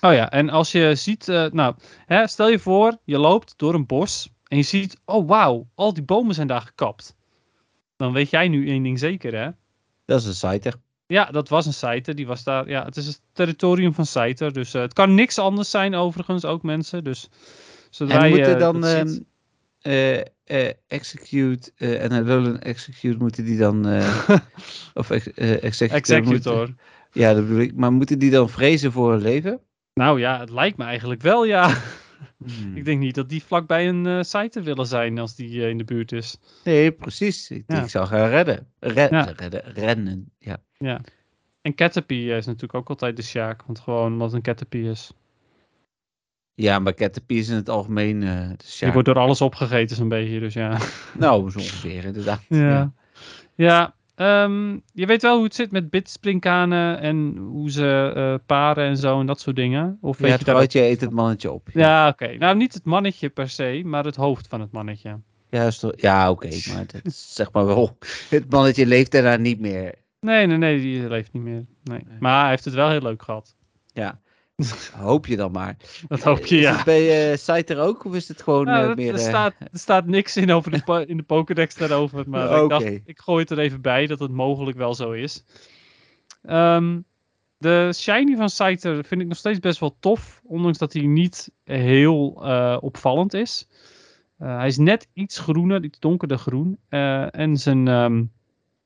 [0.00, 1.74] Oh ja, en als je ziet, nou,
[2.06, 5.94] hè, stel je voor, je loopt door een bos en je ziet, oh wauw, al
[5.94, 7.16] die bomen zijn daar gekapt.
[7.96, 9.50] Dan weet jij nu één ding zeker, hè?
[10.04, 10.74] Dat is een Scyther.
[11.06, 12.14] Ja, dat was een Scyther.
[12.14, 12.68] Die was daar.
[12.68, 14.52] Ja, het is het territorium van Scyther.
[14.52, 17.04] Dus eh, het kan niks anders zijn, overigens, ook mensen.
[17.04, 17.28] Dus
[17.90, 19.18] zodra En moeten dan ehm,
[19.80, 23.86] eh, eh, execute en een roll execute moeten die dan
[24.94, 26.56] of ex, executor, Executor.
[26.56, 26.78] moeten-
[27.12, 27.74] ja, dat bedoel ik.
[27.74, 29.60] Maar moeten die dan vrezen voor hun leven?
[29.94, 31.76] Nou ja, het lijkt me eigenlijk wel, ja.
[32.44, 32.76] Hmm.
[32.76, 35.78] Ik denk niet dat die vlakbij een eh Scyther willen zijn als die eh, in
[35.78, 36.38] de buurt is.
[36.64, 37.50] Nee, precies.
[37.50, 37.82] Ik, Ja.
[37.82, 38.66] ik zou gaan redden.
[38.78, 39.32] Red, Ja.
[39.36, 39.62] redden.
[39.74, 40.32] Rennen.
[40.38, 41.00] Ja.
[41.62, 44.90] En Caterpie eh, is natuurlijk ook altijd de Sjaak, want gewoon omdat het een Caterpie
[44.90, 45.10] is.
[46.54, 48.20] Ja, maar Caterpie is in het algemeen.
[48.56, 50.78] dus ja, Die wordt door alles opgegeten zo'n beetje, dus ja.
[51.18, 52.42] Nou, zo ongeveer inderdaad.
[52.48, 52.92] Ja.
[53.54, 58.84] Ja, ehm, je weet wel hoe het zit met bitsprinkhanen en hoe ze eh, paren
[58.84, 59.98] en zo en dat soort dingen?
[60.00, 61.68] Of Ja, het vrouwtje eet het mannetje op.
[61.72, 62.36] Ja, oké.
[62.38, 65.20] Nou, niet het mannetje per se, maar het hoofd van het mannetje.
[65.50, 67.98] Ja, ja oké, maar dat zeg maar wel.
[68.28, 69.94] Het mannetje leeft daarna niet meer.
[70.20, 71.66] Nee, nee, nee, die leeft niet meer.
[71.82, 72.02] Nee.
[72.08, 72.16] Nee.
[72.18, 73.56] Maar hij heeft het wel heel leuk gehad.
[73.92, 74.20] Ja.
[74.96, 75.76] Hoop je dan maar.
[76.08, 76.74] Dat hoop je, Is ja.
[76.76, 78.04] het bij eh Scyther ook?
[78.04, 79.14] Of is het gewoon Nou, eh, dat- meer...
[79.14, 82.24] er, eh, staat, er staat niks in over de, in de Pokédex daarover.
[82.28, 85.44] Maar ik dacht, ik gooi het er even bij dat het mogelijk wel zo is.
[86.42, 86.98] Ehm,
[87.58, 90.40] de shiny van Scyther vind ik nog steeds best wel tof.
[90.44, 93.68] Ondanks dat hij niet heel eh, opvallend is.
[94.38, 96.78] Eh, hij is net iets groener, iets donkerder groen.
[96.88, 98.24] Eh, en zijn ehm,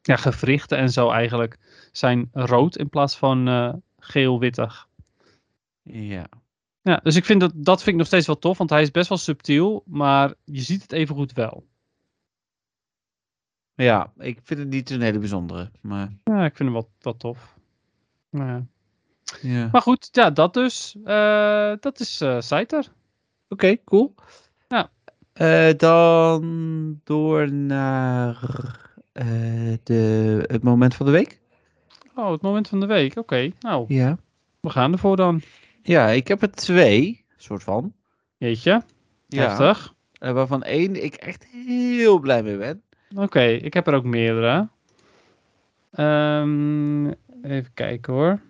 [0.02, 1.58] ja, gewrichten en zo eigenlijk
[1.92, 4.88] zijn rood in plaats van eh, geel-wittig.
[5.84, 6.26] Ja.
[6.82, 8.90] Ja, dus ik vind dat, dat vind ik nog steeds wel tof, want hij is
[8.90, 11.64] best wel subtiel, maar je ziet het even goed wel.
[13.74, 15.70] ja, ik vind het niet zo'n hele bijzondere.
[15.80, 17.56] Maar, Ja, ik vind hem wel, wel tof.
[18.30, 18.66] Nou ja.
[19.42, 19.68] ja.
[19.72, 20.96] Maar goed, ja, dat dus.
[21.04, 22.92] Eh, dat is Scyther.
[23.48, 24.14] Oké, cool.
[24.68, 24.90] Ja.
[25.32, 28.38] Eh, dan door naar
[29.82, 31.40] de, het moment van de week.
[32.14, 33.16] Oh, het moment van de week.
[33.16, 34.18] Oké, nou, Ja.
[34.60, 35.42] we gaan ervoor dan.
[35.86, 37.92] Ja, ik heb er twee, soort van.
[38.36, 38.82] Jeetje,
[39.26, 39.48] Ja.
[39.48, 39.94] heftig.
[40.12, 42.82] Eh, waarvan één ik echt heel blij mee ben.
[43.16, 44.68] Oké, ik heb er ook meerdere.
[45.90, 47.06] Ehm,
[47.42, 48.40] even kijken hoor.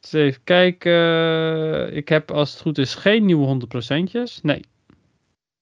[0.00, 1.94] Dus even kijken.
[1.96, 4.40] Ik heb als het goed is geen nieuwe 100%'jes.
[4.42, 4.64] Nee.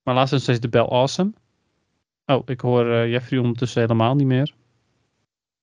[0.02, 1.32] Maar laatst is steeds de Bell Awesome.
[2.26, 4.54] Oh, ik hoor eh, Jeffrey ondertussen helemaal niet meer.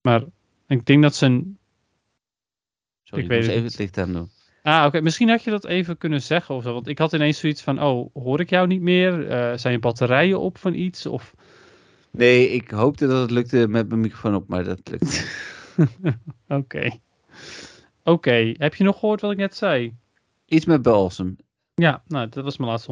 [0.02, 0.24] Maar
[0.68, 1.58] ik denk dat zijn...
[3.04, 4.30] Sorry, Ik ik, weet moest het even het licht aan doen.
[4.66, 5.01] Ah, oké.
[5.01, 6.74] Misschien had je dat even kunnen zeggen of zo.
[6.74, 9.28] Want ik had ineens zoiets van, oh, hoor ik jou niet meer?
[9.30, 11.05] Eh, zijn je batterijen op van iets?
[11.05, 11.34] Of...
[12.11, 15.28] Nee, ik hoopte dat het lukte met mijn microfoon op, maar dat lukt.
[16.47, 16.89] Oké.
[18.03, 19.95] Oké, heb je nog gehoord wat ik net zei?
[20.45, 21.36] Iets met Balsam.
[21.76, 22.91] Ja, nou, dat was mijn laatste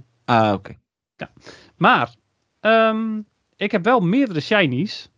[0.00, 0.04] 100%.
[0.24, 0.76] Ah, oké.
[1.76, 2.14] Maar,
[2.60, 3.20] ehm,
[3.56, 5.10] ik heb wel meerdere shinies.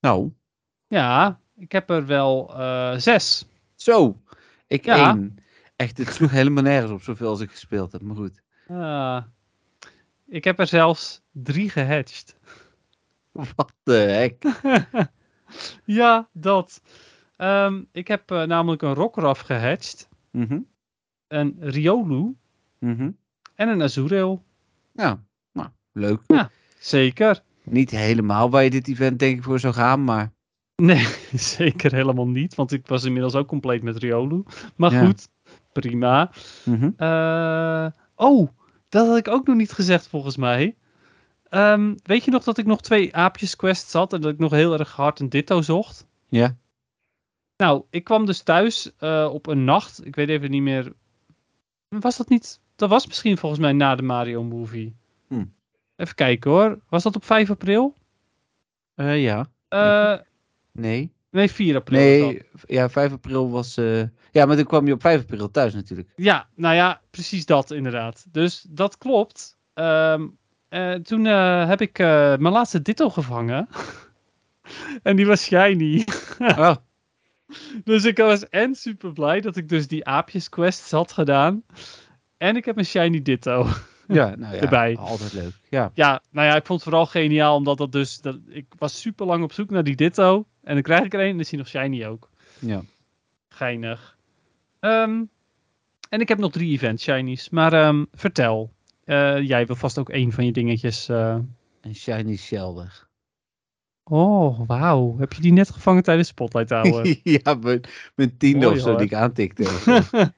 [0.00, 0.32] Nou,
[0.88, 3.44] Ja, ik heb er wel eh, zes.
[3.74, 4.16] zo.
[4.70, 5.08] Ik Ja.
[5.14, 5.36] één.
[5.76, 8.42] Echt, het sloeg helemaal nergens op zoveel als ik gespeeld heb, maar goed.
[10.26, 12.36] Ik heb er zelfs drie gehatcht.
[13.56, 14.44] Wat de hek.
[16.00, 16.82] ja, dat.
[17.36, 20.60] Ehm, ik heb eh, namelijk een Rockruff gehatcht, Mhm,
[21.28, 22.34] een Riolu
[22.78, 23.10] mhm.
[23.54, 24.44] en een Azurel.
[24.92, 26.20] Ja, nou, leuk.
[26.78, 27.42] Zeker.
[27.62, 30.32] Niet helemaal waar je dit event denk ik voor zou gaan, maar
[30.80, 31.06] Nee,
[31.56, 34.42] zeker helemaal niet, want ik was inmiddels ook compleet met Riolu.
[34.76, 35.04] Maar Ja.
[35.04, 35.28] goed,
[35.72, 36.30] prima.
[36.64, 36.90] mhm.
[36.96, 38.48] Eh, oh,
[38.88, 40.76] dat had ik ook nog niet gezegd volgens mij.
[41.48, 44.50] Ehm, weet je nog dat ik nog twee aapjes quests had en dat ik nog
[44.50, 46.06] heel erg hard een ditto zocht?
[46.28, 46.56] ja.
[47.56, 50.06] Nou, ik kwam dus thuis eh, op een nacht.
[50.06, 50.92] Ik weet even niet meer.
[51.88, 52.60] Was dat niet?
[52.76, 54.96] Dat was misschien volgens mij na de Mario movie.
[55.28, 55.44] Hm.
[55.96, 56.78] Even kijken hoor.
[56.88, 57.94] Was dat op 5 april?
[58.94, 59.46] Eh, ja.
[60.80, 61.12] Nee.
[61.30, 62.00] nee, 4 april.
[62.00, 63.76] Nee, ja, 5 april was...
[63.76, 66.08] eh, Ja, maar toen kwam je op 5 april thuis natuurlijk.
[66.16, 68.24] Ja, nou ja, precies dat inderdaad.
[68.28, 69.58] Dus dat klopt.
[69.74, 70.26] Ehm,
[70.68, 73.68] eh, toen eh, heb ik mijn laatste ditto gevangen.
[75.02, 76.04] en die was shiny.
[76.40, 76.74] Oh,
[77.84, 81.62] Dus ik was en super blij dat ik dus die aapjes quests had gedaan.
[82.36, 83.66] En ik heb een shiny ditto.
[84.08, 84.96] ja, nou ja, Erbij.
[84.96, 85.52] altijd leuk.
[85.68, 88.20] Ja, Ja, nou ja, ik vond het vooral geniaal omdat dat dus...
[88.20, 90.46] Dat, ik was super lang op zoek naar die ditto.
[90.62, 92.30] En dan krijg ik er een en is die nog shiny ook.
[92.58, 92.82] ja.
[93.48, 94.18] Geinig.
[94.80, 95.22] Ehm,
[96.08, 97.48] en ik heb nog drie event shinies.
[97.50, 98.72] Maar ehm, vertel.
[99.04, 101.08] Eh, jij wil vast ook één van je dingetjes.
[101.08, 101.36] eh.
[101.80, 103.08] Een shiny Shelder.
[104.04, 105.16] Oh, wauw.
[105.18, 107.16] Heb je die net gevangen tijdens Spotlight Hour?
[107.22, 107.80] ja, mijn,
[108.14, 108.98] mijn tiende Mooi, of zo hoor.
[108.98, 109.64] die ik aantikte.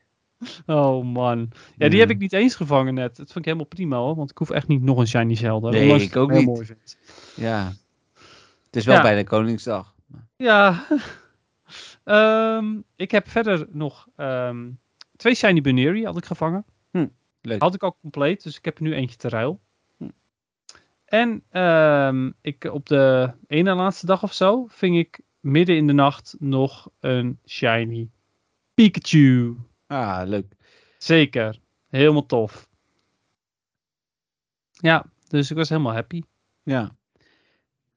[0.66, 1.50] oh man.
[1.76, 1.98] Ja, die Ja.
[2.00, 3.08] heb ik niet eens gevangen net.
[3.16, 4.14] Dat vond ik helemaal prima hoor.
[4.14, 5.68] Want ik hoef echt niet nog een shiny Zelda.
[5.70, 6.46] Nee, ik ook niet.
[6.46, 6.96] mooi vind.
[7.36, 7.72] ja.
[8.66, 9.02] Het is wel Ja.
[9.02, 9.91] bijna Koningsdag.
[10.36, 10.84] Ja.
[12.04, 14.70] Ehm, ik heb verder nog ehm,
[15.16, 16.64] twee shiny Buneri had ik gevangen.
[17.42, 17.60] Leuk.
[17.60, 19.60] Had ik al compleet, dus ik heb er nu eentje te ruil.
[19.96, 20.08] Hm.
[21.04, 25.92] En ehm, ik, op de ene laatste dag of zo ving ik midden in de
[25.92, 28.10] nacht nog een shiny
[28.74, 29.56] Pikachu.
[29.86, 30.54] Ah, leuk.
[30.98, 31.60] Zeker.
[31.88, 32.68] Helemaal tof.
[34.70, 36.22] Ja, dus ik was helemaal happy.
[36.62, 36.96] Ja.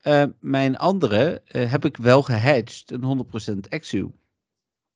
[0.06, 4.11] Eh, mijn andere eh, heb ik wel gehatcht, een 100% Exu.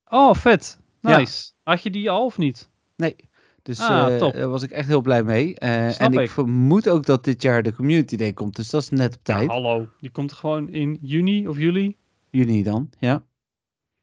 [0.05, 0.79] Oh, vet.
[1.01, 1.17] Ja.
[1.17, 1.51] Nice.
[1.63, 2.69] Had je die al of niet?
[2.95, 3.15] Nee,
[3.61, 5.55] Dus Ah, eh, daar was ik echt heel blij mee.
[5.55, 6.29] En ik, ik.
[6.29, 8.55] vermoed ook dat dit jaar de Community Day komt.
[8.55, 9.49] Dus dat is net op Ja, tijd.
[9.49, 9.87] hallo.
[9.99, 11.95] Die komt gewoon in juni of juli.
[12.29, 13.23] Juni dan, ja.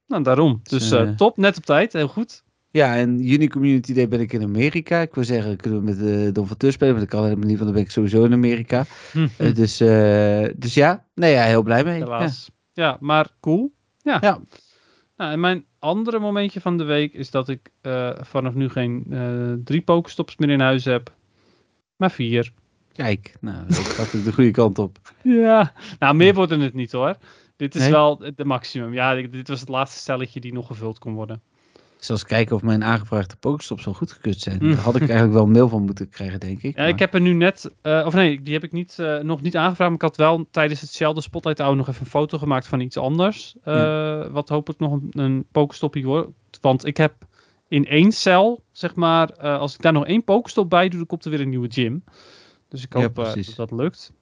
[0.07, 0.61] Nou, daarom.
[0.63, 1.93] Dus Dus, top, net op tijd.
[1.93, 2.45] Heel goed.
[2.77, 5.01] Ja, en juni Community Day ben ik in Amerika.
[5.01, 7.59] Ik wil zeggen, kunnen we met de Don van spelen, maar dat kan helemaal niet,
[7.59, 8.85] want dan ben ik sowieso in Amerika.
[9.13, 11.99] Hm, Eh, dus, eh, dus ja, nee, ja, heel blij mee.
[11.99, 12.05] Ja.
[12.05, 12.51] Helaas.
[12.73, 12.97] Ja.
[13.01, 13.73] maar cool.
[14.03, 14.19] Ja.
[14.21, 14.41] Ja.
[15.17, 19.07] Nou, en mijn andere momentje van de week is dat ik eh, vanaf nu geen
[19.11, 21.13] eh, drie pokestops meer in huis heb.
[21.97, 22.53] Maar vier.
[22.93, 24.99] Kijk, nou, dat gaat de goede kant op.
[25.23, 25.73] Ja.
[25.99, 27.17] Nou, meer worden het niet hoor.
[27.57, 27.91] Dit is Nee?
[27.91, 28.93] wel de maximum.
[28.93, 31.43] Ja, dit dit was het laatste stelletje die nog gevuld kon worden.
[31.99, 34.59] Zelfs kijken of mijn aangevraagde pokestops wel goedgekeurd zijn.
[34.63, 34.71] Mm.
[34.71, 36.77] Daar had ik eigenlijk wel een mail van moeten krijgen, denk ik.
[36.77, 39.19] Ja, maar- ik heb er nu net, eh, of nee, die heb ik niet, eh,
[39.19, 39.91] nog niet aangevraagd.
[39.91, 42.81] Maar ik had wel tijdens het Zelda Spotlight Hour nog even een foto gemaakt van
[42.81, 43.55] iets anders.
[43.63, 46.31] eh, Wat hopelijk nog een, een pokestoppie wordt.
[46.61, 47.15] Want ik heb
[47.69, 51.25] in één cel, zeg maar, als ik daar nog één pokestop bij doe, dan komt
[51.25, 52.05] er weer een nieuwe gym.
[52.69, 54.13] Dus ik hoop dat dat lukt.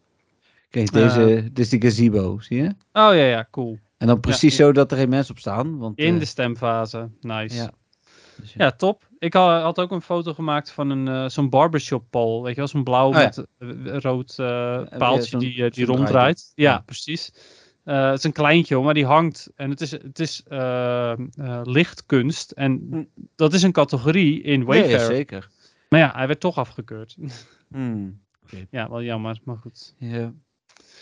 [0.70, 2.66] Kijk, deze, dit is die gazebo, zie je?
[2.68, 3.78] Oh ja, ja, cool.
[4.04, 5.78] En dan precies Ja, zo dat er geen mensen op staan.
[5.78, 7.08] Want, In eh, de stemfase.
[7.20, 7.56] Nice.
[7.56, 7.70] ja.
[8.36, 8.70] Dus ja.
[8.70, 9.08] top.
[9.18, 12.42] Ik had, had ook een foto gemaakt van een, eh, zo'n barbershop pole.
[12.42, 14.34] Weet je wel, zo'n blauw Oh met eh, rood
[14.98, 16.52] paaltje die, die ronddraait.
[16.54, 16.68] draai.
[16.68, 17.32] Ja, precies.
[17.84, 19.50] Het is een kleintje maar die hangt.
[19.56, 20.42] En het is, het is
[21.62, 22.50] lichtkunst.
[22.50, 23.02] En Hm.
[23.34, 24.90] dat is een categorie in Wayfair.
[25.00, 25.48] ja, zeker.
[25.88, 27.16] maar ja, hij werd toch afgekeurd.
[27.68, 28.20] Hmm,
[28.70, 29.94] ja, wel jammer, maar goed.
[29.98, 30.32] ja.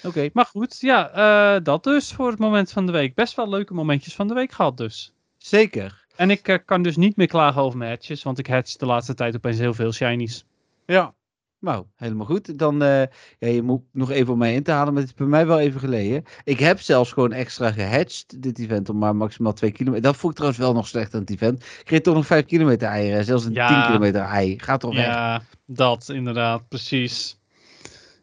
[0.02, 0.30] Oké.
[0.32, 3.14] Maar goed, ja, eh, dat dus voor het moment van de week.
[3.14, 5.12] Best wel leuke momentjes van de week gehad dus.
[5.38, 6.04] Zeker.
[6.16, 8.86] En ik eh, kan dus niet meer klagen over mijn hatches, want ik hatch de
[8.86, 10.44] laatste tijd opeens heel veel shinies.
[10.86, 11.14] Ja.
[11.58, 12.58] Nou, helemaal goed.
[12.58, 13.02] Dan, eh,
[13.38, 15.46] ja, je moet nog even om mij in te halen, maar het is bij mij
[15.46, 16.24] wel even geleden.
[16.44, 20.02] Ik heb zelfs gewoon extra gehatcht, dit event, om maar maximaal 2 kilometer.
[20.02, 21.62] Dat vond ik trouwens wel nog slecht aan het event.
[21.62, 23.68] Ik kreeg toch nog 5 kilometer eieren, zelfs een Ja.
[23.68, 24.58] 10 kilometer ei.
[24.58, 25.04] Gaat toch weg?
[25.06, 27.40] Ja, dat inderdaad, precies.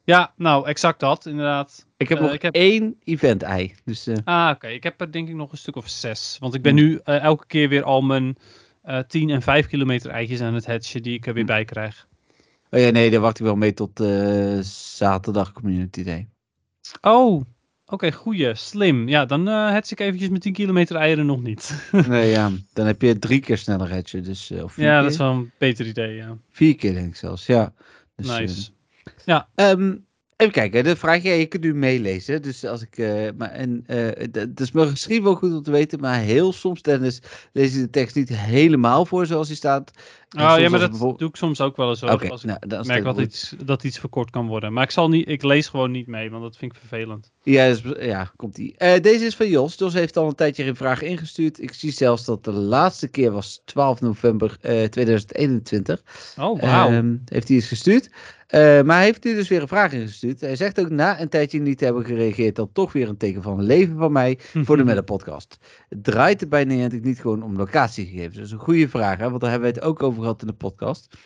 [0.10, 1.86] Ja, nou, exact dat, inderdaad.
[1.98, 3.76] Ik heb Eh, nog ik heb- één event ei.
[3.86, 4.68] Dus eh, Ah, oké.
[4.68, 6.38] Ik heb er denk ik nog een stuk of zes.
[6.40, 6.86] Want ik ben Hmm.
[6.88, 8.38] nu eh, elke keer weer al mijn
[8.84, 11.52] eh 10 en 5 kilometer eitjes aan het hatchen die ik er weer Hmm.
[11.54, 12.08] bij krijg.
[12.70, 14.00] oh ja, nee, daar wacht ik wel mee tot
[14.66, 16.28] zaterdag Community Day.
[17.02, 17.42] Oh,
[17.86, 19.08] oké, goeie, slim.
[19.08, 21.90] Ja, dan eh hatch ik eventjes met 10 kilometer eieren nog niet.
[22.08, 24.24] nee, ja, dan heb je drie keer sneller hatchen.
[24.24, 25.02] Dus, of ja, keer?
[25.02, 26.38] dat is wel een beter idee, ja.
[26.52, 27.74] Vier keer denk ik zelfs, ja.
[28.16, 28.48] Dus, eh,
[29.26, 29.46] nice.
[29.56, 29.96] Ehm,
[30.36, 32.42] even kijken, de vraag, ja, je kunt nu meelezen.
[32.42, 36.00] Dus als ik, eh, maar, en, eh, dat is misschien wel goed om te weten,
[36.00, 37.22] maar heel soms, Dennis,
[37.54, 39.92] lees je de tekst niet helemaal voor zoals die staat.
[40.38, 42.10] Oh ja, maar dat bijvoorbeeld- doe ik soms ook wel eens hoor.
[42.10, 43.20] Als ik nou, merk goed.
[43.20, 44.74] iets, dat iets verkort kan worden.
[44.74, 47.32] Maar ik, zal niet, ik lees gewoon niet mee, want dat vind ik vervelend.
[47.44, 48.78] Ja, dus, ja komt die.
[48.78, 49.76] Eh, deze is van Jos.
[49.76, 51.62] Jos heeft al een tijdje geen vraag ingestuurd.
[51.62, 56.02] Ik zie zelfs dat de laatste keer was 12 november eh, 2021.
[56.40, 56.90] Oh, wauw.
[56.90, 58.10] Ehm, heeft hij eens gestuurd.
[58.48, 60.42] Eh, maar hij heeft nu dus weer een vraag ingestuurd.
[60.42, 63.42] Hij zegt ook na een tijdje niet te hebben gereageerd, dan toch weer een teken
[63.42, 65.58] van leven van mij voor de Meta podcast.
[65.90, 68.36] Draait het bij Niantic niet gewoon om locatiegegevens?
[68.36, 69.30] Dat is een goede vraag, hè?
[69.30, 71.18] want daar hebben we het ook over gehad in de podcast.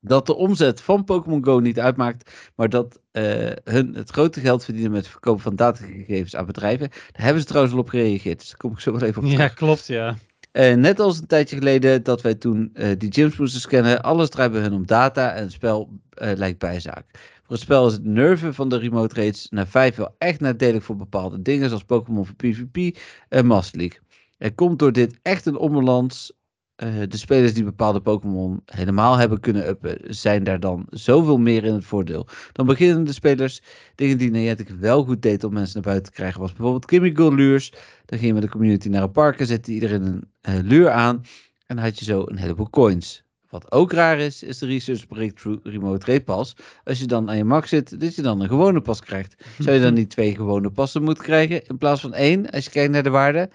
[0.00, 4.64] Dat de omzet van Pokémon Go niet uitmaakt, maar dat eh, hun het grote geld
[4.64, 6.88] verdienen met het verkopen van datagegevens aan bedrijven.
[6.88, 9.28] Daar hebben ze trouwens al op gereageerd, dus daar kom ik zo wel even op
[9.28, 9.40] terug.
[9.40, 10.16] Ja, klopt, ja.
[10.52, 14.02] Eh, net als een tijdje geleden dat wij toen eh, die gyms moesten scannen.
[14.02, 17.35] Alles draait bij hun om data en het spel lijkt bijzaak.
[17.46, 20.84] Voor het spel is het nerven van de remote raids naar 5 wel echt nadelig
[20.84, 22.98] voor bepaalde dingen, zoals Pokémon voor PvP
[23.28, 23.98] en Master League.
[24.38, 26.32] Er komt door dit echt een onbalans.
[26.76, 31.64] Eh, de spelers die bepaalde Pokémon helemaal hebben kunnen uppen, zijn daar dan zoveel meer
[31.64, 32.26] in het voordeel.
[32.52, 33.62] Dan beginnen de spelers.
[33.94, 37.34] Dingen die Niantic wel goed deed om mensen naar buiten te krijgen, was bijvoorbeeld Chemical
[37.34, 37.70] Lures.
[38.04, 40.90] Dan ging je met de community naar een park en zette iedereen een eh, luur
[40.90, 41.22] aan.
[41.66, 43.25] En had je zo een heleboel coins.
[43.48, 46.56] Wat ook raar is, is de Research Breakthrough Remote Raid Pass.
[46.84, 49.34] Als je dan aan je max zit, dat je dan een gewone pas krijgt.
[49.58, 52.70] Zou je dan niet twee gewone passen moeten krijgen in plaats van één, als je
[52.70, 53.50] kijkt naar de waarde?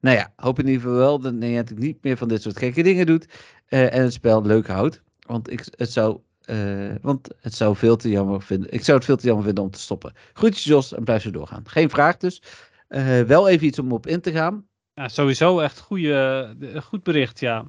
[0.00, 2.82] Nou ja, hoop in ieder geval wel dat Niantic niet meer van dit soort gekke
[2.82, 3.26] dingen doet.
[3.66, 5.02] eh, en het spel leuk houdt.
[5.26, 8.72] Want ik, het zou, eh, want het zou veel te jammer vinden.
[8.72, 10.12] Ik zou het veel te jammer vinden om te stoppen.
[10.32, 11.68] Groetjes Jos en blijf zo doorgaan.
[11.68, 12.42] Geen vraag dus.
[12.88, 14.66] Eh, wel even iets om op in te gaan.
[14.94, 15.08] Ja.
[15.08, 17.64] Sowieso echt goede, goed bericht, ja.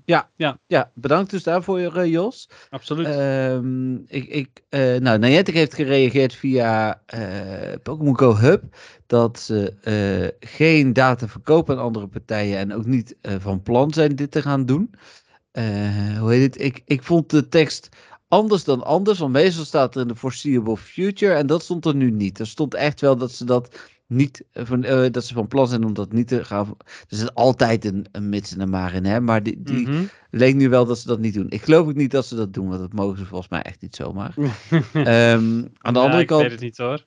[0.68, 2.50] Ja, bedankt dus daarvoor, eh, Jos.
[2.70, 3.08] Absoluut.
[3.08, 8.64] Ehm, ik, ik, eh, nou, Niantic heeft gereageerd via eh, Pokémon Go Hub
[9.08, 9.74] dat ze
[10.40, 14.66] geen data verkopen aan andere partijen en ook niet van plan zijn dit te gaan
[14.66, 14.94] doen.
[16.20, 16.62] Hoe heet het?
[16.62, 17.90] Ik, ik vond de tekst
[18.28, 21.96] anders dan anders, want meestal staat er in de foreseeable future en dat stond er
[21.96, 22.40] nu niet.
[22.40, 25.68] Er stond echt wel dat ze dat niet, eh, van, eh, dat ze van plan
[25.68, 26.76] zijn om dat niet te gaan.
[26.88, 29.22] Er zit altijd een, een mits en een maar in, hè?
[29.22, 30.03] Maar die, die Mhm.
[30.30, 31.49] leek nu wel dat ze dat niet doen.
[31.49, 33.82] Ik geloof ook niet dat ze dat doen, want dat mogen ze volgens mij echt
[33.82, 34.34] niet zomaar.
[34.94, 37.06] Ehm, aan de Ja, andere ik kant weet het niet hoor.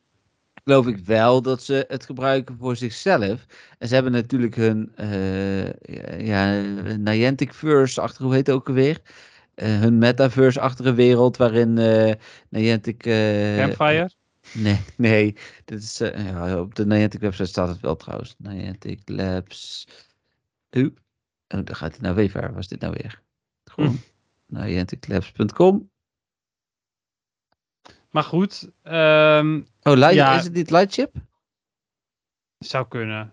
[0.65, 3.47] geloof ik wel dat ze het gebruiken voor zichzelf.
[3.79, 6.61] En ze hebben natuurlijk hun eh ja,
[6.97, 9.01] Niantic Verse-achtige, hoe heet het ook alweer?
[9.55, 11.73] Hun metaverse-achtige wereld waarin
[12.49, 12.99] Niantic...
[13.57, 14.11] Campfire?
[14.55, 15.37] Nee, nee.
[15.65, 18.35] Dit is, eh, ja, op de Niantic website staat het wel trouwens.
[18.39, 19.87] Niantic Labs.
[20.71, 20.95] U.
[21.49, 22.51] Oh, daar gaat hij nou weer ver.
[22.51, 23.23] Waar is dit nou weer?
[23.65, 23.99] Gewoon
[24.47, 25.91] nianticlabs.com.
[28.11, 30.37] Maar goed, ehm, Oh, Light, Ja.
[30.39, 31.15] is het niet Lightship?
[32.59, 33.33] zou kunnen.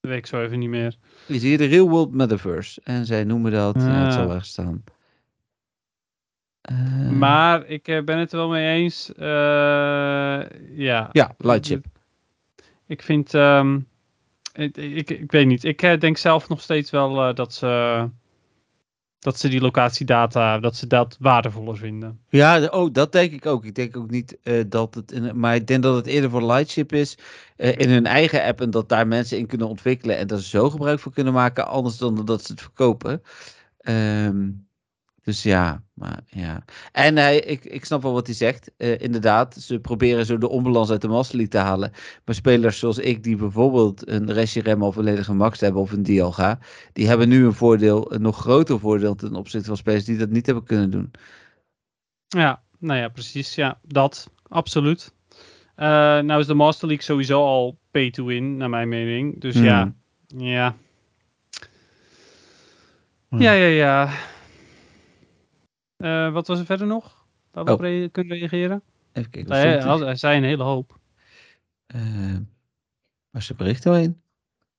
[0.00, 0.96] Dat weet ik zo even niet meer.
[1.26, 2.80] Je ziet de Real World Metaverse.
[2.84, 4.30] En zij noemen dat, ja, het zal Ah.
[4.30, 4.84] ergens staan.
[6.62, 9.12] Eh, Maar ik eh, ben het er wel mee eens.
[9.14, 9.24] eh,
[10.76, 11.08] ja.
[11.12, 11.84] Ja, Lightship.
[12.86, 13.78] Ik vind, ehm,
[14.54, 15.64] ik, ik, ik weet niet.
[15.64, 18.08] Ik denk zelf nog steeds wel dat ze
[19.18, 22.20] dat ze die locatiedata, dat ze dat waardevoller vinden.
[22.28, 23.64] Ja, oh, dat denk ik ook.
[23.64, 25.12] Ik denk ook niet dat het.
[25.12, 27.18] In, maar ik denk dat het eerder voor Lightship is.
[27.56, 28.60] in hun eigen app.
[28.60, 30.16] En dat daar mensen in kunnen ontwikkelen.
[30.16, 31.66] En daar zo gebruik van kunnen maken.
[31.66, 33.22] Anders dan dat ze het verkopen.
[33.78, 34.48] Ehm,
[35.24, 36.64] dus ja, maar ja.
[36.92, 38.70] En hij, ik, ik snap wel wat hij zegt.
[38.76, 41.92] Eh, inderdaad, ze proberen zo de onbalans uit de Master League te halen.
[42.24, 45.82] Maar spelers zoals ik, die bijvoorbeeld een restje rem al volledig gemaxt hebben.
[45.82, 46.58] Of een Dialga.
[46.92, 48.12] Die hebben nu een voordeel.
[48.12, 51.10] Een nog groter voordeel ten opzichte van spelers die dat niet hebben kunnen doen.
[52.28, 53.54] Ja, nou ja, precies.
[53.54, 54.30] Ja, dat.
[54.48, 55.14] Absoluut.
[55.74, 55.86] Eh,
[56.18, 59.40] nou is de Master League sowieso al pay to win, naar mijn mening.
[59.40, 59.92] Dus ja,
[60.26, 60.74] ja.
[63.28, 63.40] Hmm.
[63.40, 64.10] Ja, ja, ja.
[66.02, 67.26] Eh, wat was er verder nog?
[67.50, 68.02] Waar we Oh.
[68.04, 68.82] op kunnen reageren?
[69.12, 69.52] Even kijken.
[69.52, 70.04] Hij, er?
[70.04, 70.98] hij zei een hele hoop.
[71.86, 72.00] Eh,
[73.30, 74.22] waar is het bericht heen?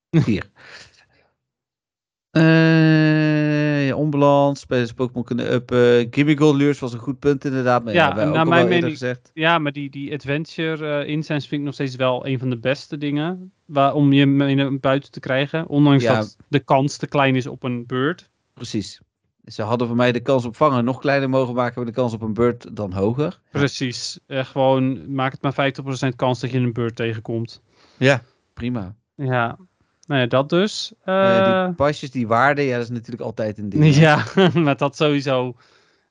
[0.26, 0.50] Hier.
[2.30, 6.08] Eh, ja, onbalans, spelers Pokémon kunnen uppen.
[6.12, 7.84] Gimme Gold Lures was een goed punt inderdaad.
[7.84, 9.32] Maar ja, Ja, naar mijn mening- gezegd.
[9.34, 12.58] Ja, maar die, die adventure eh incense vind ik nog steeds wel een van de
[12.58, 13.52] beste dingen.
[13.66, 15.68] Waar, om je buiten te krijgen.
[15.68, 16.16] Ondanks Ja.
[16.16, 18.30] dat de kans te klein is op een beurt.
[18.54, 19.02] Precies.
[19.46, 21.74] Ze hadden voor mij de kans op vangen nog kleiner mogen maken.
[21.76, 23.40] Maar de kans op een beurt dan hoger.
[23.52, 24.20] Precies.
[24.28, 27.62] Eh, gewoon maak het maar 50% kans dat je een beurt tegenkomt.
[28.54, 28.96] Prima.
[29.16, 29.58] Ja,
[30.08, 30.94] nou ja, dat dus.
[31.04, 33.96] Eh, Eh, die pasjes, die waarde, ja, dat is natuurlijk altijd een ding.
[34.08, 35.56] ja, maar dat sowieso.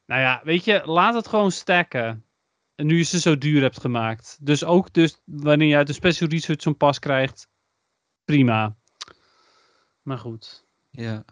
[0.07, 2.25] Nou ja, weet je, laat het gewoon stacken.
[2.75, 4.39] En nu je ze zo duur hebt gemaakt.
[4.41, 7.49] Dus ook dus wanneer je uit de special research zo'n pas krijgt,
[8.25, 8.77] prima.
[10.03, 10.65] Maar goed.
[10.91, 11.25] Ja.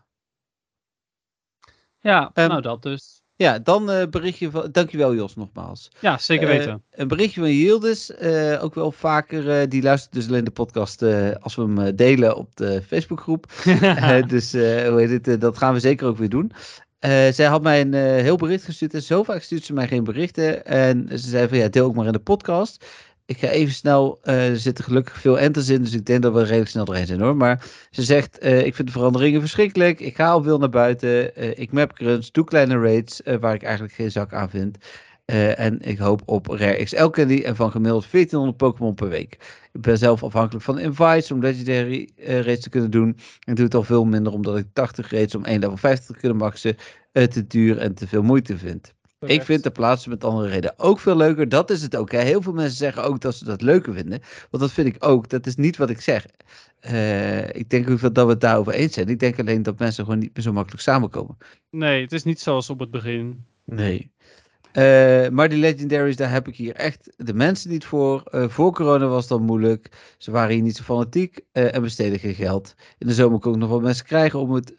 [2.00, 3.18] Ja, Ehm, nou dat dus.
[3.36, 4.68] Ja, dan eh berichtje van.
[4.72, 5.90] Dankjewel, Jos, nogmaals.
[5.98, 6.82] Ja, zeker Eh, weten.
[6.90, 9.68] Een berichtje van Yildiz, eh ook wel vaker.
[9.68, 11.02] die luistert dus alleen de podcast
[11.40, 13.46] als we hem delen op de Facebookgroep.
[14.28, 16.52] Dus hoe heet het, dat gaan we zeker ook weer doen.
[17.32, 20.64] Zij had mij een heel bericht gestuurd en zo vaak stuurt ze mij geen berichten.
[20.66, 22.84] En ze zei van ja, deel ook maar in de podcast.
[23.30, 26.32] Ik ga even snel, eh, er zitten gelukkig veel enters in, dus ik denk dat
[26.32, 27.36] we redelijk snel doorheen zijn hoor.
[27.36, 30.00] Maar ze zegt, eh, ik vind de veranderingen verschrikkelijk.
[30.00, 31.34] Ik ga al veel naar buiten.
[31.36, 34.78] eh, ik map grunts, doe kleine raids, waar ik eigenlijk geen zak aan vind.
[35.56, 39.32] En ik hoop op Rare XL Candy en van gemiddeld 1400 Pokémon per week.
[39.72, 43.16] Ik ben zelf afhankelijk van invites om legendary raids te kunnen doen.
[43.46, 46.20] Ik doe het al veel minder omdat ik 80 raids om 1 level 50 te
[46.20, 46.76] kunnen maxen
[47.12, 48.94] te duur en te veel moeite vind.
[49.26, 51.48] Ik vind de plaatsen met andere reden ook veel leuker.
[51.48, 52.12] Dat is het ook.
[52.12, 52.18] Hè.
[52.20, 54.20] Heel veel mensen zeggen ook dat ze dat leuker vinden.
[54.50, 55.28] Want dat vind ik ook.
[55.28, 56.26] Dat is niet wat ik zeg.
[56.80, 59.08] Eh, ik denk ook dat we het daarover eens zijn.
[59.08, 61.36] Ik denk alleen dat mensen gewoon niet meer zo makkelijk samenkomen.
[61.70, 63.44] Nee, het is niet zoals op het begin.
[63.64, 64.10] Nee.
[64.72, 68.22] Eh, maar die legendaries, daar heb ik hier echt de mensen niet voor.
[68.22, 70.14] Eh, voor corona was dat moeilijk.
[70.18, 72.74] Ze waren hier niet zo fanatiek en besteden geen geld.
[72.98, 74.72] In de zomer kon ik nog wel mensen krijgen om het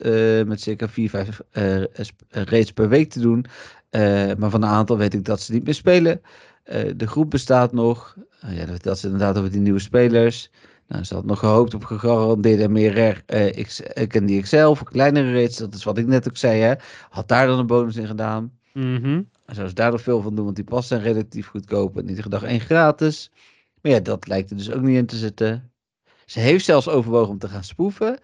[0.47, 3.45] met circa 4, 5 eh, sp- eh, raids per week te doen.
[3.91, 6.21] Eh, maar van een aantal weet ik dat ze niet meer spelen.
[6.63, 8.15] Eh, de groep bestaat nog.
[8.39, 10.51] Eh, ja, dat, is inderdaad over die nieuwe spelers.
[10.87, 13.23] Nou, ze had nog gehoopt op gegarandeerde en meer
[13.63, 15.49] X, eh, Candy XL voor kleinere.
[15.57, 16.61] Dat is wat ik net ook zei.
[16.61, 16.73] Hè.
[17.09, 18.51] Had daar dan een bonus in gedaan.
[18.73, 19.21] Mhm.
[19.45, 22.09] En zou ze daar nog veel van doen, want die passen zijn relatief goedkoop en
[22.09, 23.31] iedere dag één gratis.
[23.81, 25.71] Maar ja, dat lijkt er dus ook niet in te zitten.
[26.25, 28.19] Ze heeft zelfs overwogen om te gaan spoeven.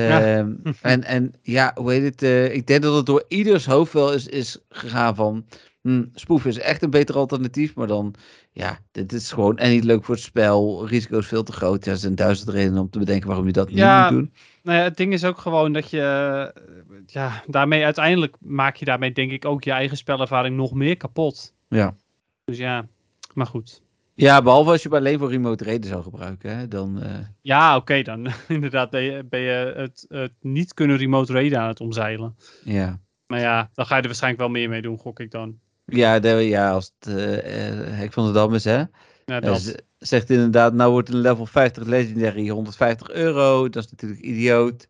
[0.00, 0.36] Ja.
[0.36, 2.22] Ehm, en, en ja, hoe heet het?
[2.22, 5.44] eh, ik denk dat het door ieders hoofd wel is, is gegaan van...
[5.82, 8.14] hm, spoeven is echt een beter alternatief, maar dan...
[8.52, 10.86] Ja, dit is gewoon en niet leuk voor het spel.
[10.88, 11.84] Risico is veel te groot.
[11.84, 14.32] Ja, er zijn duizend redenen om te bedenken waarom je dat Ja, niet moet doen.
[14.62, 16.62] Nou ja, het ding is ook gewoon dat je, eh,
[17.06, 21.54] ja, daarmee uiteindelijk maak je daarmee denk ik ook je eigen spelervaring nog meer kapot.
[21.68, 21.96] Ja.
[22.44, 22.86] Dus ja,
[23.32, 23.82] maar goed.
[24.14, 26.56] Ja, behalve als je hem alleen voor remote reden zou gebruiken.
[26.56, 30.96] Hè, dan, eh, Ja, oké, dan inderdaad ben je, ben je het, het niet kunnen
[30.96, 32.36] remote raiden aan het omzeilen.
[32.64, 33.02] ja.
[33.26, 35.58] Maar ja, dan ga je er waarschijnlijk wel meer mee doen, gok ik dan.
[35.84, 38.82] Ja, de, ja, als het eh, hek van de dam is, hè.
[39.24, 39.74] Ja, dat.
[39.98, 43.68] zegt inderdaad, nou wordt een level 50 legendary 150 euro.
[43.68, 44.88] Dat is natuurlijk idioot.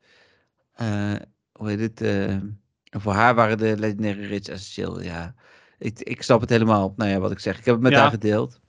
[1.52, 2.02] Hoe heet het?
[2.90, 5.34] voor haar waren de legendary rich essentieel, ja.
[5.78, 6.92] Ik, ik snap het helemaal.
[6.96, 7.58] Nou ja, wat ik zeg.
[7.58, 8.00] Ik heb het met Ja.
[8.00, 8.60] haar gedeeld.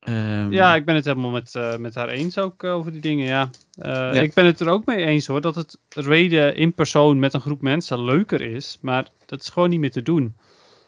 [0.00, 3.00] Ehm, Ja, ik ben het helemaal met, eh, met haar eens ook eh, over die
[3.00, 3.50] dingen, ja.
[3.78, 4.12] Eh, Ja.
[4.12, 7.40] Ik ben het er ook mee eens hoor, dat het raiden in persoon met een
[7.40, 8.78] groep mensen leuker is.
[8.80, 10.36] Maar dat is gewoon niet meer te doen.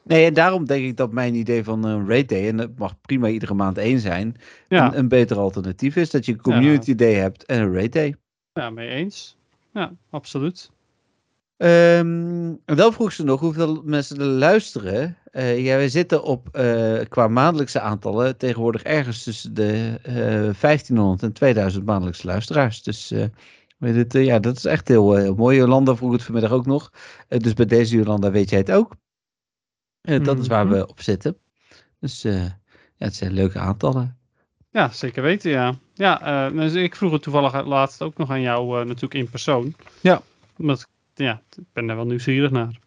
[0.05, 3.01] Nee, en daarom denk ik dat mijn idee van een raid day, en het mag
[3.01, 4.37] prima iedere maand één zijn,
[4.69, 6.11] Ja, een, een beter alternatief is.
[6.11, 8.17] Dat je een community day hebt en een raid day.
[8.53, 9.37] ja mee eens.
[9.73, 10.71] Ja, absoluut.
[11.57, 15.17] Ehm, en dan vroeg ze nog hoeveel mensen er luisteren.
[15.33, 20.15] Eh, ja, we zitten op eh, qua maandelijkse aantallen tegenwoordig ergens tussen de eh
[20.61, 22.83] 1500 en 2000 maandelijkse luisteraars.
[22.83, 23.13] Dus
[23.79, 25.57] weet het, ja, dat is echt heel, heel mooi.
[25.57, 26.93] Jolanda vroeg het vanmiddag ook nog.
[27.29, 28.95] Dus bij deze Jolanda weet jij het ook.
[30.01, 30.75] Dat is waar Mhm.
[30.75, 31.37] we op zitten.
[32.01, 32.59] Dus ja,
[32.97, 34.19] het zijn leuke aantallen.
[34.71, 35.75] Ja, zeker weten, ja.
[35.95, 39.75] Ja, dus ik vroeg het toevallig laatst ook nog aan jou natuurlijk in persoon.
[40.01, 40.23] Ja.
[40.59, 42.79] Omdat, ja, ik ben daar wel nieuwsgierig naar.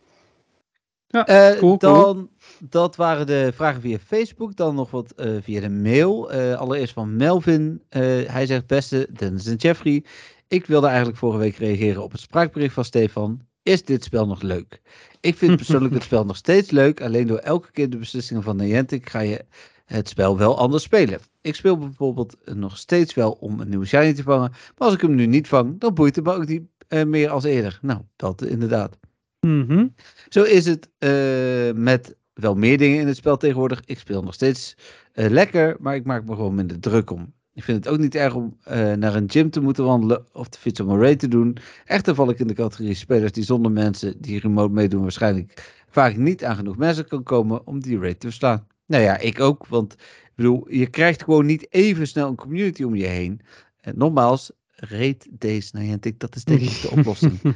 [1.07, 1.77] Eh, cool, cool.
[1.77, 2.29] dan,
[2.59, 4.55] dat waren de vragen via Facebook.
[4.55, 6.31] Dan nog wat eh, via de mail.
[6.31, 7.83] Eh, allereerst van Melvin.
[7.89, 10.03] Eh, hij zegt, beste Dennis en Jeffrey.
[10.47, 13.41] Ik wilde eigenlijk vorige week reageren op het spraakbericht van Stefan.
[13.63, 14.81] Is dit spel nog leuk?
[15.19, 17.01] Ik vind persoonlijk het spel nog steeds leuk.
[17.01, 19.45] Alleen door elke keer de beslissingen van Niantic ga je
[19.85, 21.19] het spel wel anders spelen.
[21.41, 24.49] Ik speel bijvoorbeeld nog steeds wel om een nieuwe shiny te vangen.
[24.49, 27.29] Maar als ik hem nu niet vang, dan boeit het me ook niet eh, meer
[27.29, 27.79] als eerder.
[27.81, 28.97] Nou, dat inderdaad.
[29.45, 29.87] Mhm.
[30.29, 33.81] Zo is het eh, met wel meer dingen in het spel tegenwoordig.
[33.85, 34.77] Ik speel nog steeds
[35.13, 37.33] eh, lekker, maar ik maak me gewoon minder druk om.
[37.53, 40.49] Ik vind het ook niet erg om eh, naar een gym te moeten wandelen of
[40.49, 41.57] de fiets om een raid te doen.
[41.85, 46.15] Echter val ik in de categorie spelers die zonder mensen die remote meedoen waarschijnlijk vaak
[46.17, 48.67] niet aan genoeg mensen kan komen om die raid te verslaan.
[48.85, 52.83] Nou ja, ik ook, want ik bedoel, je krijgt gewoon niet even snel een community
[52.83, 53.41] om je heen.
[53.81, 57.39] En nogmaals, raid deze Niantic, dat is denk ik de oplossing.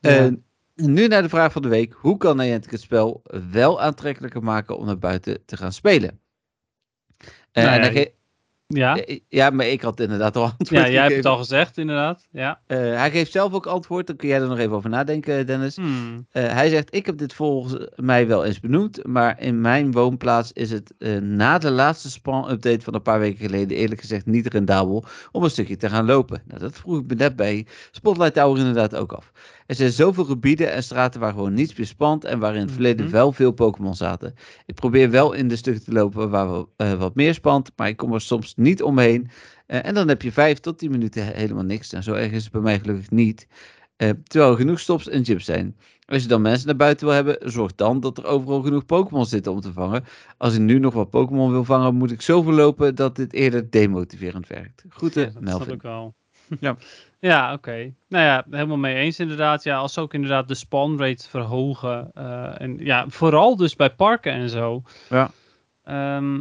[0.00, 0.30] Ja.
[0.76, 1.92] Nu naar de vraag van de week.
[1.98, 3.22] Hoe kan Niantic het spel
[3.52, 6.20] wel aantrekkelijker maken om naar buiten te gaan spelen?
[7.52, 8.14] Eh, Nou ja, ge-
[8.68, 11.78] Ja, eh, ja, maar ik had inderdaad al antwoord ja jij hebt het al gezegd,
[11.78, 12.26] inderdaad.
[12.30, 12.60] Ja.
[12.66, 14.06] Eh, hij geeft zelf ook antwoord.
[14.06, 15.76] Dan kun jij er nog even over nadenken, Dennis.
[15.76, 16.26] Hmm.
[16.30, 20.52] Eh, hij zegt, ik heb dit volgens mij wel eens benoemd, maar in mijn woonplaats
[20.52, 24.46] is het eh, na de laatste spawn-update van een paar weken geleden eerlijk gezegd niet
[24.46, 26.42] rendabel om een stukje te gaan lopen.
[26.46, 29.32] Nou, dat vroeg ik me net bij Spotlight Tower inderdaad ook af.
[29.66, 32.72] Er zijn zoveel gebieden en straten waar gewoon niets meer spant en waar in het
[32.72, 33.14] verleden Mhm.
[33.14, 34.34] wel veel Pokémon zaten.
[34.66, 37.88] Ik probeer wel in de stukken te lopen waar we, eh, wat meer spant, maar
[37.88, 39.28] ik kom er soms niet omheen.
[39.66, 41.92] Eh, en dan heb je vijf tot tien minuten he- helemaal niks.
[41.92, 43.46] En zo erg is het bij mij gelukkig niet.
[43.96, 45.76] Eh, terwijl er genoeg stops en gyms zijn.
[46.06, 49.26] Als je dan mensen naar buiten wil hebben, zorg dan dat er overal genoeg Pokémon
[49.26, 50.04] zitten om te vangen.
[50.36, 53.70] Als ik nu nog wat Pokémon wil vangen, moet ik zoveel lopen dat dit eerder
[53.70, 54.84] demotiverend werkt.
[54.88, 55.74] Groeten, Ja, dat snap Melvin.
[55.74, 56.14] ik wel.
[56.60, 56.76] Ja.
[57.26, 57.94] Ja, oké.
[58.08, 59.62] Nou ja, helemaal mee eens inderdaad.
[59.62, 62.10] Ja, als ze ook inderdaad de spawn rate verhogen.
[62.14, 64.82] eh, en ja, vooral dus bij parken en zo.
[65.08, 65.30] Ja.
[65.84, 66.40] Ehm,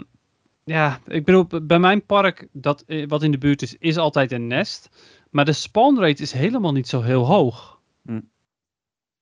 [0.64, 4.32] ja, ik bedoel, bij mijn park, dat, eh, wat in de buurt is, is altijd
[4.32, 4.90] een nest.
[5.30, 7.80] Maar de spawn rate is helemaal niet zo heel hoog.
[8.03, 8.22] Hm.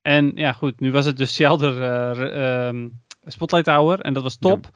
[0.01, 2.89] En ja, goed, nu was het dus Shelter eh, re- ehm,
[3.25, 4.69] Spotlight Tower en dat was top.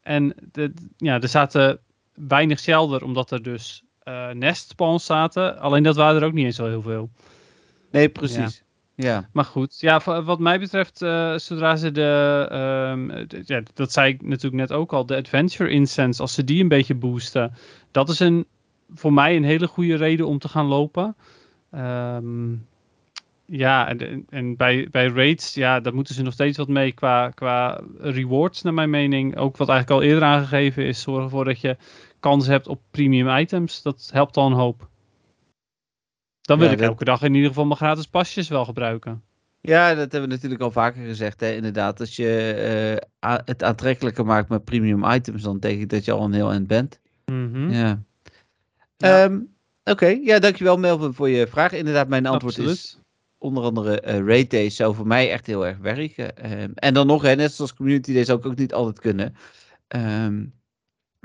[0.00, 1.80] En de, ja, er zaten
[2.14, 5.58] weinig Shelter, omdat er dus eh nest spawns zaten.
[5.58, 7.10] Alleen dat waren er ook niet eens zo heel veel.
[7.90, 8.62] Nee, precies.
[8.94, 9.28] Ja.
[9.32, 14.22] Maar goed, ja, wat mij betreft, eh, zodra ze de, ehm, ja, dat zei ik
[14.22, 17.52] natuurlijk net ook al, de Adventure Incense, als ze die een beetje boosten,
[17.90, 18.46] dat is een,
[18.94, 21.16] voor mij een hele goede reden om te gaan lopen.
[21.70, 22.54] Ehm,
[23.44, 27.30] ja, en, en bij, bij raids, ja, daar moeten ze nog steeds wat mee qua,
[27.30, 29.36] qua rewards, naar mijn mening.
[29.36, 31.76] Ook wat eigenlijk al eerder aangegeven is, zorg ervoor dat je
[32.20, 33.82] kans hebt op premium items.
[33.82, 34.88] Dat helpt al een hoop.
[36.40, 39.22] Dan wil Ja, ik dat- elke dag in ieder geval mijn gratis pasjes wel gebruiken.
[39.60, 41.40] ja, dat hebben we natuurlijk al vaker gezegd.
[41.40, 41.52] Hè?
[41.52, 42.52] Inderdaad, als je
[43.20, 46.50] eh, het aantrekkelijker maakt met premium items, dan denk ik dat je al een heel
[46.50, 47.00] eind bent.
[47.24, 47.70] Mhm.
[47.70, 48.02] Ja.
[48.96, 49.24] Ja.
[49.24, 49.40] Ehm,
[49.84, 51.72] Oké, ja, dankjewel Melvin voor je vraag.
[51.72, 52.98] Inderdaad, mijn antwoord is
[53.38, 56.36] onder andere eh raid days zou voor mij echt heel erg werken.
[56.36, 59.34] Ehm, en dan nog, hè, net zoals community days zou ik ook niet altijd kunnen.
[59.88, 60.44] Ehm,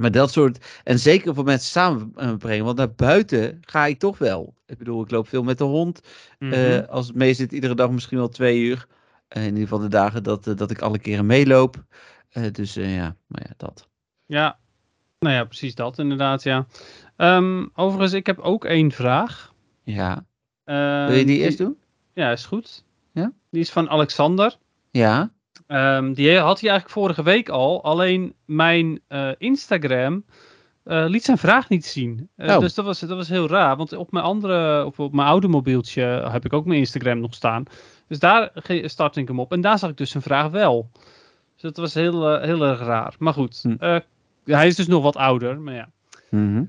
[0.04, 4.54] maar dat soort, en zeker voor mensen samenbrengen, want naar buiten ga ik toch wel.
[4.66, 6.02] Ik bedoel, ik loop veel met de hond.
[6.40, 6.54] Mhm.
[6.54, 8.88] Eh, als het mee zit, iedere dag misschien wel twee uur.
[9.28, 11.84] Eh, in ieder geval de dagen dat, eh, dat ik alle keren meeloop.
[12.30, 13.88] Eh, dus eh, ja, maar ja, dat.
[14.26, 14.60] ja.
[15.20, 16.66] Nou ja, precies dat inderdaad, ja.
[17.16, 19.54] Ehm, overigens, ik heb ook één vraag.
[19.84, 20.26] Ja.
[20.64, 21.78] Ehm, Wil je die eerst doen?
[22.14, 22.84] Ja, is goed.
[23.12, 23.32] Ja?
[23.50, 24.58] Die is van Alexander.
[24.92, 25.32] Ja.
[25.68, 27.84] Ehm, die had hij eigenlijk vorige week al.
[27.84, 30.26] Alleen mijn eh, Instagram
[30.84, 32.30] eh, liet zijn vraag niet zien.
[32.35, 32.60] Eh, Oh.
[32.60, 33.76] Dus dat was, dat was heel raar.
[33.77, 37.34] Want op mijn andere, op, op mijn oude mobieltje heb ik ook mijn Instagram nog
[37.34, 37.64] staan.
[38.07, 38.52] Dus daar
[38.84, 39.52] startte ik hem op.
[39.52, 40.90] En daar zag ik dus zijn vraag wel.
[41.53, 43.15] Dus dat was heel, heel erg raar.
[43.19, 43.99] Maar goed, Hm.
[44.45, 45.60] hij is dus nog wat ouder.
[45.60, 45.90] Maar ja.
[46.30, 46.64] Mhm.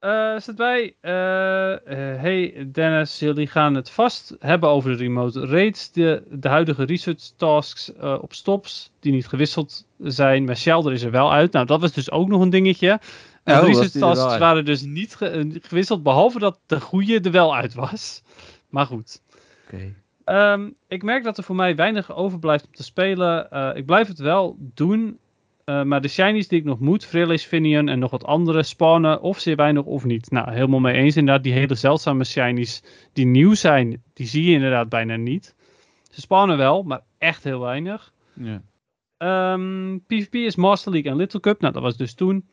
[0.00, 0.94] Eh staat bij.
[1.00, 5.92] eh, eh, hey Dennis, jullie gaan het vast hebben over de remote raids.
[5.92, 10.44] De, de huidige research tasks op stops, die niet gewisseld zijn.
[10.44, 11.52] Maar Shelter is er wel uit.
[11.52, 13.00] Nou, dat was dus ook nog een dingetje.
[13.44, 17.56] De Oh, research tasks waren dus niet ge- gewisseld, behalve dat de goede er wel
[17.56, 18.22] uit was.
[18.68, 19.20] Maar goed.
[19.64, 19.94] Oké.
[20.24, 23.48] Ehm, ik merk dat er voor mij weinig overblijft om te spelen.
[23.76, 25.18] Ik blijf het wel doen.
[25.70, 29.20] Eh, maar de shinies die ik nog moet, Frillis, Finian en nog wat andere, spawnen
[29.20, 30.30] of zeer weinig of niet.
[30.30, 31.42] Nou, helemaal mee eens inderdaad.
[31.42, 32.82] Die hele zeldzame shinies
[33.12, 35.54] die nieuw zijn, die zie je inderdaad bijna niet.
[36.10, 38.12] Ze spawnen wel, maar echt heel weinig.
[38.34, 38.62] Ja.
[39.16, 41.60] Ehm, PvP is Master League en Little Cup.
[41.60, 42.48] Nou, dat was dus toen.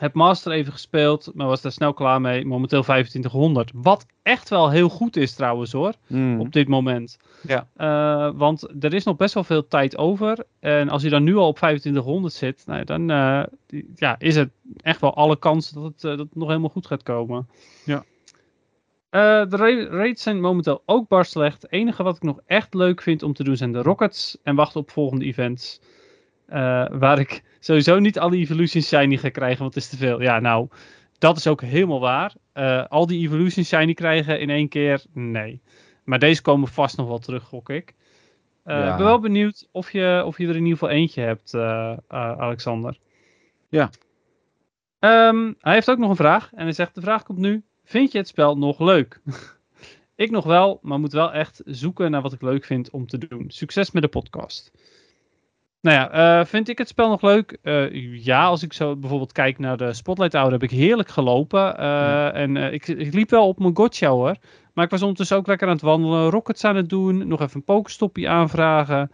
[0.00, 2.44] Heb Master even gespeeld, maar was daar snel klaar mee.
[2.46, 3.70] Momenteel 2500.
[3.74, 6.40] Wat echt wel heel goed is trouwens hoor Mm.
[6.40, 7.18] op dit moment.
[7.42, 7.68] Ja.
[7.76, 10.44] Eh, want er is nog best wel veel tijd over.
[10.60, 13.42] En als je dan nu al op 2500 zit, nou, ja, dan eh,
[13.94, 16.86] ja, is het echt wel alle kans dat het, eh, dat het nog helemaal goed
[16.86, 17.48] gaat komen.
[17.84, 18.04] Ja.
[19.10, 21.62] De ra- raids zijn momenteel ook bar slecht.
[21.62, 24.38] Het enige wat ik nog echt leuk vind om te doen zijn de Rockets.
[24.42, 25.80] En wachten op volgende events.
[26.52, 30.22] Eh, waar ik sowieso niet alle Evolution Shiny ga krijgen, want het is te veel.
[30.22, 30.68] Ja, nou,
[31.18, 32.34] dat is ook helemaal waar.
[32.52, 35.60] Eh, al die Evolution Shiny krijgen in één keer, nee.
[36.04, 37.94] Maar deze komen vast nog wel terug, gok ik.
[38.64, 38.90] Eh, Ja.
[38.90, 41.54] Ik ben wel benieuwd of je, of je er in ieder geval eentje hebt,
[42.08, 42.98] Alexander.
[43.68, 43.90] Ja.
[44.98, 46.50] Ehm, hij heeft ook nog een vraag.
[46.52, 47.62] En hij zegt, de vraag komt nu.
[47.84, 49.20] Vind je het spel nog leuk?
[50.14, 53.18] ik nog wel, maar moet wel echt zoeken naar wat ik leuk vind om te
[53.18, 53.44] doen.
[53.48, 54.72] Succes met de podcast.
[55.82, 56.10] Nou ja,
[56.40, 57.58] eh, vind ik het spel nog leuk?
[57.62, 61.78] Eh, ja, als ik zo bijvoorbeeld kijk naar de Spotlight Hour, heb ik heerlijk gelopen.
[61.78, 64.36] Eh, En ik, ik liep wel op mijn gotcha hoor.
[64.72, 67.56] Maar ik was ondertussen ook lekker aan het wandelen, rockets aan het doen, nog even
[67.56, 69.10] een pokestopje aanvragen.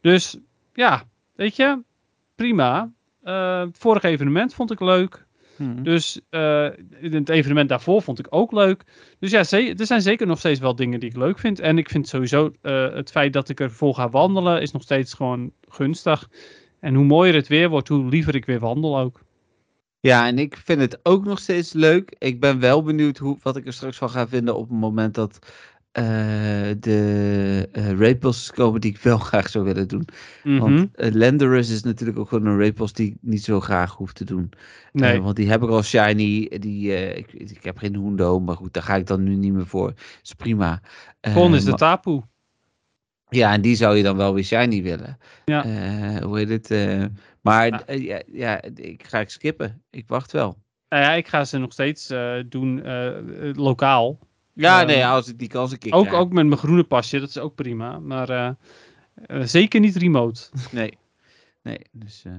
[0.00, 0.38] Dus
[0.74, 1.02] ja,
[1.34, 1.82] weet je,
[2.34, 2.90] prima.
[3.72, 5.26] Vorige evenement vond ik leuk.
[5.60, 5.82] Mhm.
[5.82, 6.68] Dus eh,
[7.00, 8.84] het evenement daarvoor vond ik ook leuk.
[9.18, 11.60] Dus ja, er zijn zeker nog steeds wel dingen die ik leuk vind.
[11.60, 15.14] En ik vind sowieso eh, het feit dat ik ervoor ga wandelen is nog steeds
[15.14, 16.28] gewoon gunstig.
[16.80, 19.20] En hoe mooier het weer wordt, hoe liever ik weer wandel ook.
[20.00, 22.14] Ja, en ik vind het ook nog steeds leuk.
[22.18, 25.14] Ik ben wel benieuwd hoe, wat ik er straks van ga vinden op het moment
[25.14, 25.38] dat
[25.92, 26.04] eh,
[26.78, 30.04] de uh, raidbosses komen die ik wel graag zou willen doen.
[30.44, 30.58] Mhm.
[30.58, 34.12] Want uh, Landorus is natuurlijk ook gewoon een raidboss die ik niet zo graag hoef
[34.12, 34.50] te doen.
[34.92, 35.16] nee.
[35.16, 36.48] Eh, want die heb ik al shiny.
[36.58, 39.52] Die, eh, ik, ik heb geen Hundo, maar goed, daar ga ik dan nu niet
[39.52, 39.92] meer voor.
[40.22, 40.80] is prima.
[41.20, 42.20] Eh, Volgende is de tapu.
[43.28, 45.18] Ja, en die zou je dan wel weer shiny willen.
[45.44, 45.64] Ja.
[45.64, 46.70] Eh, hoe heet het?
[46.70, 47.04] eh,
[47.40, 47.84] maar Ja.
[47.86, 49.82] eh, ja, ja, ik ga ik skippen.
[49.90, 50.58] Ik wacht wel.
[50.88, 53.16] Nou ja, ik ga ze nog steeds eh, doen eh,
[53.48, 54.18] eh, lokaal.
[54.60, 56.20] Ja, Ehm, nee, als ik die kans een keer Ook, krijg.
[56.20, 57.98] ook met mijn groene pasje, dat is ook prima.
[57.98, 58.50] Maar eh,
[59.14, 60.40] eh, zeker niet remote.
[60.72, 60.98] Nee.
[61.62, 62.22] Nee, dus...
[62.24, 62.32] eh,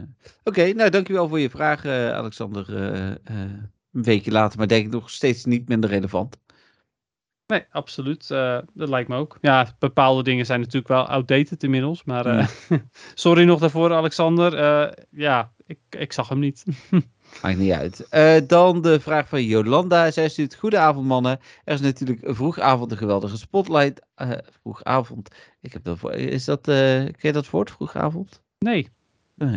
[0.44, 2.70] Oké, nou dankjewel voor je vraag, Alexander.
[2.74, 6.38] een weekje later, maar denk ik nog steeds niet minder relevant.
[7.48, 8.28] Nee, absoluut.
[8.74, 9.38] dat lijkt me ook.
[9.42, 12.04] Ja, bepaalde dingen zijn natuurlijk wel outdated inmiddels.
[12.04, 12.50] Maar
[13.14, 14.54] sorry nog daarvoor, Alexander.
[15.10, 16.64] Ja, ik, ik zag hem niet.
[17.42, 18.08] Maakt niet uit.
[18.10, 20.12] Eh, dan de vraag van Jolanda.
[20.12, 21.40] Zij stuurt, goedenavond mannen.
[21.64, 24.02] Er is natuurlijk vroegavond een geweldige spotlight.
[24.16, 24.32] eh
[24.62, 25.30] vroegavond.
[25.62, 28.42] Ik heb dat voor, is dat, eh ken je dat woord, vroegavond?
[28.60, 28.90] Nee,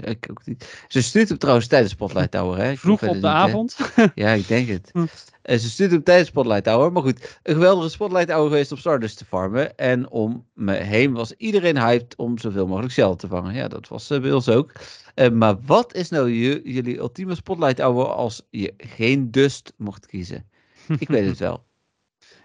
[0.00, 0.84] ik ook niet.
[0.88, 2.58] Ze stuurt hem trouwens tijdens Spotlight Tower.
[2.58, 2.70] Hè?
[2.70, 3.28] Ik vroeg op de niet, hè.
[3.28, 3.76] avond.
[4.14, 4.90] Ja, ik denk het.
[4.92, 5.06] Hm.
[5.42, 6.92] En ze stuurt hem tijdens Spotlight Hour.
[6.92, 9.76] Maar goed, een geweldige Spotlight Hour geweest om Stardust te farmen.
[9.76, 13.54] En om me heen was iedereen hyped om zoveel mogelijk Shell te vangen.
[13.54, 14.72] Ja, dat was bij ons ook.
[15.14, 20.48] Eh, maar wat is nou jullie ultieme Spotlight Hour als je geen Dust mocht kiezen?
[20.98, 21.64] Ik weet het wel.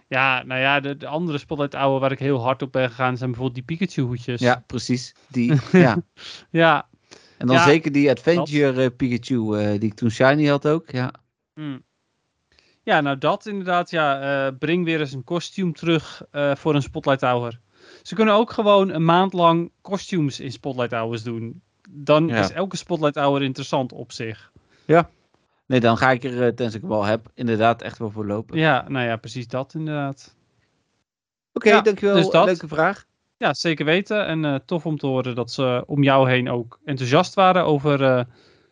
[0.08, 3.16] Ja, nou ja, de, de andere Spotlight Hour waar ik heel hard op ben gegaan
[3.16, 4.40] zijn bijvoorbeeld die Pikachu hoedjes.
[4.40, 5.14] Ja, precies.
[5.28, 6.02] Die, ja.
[6.50, 6.88] Ja,
[7.38, 10.90] En dan Ja, zeker die Adventure eh, Pikachu eh, die ik toen shiny had ook.
[10.90, 11.12] Ja.
[11.54, 11.82] Hmm.
[12.82, 13.90] Ja, nou dat inderdaad.
[13.90, 17.60] Ja, breng weer eens een kostuum terug voor een Spotlight Hour.
[18.02, 21.62] Ze kunnen ook gewoon een maand lang costumes in Spotlight Hours doen.
[21.92, 22.38] Dan Ja.
[22.40, 24.52] is elke Spotlight Hour interessant op zich.
[25.66, 28.26] Nee, dan ga ik er, eh, tenzij ik hem al heb, inderdaad echt wel voor
[28.26, 28.58] lopen.
[28.58, 30.36] Ja, nou ja, precies dat inderdaad.
[31.52, 32.14] Oké, Ja, dankjewel.
[32.14, 32.46] dus dat.
[32.46, 33.04] Leuke vraag.
[33.36, 34.26] Ja, zeker weten.
[34.26, 38.26] En eh, tof om te horen dat ze om jou heen ook enthousiast waren over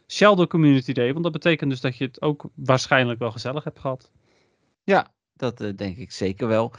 [0.07, 1.11] Sheldon Community Day.
[1.12, 4.11] Want dat betekent dus dat je het ook waarschijnlijk wel gezellig hebt gehad.
[4.85, 6.73] Ja, dat denk ik zeker wel.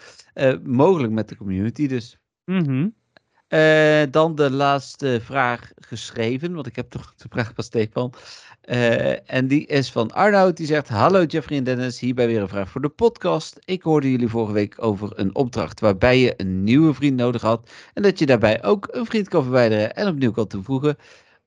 [0.63, 2.17] Mogelijk met de community dus.
[2.45, 2.87] Mhm.
[3.49, 8.13] Eh, dan de laatste vraag geschreven, want ik heb toch de vraag van Stefan.
[8.61, 12.47] Eh, en die is van Arnoud, die zegt: Hallo Jeffrey en Dennis, hierbij weer een
[12.47, 13.59] vraag voor de podcast.
[13.65, 17.69] Ik hoorde jullie vorige week over een opdracht waarbij je een nieuwe vriend nodig had.
[17.93, 20.97] En dat je daarbij ook een vriend kan verwijderen en opnieuw kan toevoegen.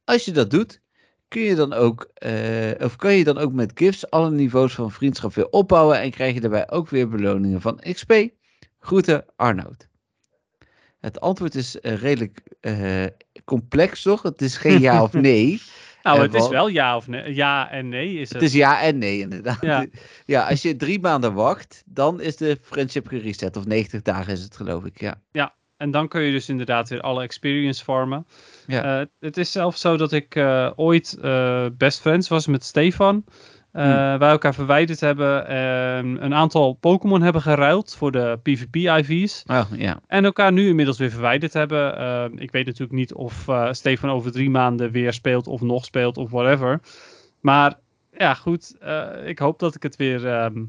[0.04, 0.80] Als je dat doet,
[1.28, 4.90] kun je dan ook, eh, of kan je dan ook met gifts alle niveaus van
[4.90, 8.12] vriendschap weer opbouwen en krijg je daarbij ook weer beloningen van XP.
[8.78, 9.91] Groeten Arnoud.
[11.02, 13.04] Het antwoord is eh, redelijk eh,
[13.44, 14.22] complex, toch?
[14.22, 15.62] Het is geen ja of nee.
[16.02, 17.34] Nou, Eh, het is wel- ja of nee.
[17.34, 18.32] Ja en nee is het.
[18.32, 19.58] Het is ja en nee, inderdaad.
[19.60, 19.86] Ja.
[20.26, 20.48] Ja.
[20.48, 23.56] als je drie maanden wacht, dan is de friendship gereset.
[23.56, 25.00] Of 90 dagen is het, geloof ik.
[25.32, 25.54] Ja.
[25.76, 28.26] En dan kun je dus inderdaad weer alle experience farmen.
[28.66, 29.06] Ja.
[29.20, 30.36] Het is zelfs zo dat ik
[30.76, 31.18] ooit
[31.76, 33.24] best friends was met Stefan.
[33.72, 34.18] Eh, Hmm.
[34.18, 39.42] Wij elkaar verwijderd hebben en een aantal Pokémon hebben geruild voor de PvP-IV's.
[39.46, 39.62] Oh.
[40.06, 41.96] En elkaar nu inmiddels weer verwijderd hebben.
[41.98, 45.84] Eh, ik weet natuurlijk niet of eh, Stefan over drie maanden weer speelt of nog
[45.84, 46.80] speelt of whatever.
[47.40, 47.78] Maar
[48.18, 48.76] ja, goed.
[48.80, 50.26] eh, ik hoop dat ik het weer.
[50.28, 50.64] ehm,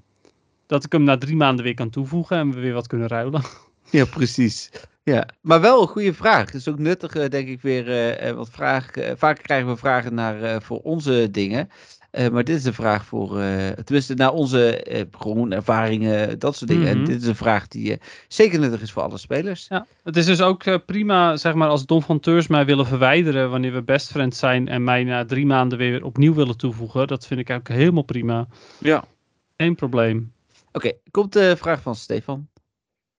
[0.68, 3.42] dat ik hem na drie maanden weer kan toevoegen en we weer wat kunnen ruilen.
[3.92, 4.70] ja, precies.
[5.04, 6.46] Ja, maar wel een goede vraag.
[6.46, 8.36] Het is ook nuttig, denk ik, weer.
[8.36, 11.70] want vraag, eh, vaak krijgen we vragen naar, voor onze dingen.
[12.14, 16.56] Eh, maar dit is een vraag voor, eh, tenminste, naar onze eh, gewoon ervaringen, dat
[16.56, 16.88] soort dingen.
[16.88, 17.06] En Mhm.
[17.06, 19.66] dit is een vraag die eh, zeker nuttig is voor alle spelers.
[19.70, 23.74] Ja, het is dus ook eh, prima, zeg maar, als donfanteurs mij willen verwijderen wanneer
[23.74, 27.08] we best friends zijn en mij na drie maanden weer opnieuw willen toevoegen.
[27.08, 28.48] Dat vind ik eigenlijk helemaal prima.
[28.78, 29.04] Ja.
[29.58, 30.34] Geen probleem.
[30.72, 32.48] Oké, komt de vraag van Stefan.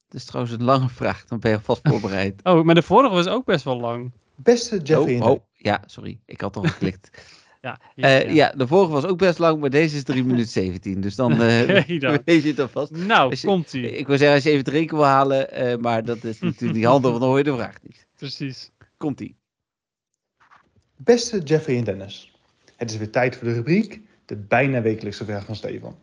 [0.06, 2.40] Het is trouwens een lange vraag, dan ben je alvast voorbereid.
[2.42, 4.12] Oh, maar de vorige was ook best wel lang.
[4.36, 6.18] Beste Jeffrey en oh, oh, ja, sorry.
[6.26, 7.10] Ik had al geklikt.
[7.64, 8.52] Ja, Eh, ja.
[8.56, 11.00] de vorige was ook best lang, maar deze is 3 minuten 17.
[11.00, 12.18] Dus dan eh Oké dan.
[12.24, 12.90] weet je het alvast.
[12.90, 13.90] Nou, je- komt ie.
[13.90, 16.78] Ik wil zeggen, als je even het reken wil halen, eh, maar dat is natuurlijk
[16.78, 18.06] niet handig, want dan hoor je de vraag niet.
[18.16, 18.70] Precies.
[18.96, 19.36] Komt ie.
[20.96, 22.32] Beste Jeffrey en Dennis,
[22.76, 25.96] het is weer tijd voor de rubriek De bijna wekelijkse vraag van Stefan.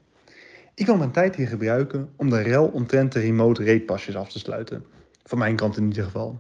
[0.75, 4.39] Ik wil mijn tijd hier gebruiken om de rel omtrent de remote raidpasjes af te
[4.39, 4.85] sluiten.
[5.23, 6.39] Van mijn kant in ieder geval.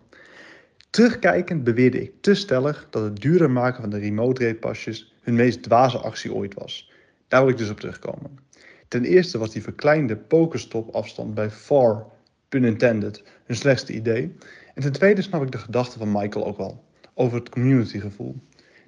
[0.89, 5.63] Terugkijkend beweerde ik te stellig dat het duurder maken van de remote raidpasjes hun meest
[5.63, 6.91] dwaze actie ooit was.
[7.27, 8.39] Daar wil ik dus op terugkomen.
[8.87, 12.05] Ten eerste was die verkleinde pokerstop afstand bij far,
[12.49, 14.35] pun intended, hun slechtste idee.
[14.73, 16.83] En ten tweede snap ik de gedachte van Michael ook wel
[17.13, 18.35] over het communitygevoel.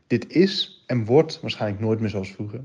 [0.08, 2.62] Dit is en wordt waarschijnlijk nooit meer zoals vroeger.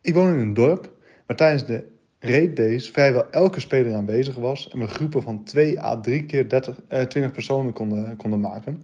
[0.00, 0.92] Ik woon in een dorp
[1.26, 1.84] waar tijdens de
[2.18, 6.48] raid days vrijwel elke speler aanwezig was en we groepen van 2 à 3 keer
[6.48, 8.82] 30, eh, 20 personen konden, konden maken.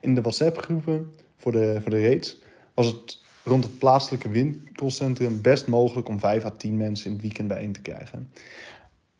[0.00, 2.42] In de WhatsApp-groepen voor de, voor de raids
[2.74, 7.22] was het rond het plaatselijke winkelcentrum best mogelijk om 5 à 10 mensen in het
[7.22, 8.32] weekend bijeen te krijgen.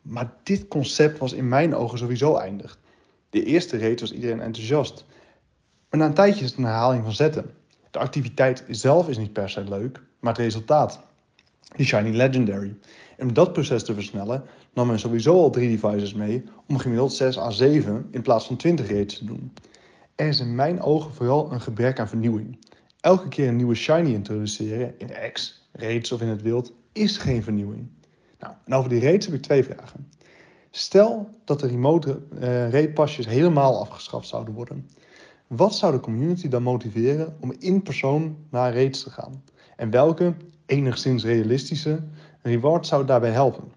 [0.01, 2.79] Maar dit concept was in mijn ogen sowieso eindig.
[3.29, 5.05] De eerste raid was iedereen enthousiast.
[5.89, 7.53] Maar na een tijdje is het een herhaling van zetten.
[7.91, 10.99] De activiteit zelf is niet per se leuk, maar het resultaat.
[11.75, 12.75] Die Shiny Legendary.
[13.17, 14.43] En om dat proces te versnellen
[14.73, 18.55] nam men sowieso al drie devices mee om gemiddeld 6 à 7 in plaats van
[18.55, 19.53] 20 raids te doen.
[20.15, 22.57] Er is in mijn ogen vooral een gebrek aan vernieuwing.
[22.99, 27.43] Elke keer een nieuwe Shiny introduceren, in X, raids of in het wild, is geen
[27.43, 27.89] vernieuwing.
[28.39, 30.11] Nou, en over die raids heb ik twee vragen.
[30.71, 34.89] Stel dat de remote eh raidpasjes helemaal afgeschaft zouden worden.
[35.47, 39.43] Wat zou de community dan motiveren om in persoon naar raids te gaan?
[39.75, 42.03] En welke, enigszins realistische,
[42.41, 43.71] reward zou daarbij helpen?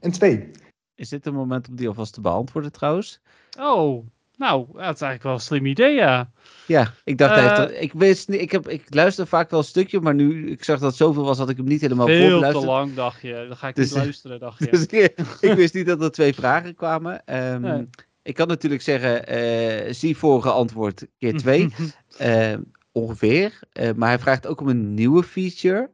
[0.00, 0.50] En twee,
[0.94, 3.20] Is dit een moment om die alvast te beantwoorden trouwens?
[3.58, 4.06] Oh,
[4.38, 6.30] nou, dat is eigenlijk wel een slim idee, ja.
[6.66, 10.00] Ja, ik dacht, er- ik, wist niet, ik, heb, ik luister vaak wel een stukje,
[10.00, 12.30] maar nu ik zag dat het zoveel was, had ik hem niet helemaal Veel te
[12.30, 12.64] voorbeluisterd.
[12.66, 13.44] lang, dacht je.
[13.48, 14.66] Dan ga ik Dus, niet luisteren, dacht je.
[14.70, 17.24] Dus ik, ik wist niet dat er twee vragen kwamen.
[17.24, 17.88] Ehm, Nee.
[18.22, 21.68] Ik kan natuurlijk zeggen, eh, zie vorige antwoord keer twee.
[22.18, 22.54] Eh,
[22.92, 23.58] ongeveer.
[23.96, 25.90] Maar hij vraagt ook om een nieuwe feature.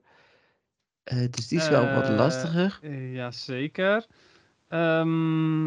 [1.31, 2.79] Dus die is wel wat lastiger.
[3.13, 4.07] Jazeker.
[4.69, 5.63] Ehm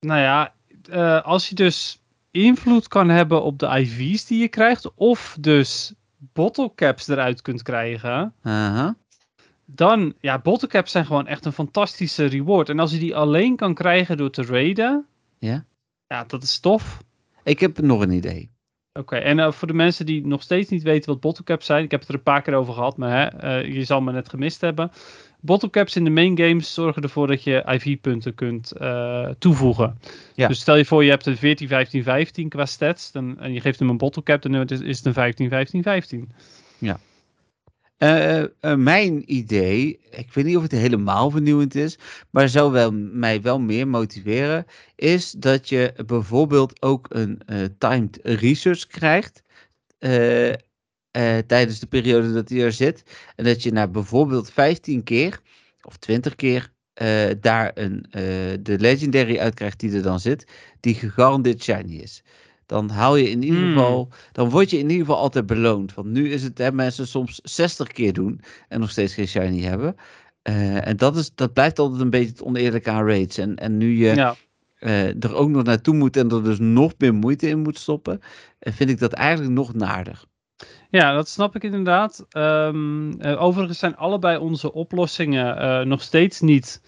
[0.00, 0.54] nou ja,
[0.90, 2.00] eh, als je dus
[2.30, 7.62] invloed kan hebben op de IV's die je krijgt, of dus bottle caps eruit kunt
[7.62, 8.34] krijgen,
[9.64, 12.68] dan, ja, bottle caps zijn gewoon echt een fantastische reward.
[12.68, 15.06] En als je die alleen kan krijgen door te raiden,
[15.38, 15.64] Ja.
[16.06, 17.02] ja, dat is tof.
[17.44, 18.50] Ik heb nog een idee.
[18.92, 21.90] Oké, en eh, voor de mensen die nog steeds niet weten wat bottlecaps zijn, ik
[21.90, 24.28] heb het er een paar keer over gehad, maar hè, eh, je zal me net
[24.28, 24.90] gemist hebben.
[25.40, 29.98] Bottlecaps in de main games zorgen ervoor dat je IV-punten kunt eh, toevoegen.
[30.34, 30.48] Ja.
[30.48, 33.60] Dus stel je voor je hebt een 14, 15, 15 qua stats dan, en je
[33.60, 36.32] geeft hem een bottlecap, dan is het een 15, 15, 15.
[37.96, 41.98] Eh, eh, mijn idee, ik weet niet of het helemaal vernieuwend is,
[42.30, 47.42] maar zou wel, mij wel meer motiveren, is dat je bijvoorbeeld ook een
[47.78, 49.42] timed research krijgt
[51.10, 53.02] eh, tijdens de periode dat hij er zit.
[53.36, 55.40] En dat je na bijvoorbeeld 15 keer
[55.82, 58.22] of 20 keer eh, daar een, eh,
[58.60, 60.44] de legendary uitkrijgt die er dan zit,
[60.80, 62.22] die gegarandeerd shiny is.
[62.66, 63.68] Dan haal je in ieder Hmm.
[63.68, 65.94] geval, dan word je in ieder geval altijd beloond.
[65.94, 69.62] Want nu is het, hè, mensen soms 60 keer doen en nog steeds geen shiny
[69.62, 69.94] hebben.
[70.42, 73.38] En dat, is, dat blijft altijd een beetje het oneerlijke aan raids.
[73.38, 74.36] En, en nu je Ja.
[75.20, 78.20] er ook nog naartoe moet en er dus nog meer moeite in moet stoppen,
[78.60, 80.28] vind ik dat eigenlijk nog naarder.
[80.90, 82.26] Ja, dat snap ik inderdaad.
[82.30, 86.82] Ehm, eh, overigens zijn allebei onze oplossingen eh, nog steeds niet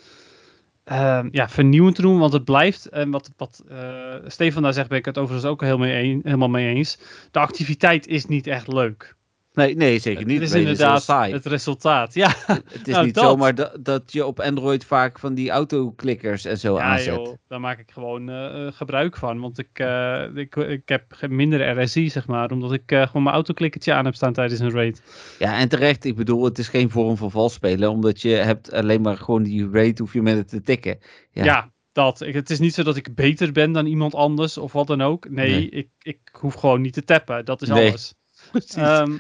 [0.84, 4.88] ehm, ja, vernieuwend te doen, want het blijft, en wat, wat eh, Stefan daar zegt,
[4.88, 6.98] ben ik het overigens ook heel mee helemaal mee eens.
[7.30, 9.16] De activiteit is niet echt leuk.
[9.54, 10.40] Nee, nee zeker niet.
[10.40, 11.32] Het is inderdaad saai.
[11.32, 12.14] het resultaat.
[12.14, 13.24] Ja, Het is Nou, niet dat.
[13.24, 17.14] zomaar dat, dat je op Android vaak van die autoclickers en zo ja aanzet.
[17.14, 19.40] joh, daar maak ik gewoon eh, eh, gebruik van.
[19.40, 23.92] Want ik, eh, ik, ik heb minder RSI, zeg maar, omdat ik gewoon mijn autoklikkertje
[23.92, 25.02] aan heb staan tijdens een raid.
[25.38, 28.72] Ja, en terecht, ik bedoel, het is geen vorm van vals spelen, omdat je hebt
[28.72, 30.98] alleen maar gewoon die rate hoef je met het te tikken.
[31.30, 31.44] Ja.
[31.44, 32.20] Ja, dat.
[32.20, 35.00] Ik, het is niet zo dat ik beter ben dan iemand anders of wat dan
[35.00, 35.28] ook.
[35.30, 35.68] Nee, Nee.
[35.68, 37.44] Ik, ik hoef gewoon niet te tappen.
[37.44, 38.14] Dat is alles.
[38.52, 38.74] Precies.
[38.74, 39.16] Ehm,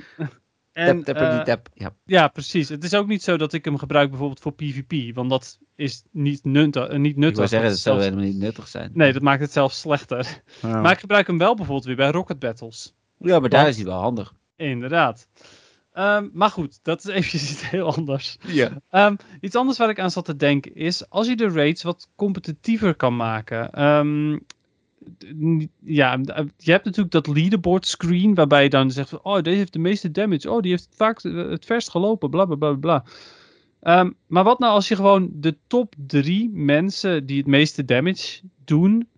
[0.72, 1.68] en, tap, die eh, tap.
[1.74, 1.90] Ja.
[2.04, 2.68] ja, precies.
[2.68, 5.14] Het is ook niet zo dat ik hem gebruik bijvoorbeeld voor PvP.
[5.14, 6.86] Want dat is niet, nuttig.
[6.88, 7.38] eh, niet Ik nuttig.
[7.38, 8.90] wil zeggen, Dat zou is zelfs- helemaal niet nuttig zijn.
[8.94, 10.42] Nee, dat maakt het zelfs slechter.
[10.62, 12.94] Maar ik gebruik hem wel bijvoorbeeld weer bij Rocket Battles.
[13.18, 14.32] ja, maar daar is hij wel handig.
[14.56, 15.28] Inderdaad.
[15.92, 18.36] Ehm, maar goed, dat is eventjes iets heel anders.
[18.46, 18.70] Ja.
[18.90, 22.08] Ehm, iets anders waar ik aan zat te denken is, als je de raids wat
[22.16, 23.60] competitiever kan maken.
[24.30, 24.42] Niet-
[25.84, 26.26] ja, d-
[26.56, 29.78] je hebt natuurlijk dat leaderboard screen, waarbij je dan zegt van, oh, deze heeft de
[29.78, 30.50] meeste damage.
[30.50, 33.04] Oh, die heeft vaak eh, het verst gelopen, bla bla bla bla.
[33.80, 38.40] Ehm, maar wat nou als je gewoon de top drie mensen die het meeste damage
[38.64, 39.08] doen,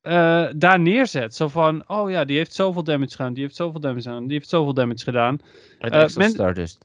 [0.00, 1.34] eh, daar neerzet?
[1.34, 4.32] Zo van, oh ja, die heeft zoveel damage gedaan, die heeft zoveel damage gedaan, die
[4.36, 5.38] heeft zoveel damage gedaan.
[5.78, 6.84] Eh, men- Stardust.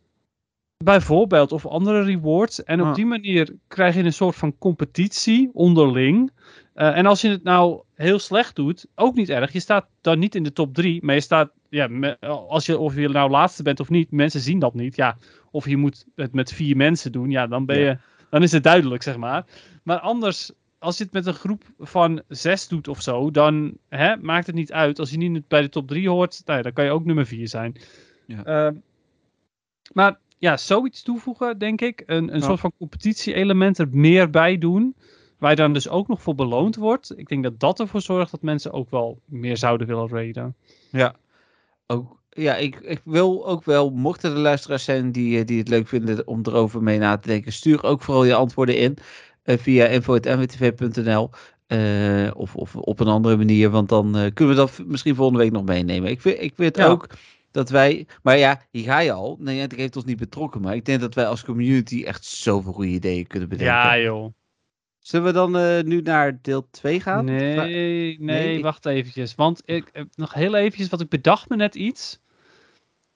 [0.84, 2.64] Bijvoorbeeld, of andere rewards.
[2.64, 2.94] En op Ah.
[2.96, 6.32] die manier krijg je een soort van competitie onderling.
[6.80, 9.52] Eh, en als je het nou heel slecht doet, ook niet erg.
[9.52, 12.78] Je staat dan niet in de top 3, maar je staat, ja, me- als je,
[12.78, 14.96] of je nou laatste bent of niet, mensen zien dat niet.
[14.96, 15.18] Ja,
[15.52, 17.86] of je moet het met vier mensen doen, ja, dan ben Ja.
[17.90, 17.98] je,
[18.30, 19.46] dan is het duidelijk, zeg maar.
[19.84, 24.18] Maar anders, als je het met een groep van zes doet of zo, dan hè,
[24.18, 25.00] maakt het niet uit.
[25.00, 27.26] Als je niet bij de top 3 hoort, nou ja, dan kan je ook nummer
[27.26, 27.76] 4 zijn.
[28.26, 28.44] Ja.
[28.44, 28.76] Ehm,
[29.94, 32.04] maar ja, zoiets toevoegen, denk ik.
[32.06, 34.96] Een, een soort van competitie-element er meer bij doen.
[35.40, 37.14] Waar je dan dus ook nog voor beloond wordt.
[37.18, 40.56] Ik denk dat dat ervoor zorgt dat mensen ook wel meer zouden willen raiden.
[40.92, 41.16] Ja.
[41.88, 45.68] Ook, ja, ik, ik wil ook wel, mochten er luisteraars zijn die, eh, die het
[45.68, 48.98] leuk vinden om erover mee na te denken, stuur ook vooral je antwoorden in
[49.44, 51.30] eh, via info.mwtv.nl
[51.68, 55.52] eh, of, of op een andere manier, want dan kunnen we dat misschien volgende week
[55.52, 56.10] nog meenemen.
[56.10, 56.88] Ik ik Ja.
[56.88, 57.08] ook
[57.52, 60.76] dat wij, maar ja, hier ga je al, nee, het heeft ons niet betrokken, maar
[60.76, 63.76] ik denk dat wij als community echt zoveel goede ideeën kunnen bedenken.
[63.76, 64.34] Ja, joh.
[65.00, 67.26] Zullen we dan eh, nu naar deel 2 gaan?
[67.26, 69.36] Nee, nee, wacht eventjes.
[69.36, 72.20] Want ik, eh, nog heel eventjes, wat ik bedacht me net iets.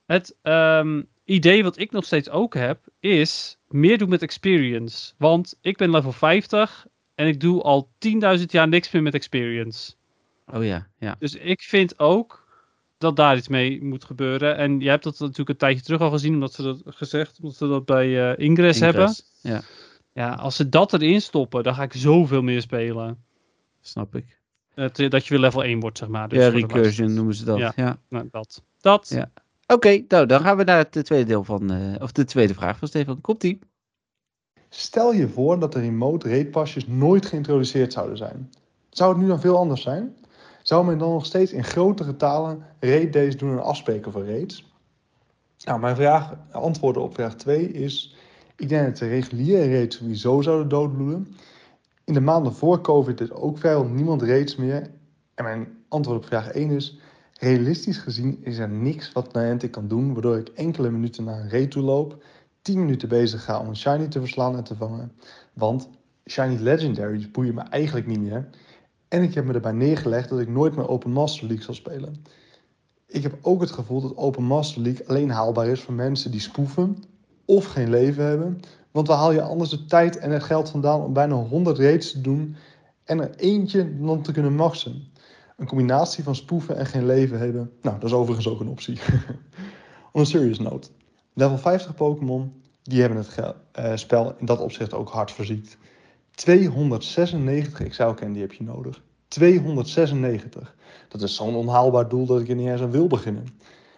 [0.05, 5.13] Het ehm, idee wat ik nog steeds ook heb, is meer doen met experience.
[5.17, 6.85] Want ik ben level 50
[7.15, 9.93] en ik doe al 10.000 jaar niks meer met experience.
[10.53, 11.15] Oh ja, ja.
[11.19, 12.47] Dus ik vind ook
[12.97, 14.57] dat daar iets mee moet gebeuren.
[14.57, 17.57] En je hebt dat natuurlijk een tijdje terug al gezien, omdat ze dat gezegd, omdat
[17.57, 19.01] ze dat bij eh Ingress hebben.
[19.01, 19.39] Ingress.
[19.41, 19.61] Ja,
[20.13, 23.23] Ja, als ze dat erin stoppen, dan ga ik zoveel meer spelen.
[23.81, 24.41] snap ik.
[24.73, 26.29] Het, eh, dat je weer level 1 wordt, zeg maar.
[26.29, 27.57] Dus ja, recursion noemen ze dat.
[27.57, 27.73] Ja.
[27.75, 27.97] ja.
[28.07, 28.63] Nou, dat.
[28.81, 29.09] Dat.
[29.09, 29.31] Ja.
[29.67, 32.77] Oké, nou dan gaan we naar het tweede deel van, eh, of de tweede vraag
[32.77, 33.21] van Stefan.
[33.21, 33.59] Komt-ie?
[34.69, 38.51] Stel je voor dat de remote raidpasjes nooit geïntroduceerd zouden zijn.
[38.89, 40.15] Zou het nu dan veel anders zijn?
[40.61, 44.71] Zou men dan nog steeds in grote getalen raid days doen en afspreken voor raids?
[45.63, 48.15] Nou, mijn vraag, antwoorden op vraag 2 is...
[48.55, 51.27] Ik denk dat de reguliere raids sowieso zouden doodbloeden.
[52.03, 54.89] In de maanden voor COVID is ook vrijwel niemand raids meer.
[55.33, 56.97] En mijn antwoord op vraag 1 is...
[57.39, 60.13] Realistisch gezien is er niks wat Niantic kan doen...
[60.13, 62.23] waardoor ik enkele minuten naar een raid toe loop...
[62.61, 65.11] 10 minuten bezig ga om een shiny te verslaan en te vangen.
[65.53, 65.89] Want
[66.25, 68.49] shiny legendaries boeien me eigenlijk niet meer.
[69.07, 72.23] En ik heb me erbij neergelegd dat ik nooit meer Open Master League zal spelen.
[73.07, 76.39] Ik heb ook het gevoel dat Open Master League alleen haalbaar is voor mensen die
[76.39, 77.03] spoeven
[77.45, 78.59] of geen leven hebben.
[78.91, 82.11] Want waar haal je anders de tijd en het geld vandaan om bijna 100 raids
[82.11, 82.55] te doen
[83.03, 85.11] en er eentje dan te kunnen maxen?
[85.57, 88.99] Een combinatie van spoeven en geen leven hebben, nou, dat is overigens ook een optie.
[90.11, 90.89] On a serious note.
[91.33, 92.53] Level 50 Pokémon,
[92.83, 95.77] die hebben het eh, spel in dat opzicht ook hard verziekt.
[96.31, 99.01] 296 Excel Candy heb je nodig.
[99.27, 100.75] 296.
[101.07, 103.45] Dat is zo'n onhaalbaar doel dat ik er niet eens aan wil beginnen.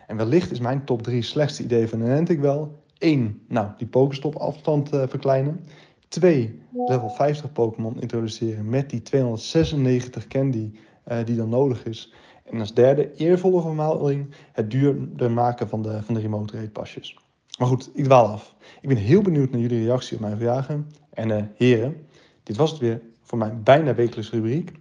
[0.08, 2.84] En wellicht is mijn top 3 slechtste idee van Niantic wel.
[2.98, 3.42] 1.
[3.48, 5.66] Nou, die Pokestop afstand eh, verkleinen.
[6.08, 6.60] 2.
[6.72, 10.72] Level 50 Pokémon introduceren met die 296 candy
[11.04, 12.14] eh, die dan nodig is.
[12.44, 17.18] En als derde, eervolle vermelding, het duurder maken van de, van de remote rate pasjes.
[17.58, 18.56] Maar goed, ik dwaal af.
[18.82, 20.88] Ik ben heel benieuwd naar jullie reactie op mijn vragen.
[21.10, 22.08] En eh, heren,
[22.44, 24.72] dit was het weer voor mijn bijna wekelijkse rubriek.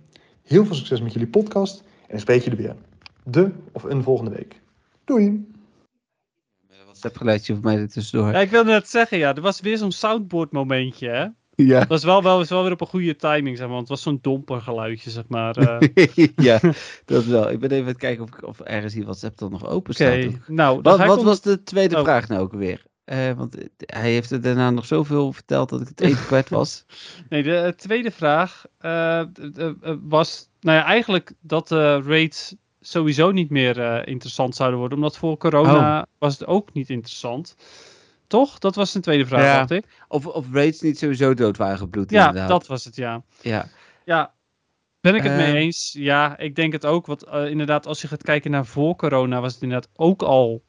[0.43, 2.77] Heel veel succes met jullie podcast en ik spreek jullie weer.
[3.25, 4.61] De of een volgende week.
[5.05, 5.54] Doei!
[7.05, 8.33] WhatsApp geluidje voor mij er tussendoor.
[8.33, 11.27] Ja, ik wilde net zeggen, ja, er was weer zo'n soundboard momentje, hè?
[11.57, 11.79] Ja.
[11.79, 13.89] Dat was wel, wel, was wel weer op een goede timing, zeg maar, want het
[13.89, 15.57] was zo'n domper geluidje, zeg maar.
[15.57, 16.07] eh.
[16.37, 16.61] ja,
[17.05, 17.51] dat wel.
[17.51, 20.21] Ik ben even aan het kijken of, of ergens hier WhatsApp dan nog open Oké,
[20.23, 20.49] staat.
[20.49, 22.03] nou, Wat, ik wat was de tweede Oh.
[22.03, 22.83] vraag nou ook weer?
[23.05, 26.49] Eh, want eh, hij heeft er daarna nog zoveel verteld dat ik het even kwijt
[26.49, 26.85] was.
[27.29, 28.65] Nee, de tweede vraag
[30.09, 32.55] was, nou ja, eigenlijk dat de rates
[32.87, 37.57] sowieso niet meer eh, interessant zouden worden, omdat voor corona was het ook niet interessant.
[38.27, 38.59] Toch?
[38.59, 39.85] Dat was een tweede vraag, Ja, dacht ik.
[40.09, 42.49] Of, of raids niet sowieso dood waren gebloed Ja, inderdaad.
[42.49, 43.23] dat was het, ja.
[43.41, 43.69] Ja.
[44.05, 44.35] Ja,
[45.01, 45.57] ben ik het mee Ehm.
[45.57, 45.95] eens?
[45.99, 47.07] Ja, ik denk het ook.
[47.07, 50.63] Want eh, inderdaad, als je gaat kijken naar voor corona, was het inderdaad ook al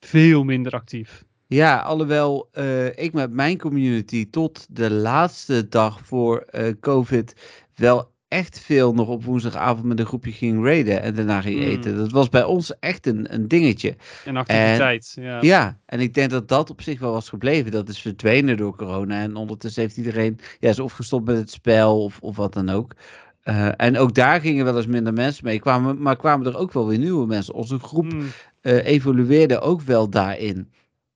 [0.00, 1.24] veel minder actief.
[1.46, 7.34] Ja, alhoewel eh, ik met mijn community tot de laatste dag voor eh, COVID
[7.74, 11.62] wel echt veel nog op woensdagavond met een groepje ging raiden en daarna ging Mm.
[11.66, 11.96] eten.
[11.96, 13.96] Dat was bij ons echt een, een dingetje.
[14.24, 15.12] En activiteit.
[15.20, 15.38] ja.
[15.40, 17.70] Ja, en ik denk dat dat op zich wel was gebleven.
[17.70, 19.20] Dat is verdwenen door corona.
[19.20, 22.68] En ondertussen heeft iedereen, ja, is of gestopt met het spel of, of wat dan
[22.68, 22.92] ook.
[23.40, 25.60] Eh, en ook daar gingen wel eens minder mensen mee.
[25.60, 27.54] Kwamen, maar kwamen er ook wel weer nieuwe mensen.
[27.54, 28.26] Onze groep Hmm,
[28.60, 30.56] eh, evolueerde ook wel daarin.
[30.56, 30.68] een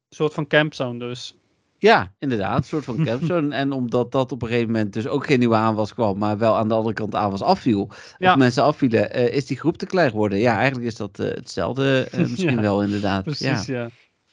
[0.09, 1.36] soort van campzone dus.
[1.85, 3.55] Ja, inderdaad, een soort van capstone.
[3.55, 6.56] en omdat dat op een gegeven moment dus ook geen nieuwe aanwas kwam, maar wel
[6.56, 8.31] aan de andere kant aanwas afviel, Ja.
[8.32, 10.39] of mensen afvielen, eh, is die groep te klein geworden.
[10.39, 13.24] Ja, eigenlijk is dat eh, hetzelfde eh, misschien Ja, wel inderdaad.
[13.24, 13.78] Precies, ja.
[13.82, 13.90] ja.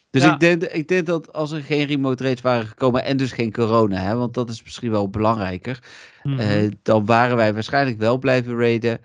[0.09, 3.31] Dus ik, denk, ik denk dat als er geen remote raids waren gekomen en dus
[3.31, 5.79] geen corona, hè, want dat is misschien wel belangrijker,
[6.23, 6.69] Mhm.
[6.83, 8.99] dan waren wij waarschijnlijk wel blijven raiden.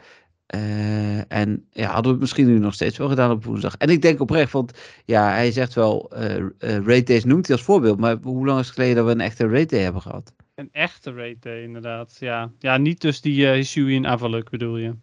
[0.46, 3.76] Eh, en ja, hadden we het misschien nu nog steeds wel gedaan op woensdag.
[3.76, 7.56] En ik denk oprecht, want ja, hij zegt wel, eh eh, raid days noemt hij
[7.56, 10.02] als voorbeeld, maar hoe lang is het geleden dat we een echte raid day hebben
[10.02, 10.34] gehad?
[10.54, 12.16] Een echte rate day, inderdaad.
[12.18, 14.94] Ja, ja niet dus die uh, Hisui en Avaluk bedoel je.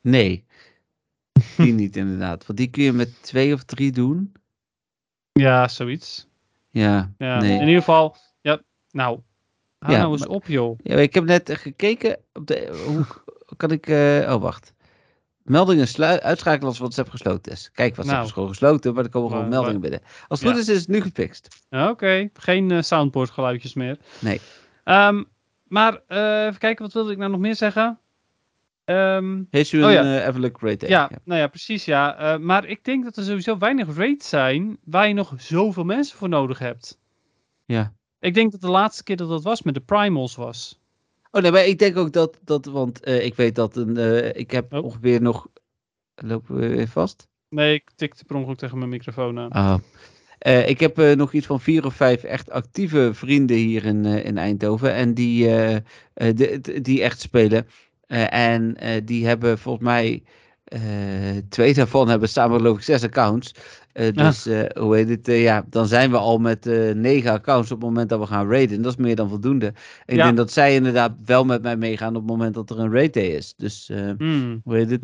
[0.00, 0.44] Nee,
[1.56, 2.46] die niet inderdaad.
[2.46, 4.32] Want die kun je met twee of drie doen.
[5.32, 6.28] Ja, zoiets.
[6.70, 7.52] Ja, Ja, nee.
[7.52, 9.20] In ieder geval, ja, nou,
[9.78, 10.78] hou Ja, nou eens maar- op joh.
[10.82, 12.82] Ja, ik heb net gekeken op de.
[12.86, 13.86] Hoe kan ik.
[14.28, 14.73] oh, wacht.
[15.44, 15.88] Meldingen
[16.22, 17.70] uitschakelen als WhatsApp gesloten is.
[17.72, 18.26] Kijk, WhatsApp Nou.
[18.28, 20.00] is gewoon gesloten, maar er komen gewoon meldingen binnen.
[20.28, 20.54] Als het Ja.
[20.54, 21.48] goed is, is het nu gefixt.
[21.68, 23.98] Ja, Oké, geen eh, soundboard geluidjes meer.
[24.18, 24.40] Nee.
[24.84, 25.22] Ehm,
[25.68, 27.98] maar eh, even kijken, wat wilde ik nou nog meer zeggen?
[28.84, 30.20] Ehm, Heeft u Oh een ja.
[30.26, 30.88] eh, Rate?
[30.88, 32.38] ja, nou ja, precies ja.
[32.40, 36.28] Maar ik denk dat er sowieso weinig raids zijn waar je nog zoveel mensen voor
[36.28, 36.98] nodig hebt.
[37.64, 37.92] Ja.
[38.20, 40.80] Ik denk dat de laatste keer dat dat was met de primals was.
[41.34, 42.38] Oh nee, maar ik denk ook dat.
[42.44, 43.96] dat want eh, ik weet dat een.
[43.96, 44.84] eh, ik heb Oh.
[44.84, 45.46] ongeveer nog.
[46.14, 47.28] Lopen we weer vast?
[47.48, 49.50] Nee, ik tikte per ongeluk tegen mijn microfoon aan.
[49.56, 49.74] Oh.
[50.38, 54.38] Eh, ik heb nog iets van vier of vijf echt actieve vrienden hier in, in
[54.38, 54.92] Eindhoven.
[54.94, 55.46] En die,
[56.14, 57.66] de- die echt spelen.
[58.30, 60.22] En die hebben volgens mij.
[60.74, 63.54] Eh, twee daarvan hebben samen geloof ik zes accounts.
[63.92, 65.26] Eh, dus eh, hoe heet het?
[65.26, 66.64] ja, dan zijn we al met
[66.94, 68.82] negen accounts op het moment dat we gaan raiden.
[68.82, 69.72] Dat is meer dan voldoende.
[70.06, 70.24] Ik Ja.
[70.24, 73.12] denk dat zij inderdaad wel met mij meegaan op het moment dat er een raid
[73.14, 73.54] day is.
[73.56, 74.60] Dus Hmm.
[74.64, 75.00] hoe heet het?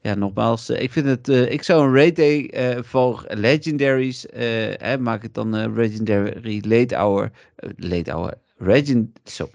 [0.00, 0.14] Ja.
[0.14, 2.50] Nogmaals, ik vind het, ik zou een raid day
[2.84, 4.44] voor legendaries, eh,
[4.76, 7.30] hè, maak het dan legendary late hour,
[7.76, 9.50] late hour, legend, zo,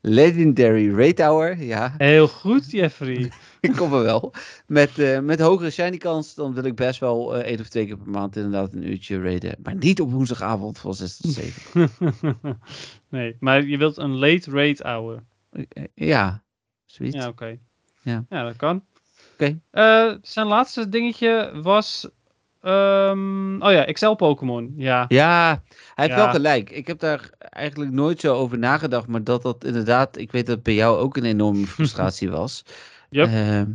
[0.00, 3.30] legendary raid hour, ja, Heel goed, Jeffrey.
[3.68, 4.32] ik kom er wel.
[4.66, 7.86] Met, eh, met hogere shiny kans, dan wil ik best wel eh één of twee
[7.86, 11.90] keer per maand inderdaad een uurtje raiden, maar niet op woensdagavond van 6 tot 7.
[13.08, 15.22] nee, maar je wilt een late rate hour.
[15.50, 16.42] Eh, ja,
[16.84, 17.16] zoiets.
[17.16, 17.58] Ja, oké.
[18.02, 18.24] Ja.
[18.28, 18.84] ja, dat kan.
[19.32, 19.60] Oké.
[20.22, 22.08] Zijn laatste dingetje was...
[22.60, 24.72] ehm, oh ja, Excel Pokémon.
[24.76, 25.04] Ja.
[25.08, 25.62] Ja,
[25.94, 26.24] hij heeft Ja.
[26.24, 26.70] wel gelijk.
[26.70, 30.54] Ik heb daar eigenlijk nooit zo over nagedacht, maar dat dat inderdaad, ik weet dat
[30.54, 32.64] het bij jou ook een enorme frustratie was.
[33.14, 33.26] Yep.
[33.26, 33.70] Ehm,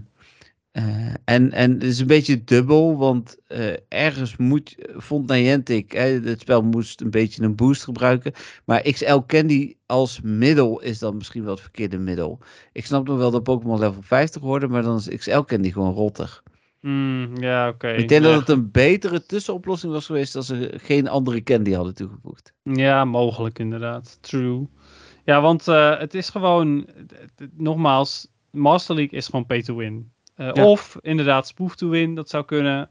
[0.72, 6.20] eh, en, en het is een beetje dubbel, want eh, ergens moet, vond Niantic, hè,
[6.20, 8.34] het spel moest een beetje een boost gebruiken,
[8.66, 12.40] maar XL Candy als middel is dan misschien wel het verkeerde middel.
[12.72, 15.94] Ik snap nog wel dat Pokémon level 50 worden, maar dan is XL Candy gewoon
[15.94, 16.44] rottig.
[16.80, 17.90] Hmm, ja, oké.
[17.90, 21.72] Ik denk Ja, dat het een betere tussenoplossing was geweest als ze geen andere candy
[21.72, 22.53] hadden toegevoegd.
[22.64, 24.18] Ja, mogelijk inderdaad.
[24.22, 24.68] True.
[25.26, 26.88] Ja, want eh, het is gewoon,
[27.56, 30.11] nogmaals, Master League is gewoon pay to win.
[30.35, 30.65] Eh, Ja.
[30.65, 32.89] Of inderdaad spoof to win, dat zou kunnen.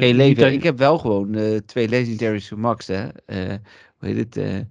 [0.00, 0.52] Niet leven.
[0.52, 3.02] Ik heb wel gewoon eh, twee legendaries gemaxt, hè.
[3.98, 4.66] Hoe heet het?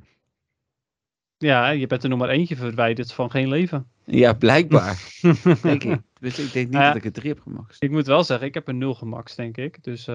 [1.37, 3.87] Ja, je bent er nog maar eentje verwijderd van geen leven.
[4.05, 5.19] ja, blijkbaar.
[5.61, 5.99] denk ik.
[6.19, 7.83] Dus ik denk niet dat ik er drie heb gemaxt.
[7.83, 9.83] Ik moet wel zeggen, ik heb een nul gemaxt, denk ik.
[9.83, 10.05] Dus,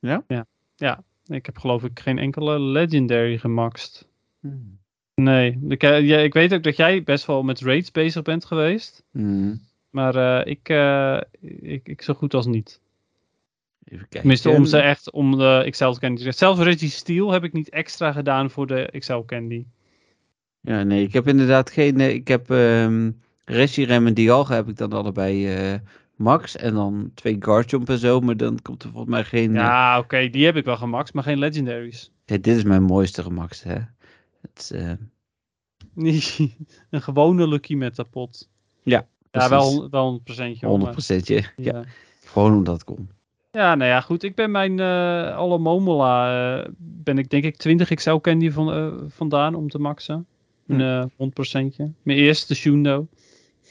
[0.00, 0.24] Ja?
[0.26, 0.46] Ja.
[0.76, 1.02] Ja.
[1.26, 4.08] Ik heb geloof ik geen enkele legendary gemaxt.
[4.40, 4.78] Hmm.
[5.18, 5.58] Nee.
[5.68, 9.04] Ik, eh, ja, ik weet ook dat jij best wel met raids bezig bent geweest.
[9.12, 9.60] Hmm.
[9.90, 11.20] Maar eh, ik, eh,
[11.60, 12.80] ik, ik zo goed als niet.
[13.84, 14.20] Even kijken.
[14.20, 16.32] Tenminste, om ze echt om de Excel Candy te.
[16.32, 19.64] Zelfs Reggie Steel heb ik niet extra gedaan voor de Excel Candy.
[20.60, 22.00] Ja, nee, ik heb inderdaad geen.
[22.00, 23.10] ik heb ehm
[23.44, 25.48] Reshiram en Dialga heb ik dan allebei
[26.16, 26.56] max.
[26.56, 28.20] En dan twee Garchomp en zo.
[28.20, 29.52] Maar dan komt er volgens mij geen.
[29.52, 32.10] Ja, oké, die heb ik wel gemaxt, maar geen legendaries.
[32.24, 33.78] ja, dit is mijn mooiste gemaxt, hè.
[34.54, 34.92] Het, eh,
[36.90, 38.48] een gewone Lucky Metapod.
[38.82, 39.50] Ja, Ja, precies.
[39.50, 40.66] wel, wel een procentje.
[40.66, 41.34] hoor, 100 maar- procentje.
[41.34, 41.74] Ja.
[41.74, 41.84] Ja.
[42.24, 43.10] gewoon omdat het kon.
[43.50, 44.22] Ja, nou ja, goed.
[44.22, 48.94] Ik ben mijn eh alle Momola, eh, ben ik denk ik 20 XL candy van,
[49.10, 50.26] vandaan om te maxen.
[50.66, 51.76] Een eh 100%.
[52.02, 53.06] Mijn eerste Shundo.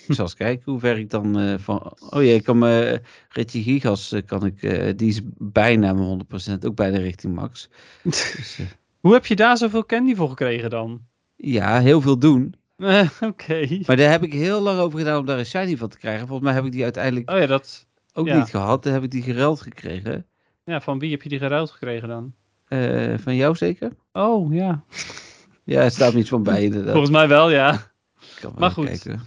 [0.07, 1.93] Ik zal eens kijken hoe ver ik dan van.
[2.09, 3.01] Oh ja, ik kan me.
[3.29, 4.61] Reggie Gigas kan ik.
[4.97, 6.65] die is bijna mijn 100%.
[6.65, 7.69] Ook bijna richting max.
[8.03, 8.59] Dus,
[8.99, 11.01] Hoe heb je daar zoveel candy voor gekregen dan?
[11.35, 12.55] ja, heel veel doen.
[12.77, 13.79] Eh, Oké.
[13.85, 16.27] Maar daar heb ik heel lang over gedaan om daar een shiny van te krijgen.
[16.27, 18.37] Volgens mij heb ik die uiteindelijk Oh ja, dat, ook ja.
[18.37, 18.83] niet gehad.
[18.83, 20.25] Dan heb ik die geruild gekregen.
[20.63, 22.33] ja, van wie heb je die geruild gekregen dan?
[22.67, 23.91] Eh, van jou zeker?
[24.11, 24.83] Oh, ja.
[25.63, 26.91] Ja, er staat niets van bij inderdaad.
[26.91, 27.73] Volgens mij wel, ja.
[27.73, 28.85] Ik kan wel maar goed.
[28.85, 29.21] kijken.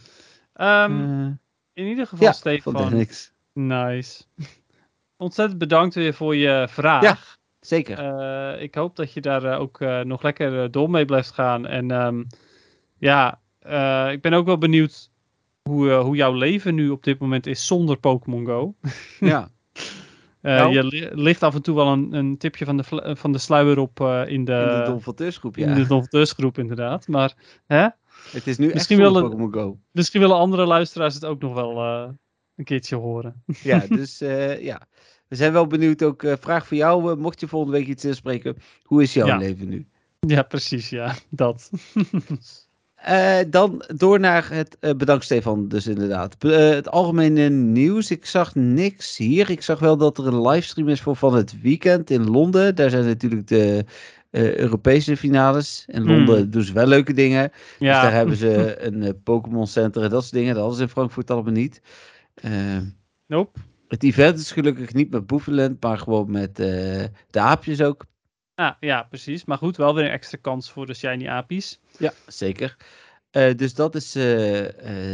[0.52, 1.26] Ehm, Eh,
[1.72, 2.94] in ieder geval, ja, van Stefan.
[2.94, 3.32] niks.
[3.52, 4.22] Nice.
[5.16, 7.02] Ontzettend bedankt weer voor je vraag.
[7.02, 7.18] Ja.
[7.60, 7.98] Zeker.
[7.98, 11.66] Eh, ik hoop dat je daar eh, ook eh, nog lekker door mee blijft gaan.
[11.66, 12.24] En ehm,
[12.98, 13.40] ja,
[14.10, 15.10] ik ben ook wel benieuwd
[15.62, 18.74] hoe, hoe jouw leven nu op dit moment is zonder Pokémon Go.
[19.20, 19.48] ja.
[20.42, 20.72] Nou.
[20.72, 23.78] Je li- ligt af en toe wel een, een tipje van de, van de sluier
[23.78, 26.04] op in de, In de Don van Tusgroep, in ja.
[26.10, 27.08] de groep inderdaad.
[27.08, 27.34] Maar
[27.66, 27.88] hè?
[28.30, 29.78] Het is nu Misschien echt Pokémon Go.
[29.92, 31.82] misschien willen andere luisteraars het ook nog wel
[32.56, 33.42] een keertje horen.
[33.62, 34.18] Ja, dus
[34.58, 34.86] ja.
[35.30, 36.22] We zijn wel benieuwd ook.
[36.22, 38.56] eh, vraag voor jou, eh, mocht je volgende week iets inspreken.
[38.82, 39.36] Hoe is jouw Ja.
[39.36, 39.86] leven nu?
[40.20, 41.14] Ja, precies, ja.
[41.28, 41.70] Dat.
[43.00, 46.36] Eh, dan door naar het bedankt Stefan, dus inderdaad.
[46.42, 48.10] Het algemene nieuws.
[48.10, 49.50] Ik zag niks hier.
[49.50, 52.74] Ik zag wel dat er een livestream is voor van het weekend in Londen.
[52.74, 53.84] Daar zijn natuurlijk de
[54.30, 55.84] Europese finales.
[55.86, 56.50] In Londen Hmm.
[56.50, 57.50] doen ze wel leuke dingen.
[57.50, 60.48] Dus daar Ja, hebben ze een Pokémon Center en dat soort dingen.
[60.54, 61.80] Dat hadden ze in Frankfurt allemaal niet.
[63.26, 63.58] Nope.
[63.90, 68.04] Het event is gelukkig niet met Boeveland, maar gewoon met eh, de aapjes ook.
[68.54, 69.44] Ah, ja, precies.
[69.44, 71.80] Maar goed, wel weer een extra kans voor de Shiny Apies.
[71.98, 72.76] Ja, zeker.
[73.30, 74.66] Eh, dus dat is eh,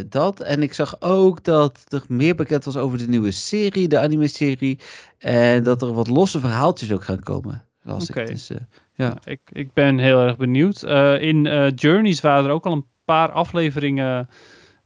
[0.08, 0.40] dat.
[0.40, 4.78] En ik zag ook dat er meer bekend was over de nieuwe serie, de anime-serie.
[5.18, 7.64] En dat er wat losse verhaaltjes ook gaan komen.
[7.84, 8.20] Oké.
[8.20, 8.26] ik.
[8.26, 8.50] Dus,
[8.94, 9.16] Ja.
[9.24, 10.82] Ik, ik ben heel erg benieuwd.
[11.20, 11.42] In
[11.74, 14.28] Journeys waren er ook al een paar afleveringen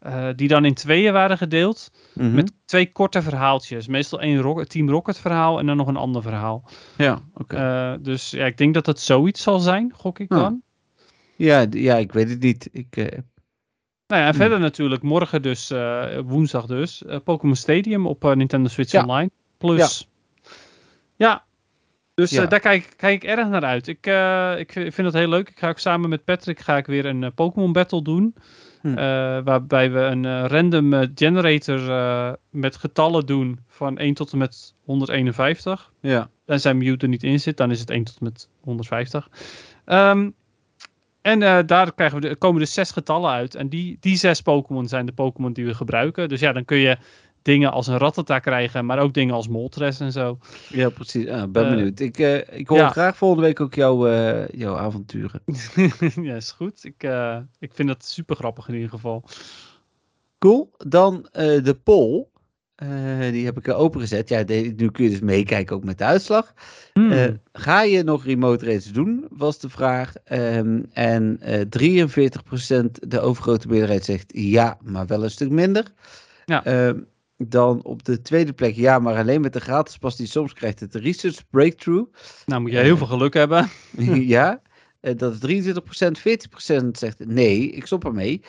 [0.00, 1.90] eh, die dan in tweeën waren gedeeld.
[2.14, 2.34] mhm.
[2.34, 3.86] Met twee korte verhaaltjes.
[3.86, 6.68] Meestal één Rock- Team Rocket verhaal en dan nog een ander verhaal.
[6.96, 7.56] Ja, oké.
[7.56, 10.62] Eh, dus ja, ik denk dat het zoiets zal zijn, gok ik dan.
[11.36, 12.68] ja, ja, ik weet het niet.
[12.72, 13.04] Ik, eh,
[14.06, 14.40] Nou ja, en Hmm.
[14.40, 15.72] verder natuurlijk morgen dus,
[16.24, 19.02] woensdag dus, Pokémon Stadium op Nintendo Switch Ja.
[19.02, 19.30] Online.
[19.58, 20.08] Plus.
[21.16, 21.44] Ja.
[22.14, 22.42] Dus Ja.
[22.42, 23.86] eh, daar kijk, kijk ik erg naar uit.
[23.88, 24.06] Ik,
[24.58, 25.48] ik vind het heel leuk.
[25.48, 28.34] Ik ga ook samen met Patrick ga ik weer een Pokémon Battle doen.
[28.80, 28.88] Hm.
[28.88, 28.94] Eh,
[29.44, 34.74] waarbij we een eh, random eh, generator met getallen doen van 1 tot en met
[34.84, 35.92] 151.
[36.00, 36.30] ja.
[36.46, 39.28] En zijn Mew er niet in zit, dan is het 1 tot en met 150.
[39.84, 40.30] Ehm,
[41.22, 43.54] en eh, daar krijgen we de, komen dus zes getallen uit.
[43.54, 46.28] En die, die zes Pokémon zijn de Pokémon die we gebruiken.
[46.28, 46.96] Dus ja, dan kun je
[47.42, 50.38] dingen als een Rattata krijgen, maar ook dingen als Moltres en zo.
[50.68, 51.28] ja, precies.
[51.28, 52.00] Ah, ben Eh, benieuwd.
[52.00, 52.88] Ik, eh, ik hoor ja.
[52.88, 55.40] graag volgende week ook jouw, eh, jouw avonturen.
[56.28, 56.84] ja, is goed.
[56.84, 57.08] Ik,
[57.58, 59.24] ik vind dat super grappig in ieder geval.
[60.38, 60.70] Cool.
[60.76, 62.26] Dan de poll.
[63.30, 64.28] Die heb ik er opengezet.
[64.28, 66.54] Ja, de- nu kun je dus meekijken ook met de uitslag.
[66.92, 67.40] Hmm.
[67.52, 70.12] Ga je nog remote races doen, was de vraag.
[70.24, 75.84] Ehm, en eh 43% de overgrote meerderheid zegt ja, maar wel een stuk minder.
[76.44, 76.64] Ja.
[76.64, 76.98] Ehm,
[77.48, 80.80] dan op de tweede plek ja, maar alleen met de gratis pas die soms krijgt
[80.80, 82.12] het Research Breakthrough.
[82.46, 83.70] nou, moet je heel veel geluk hebben.
[84.36, 84.62] ja,
[85.00, 85.76] eh, dat is 23%.
[86.82, 88.42] 40% zegt nee, ik stop ermee.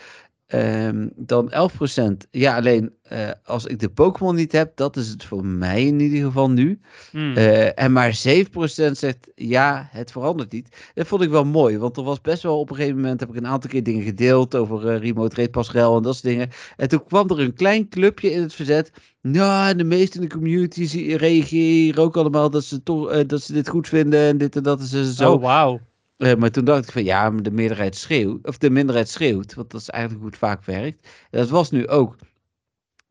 [0.52, 2.28] Ehm, dan 11%.
[2.32, 6.00] Ja, alleen eh, als ik de Pokémon niet heb, dat is het voor mij in
[6.00, 6.80] ieder geval nu.
[7.12, 7.36] Hmm.
[7.36, 10.92] Eh, en maar 7% zegt ja, het verandert niet.
[10.94, 13.30] Dat vond ik wel mooi, want er was best wel op een gegeven moment heb
[13.30, 16.50] ik een aantal keer dingen gedeeld over eh, remote rate pasrel en dat soort dingen.
[16.78, 18.92] En toen kwam er een klein clubje in het verzet.
[19.22, 23.70] Ja, de meesten in de community reageren ook allemaal dat ze, toch, dat ze dit
[23.70, 25.34] goed vinden en dit en dat is en zo.
[25.34, 25.80] Oh, wauw.
[26.22, 29.70] Eh, maar toen dacht ik van ja, de meerderheid schreeuwt, of de minderheid schreeuwt, want
[29.72, 31.08] dat is eigenlijk hoe het vaak werkt.
[31.30, 32.16] Dat was nu ook.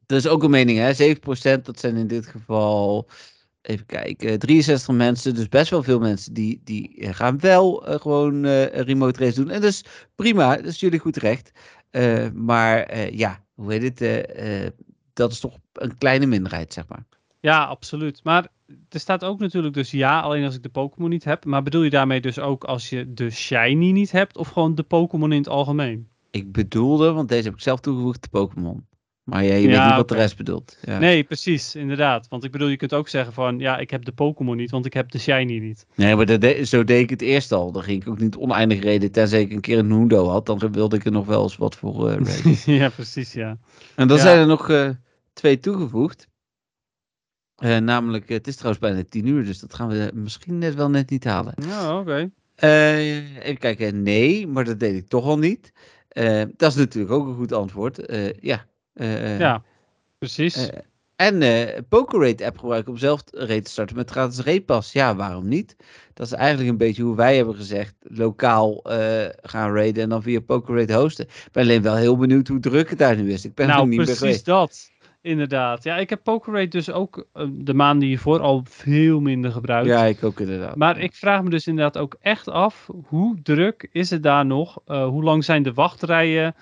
[0.06, 0.94] Dat is ook een mening, hè?
[0.94, 3.08] 7%, dat zijn in dit geval,
[3.62, 5.34] even kijken, 63 mensen.
[5.34, 9.50] Dus best wel veel mensen die, die gaan wel eh, gewoon eh, remote race doen.
[9.50, 9.84] En dat is
[10.14, 11.52] prima, dat is jullie goed recht.
[12.34, 14.32] Maar ja, hoe heet het?
[15.12, 17.06] dat is toch een kleine minderheid, zeg maar.
[17.40, 18.20] Ja, absoluut.
[18.22, 18.46] Maar
[18.88, 21.44] er staat ook natuurlijk dus ja, alleen als ik de Pokémon niet heb.
[21.44, 24.82] Maar bedoel je daarmee dus ook als je de Shiny niet hebt of gewoon de
[24.82, 26.08] Pokémon in het algemeen?
[26.30, 28.86] Ik bedoelde, want deze heb ik zelf toegevoegd, de Pokémon.
[29.24, 30.78] Maar ja, je weet niet wat de rest bedoelt.
[30.84, 30.98] Ja.
[30.98, 32.28] Nee, precies, inderdaad.
[32.28, 34.86] Want ik bedoel, je kunt ook zeggen van ja, ik heb de Pokémon niet, want
[34.86, 35.86] ik heb de Shiny niet.
[35.94, 37.72] Nee, maar dat de- zo deed ik het eerst al.
[37.72, 39.12] Dan ging ik ook niet oneindig reden.
[39.12, 40.46] Tenzij ik een keer een Nundo had.
[40.46, 42.74] Dan wilde ik er nog wel eens wat voor reden.
[42.74, 43.56] ja, precies, ja.
[43.96, 44.22] En dan Ja.
[44.22, 44.88] zijn er nog eh,
[45.32, 46.28] twee toegevoegd.
[47.60, 49.44] Eh, namelijk, het is trouwens bijna tien uur.
[49.44, 51.54] Dus dat gaan we misschien net wel net niet halen.
[51.66, 52.30] Ja, oké.
[52.54, 54.02] Eh, even kijken.
[54.02, 55.72] Nee, maar dat deed ik toch al niet.
[56.08, 58.12] Eh, dat is natuurlijk ook een goed antwoord.
[58.40, 58.66] Ja.
[59.38, 59.62] Ja,
[60.18, 60.70] precies.
[61.16, 64.92] en eh PokerRate app gebruiken om zelf rate te starten met gratis ratepas.
[64.92, 65.76] Ja, waarom niet?
[66.14, 67.94] Dat is eigenlijk een beetje hoe wij hebben gezegd.
[68.00, 68.80] Lokaal
[69.42, 71.24] gaan raiden en dan via PokerRate hosten.
[71.24, 73.44] Ik ben alleen wel heel benieuwd hoe druk het daar nu is.
[73.44, 74.90] Ik ben nou, nog niet meer precies dat.
[75.22, 75.84] Inderdaad.
[75.84, 79.88] Ja, ik heb PokerRate dus ook eh, de maanden hiervoor al veel minder gebruikt.
[79.88, 80.76] Ja, ik ook inderdaad.
[80.76, 84.78] Maar ik vraag me dus inderdaad ook echt af, hoe druk is het daar nog?
[84.86, 86.54] Eh, hoe lang zijn de wachtrijen?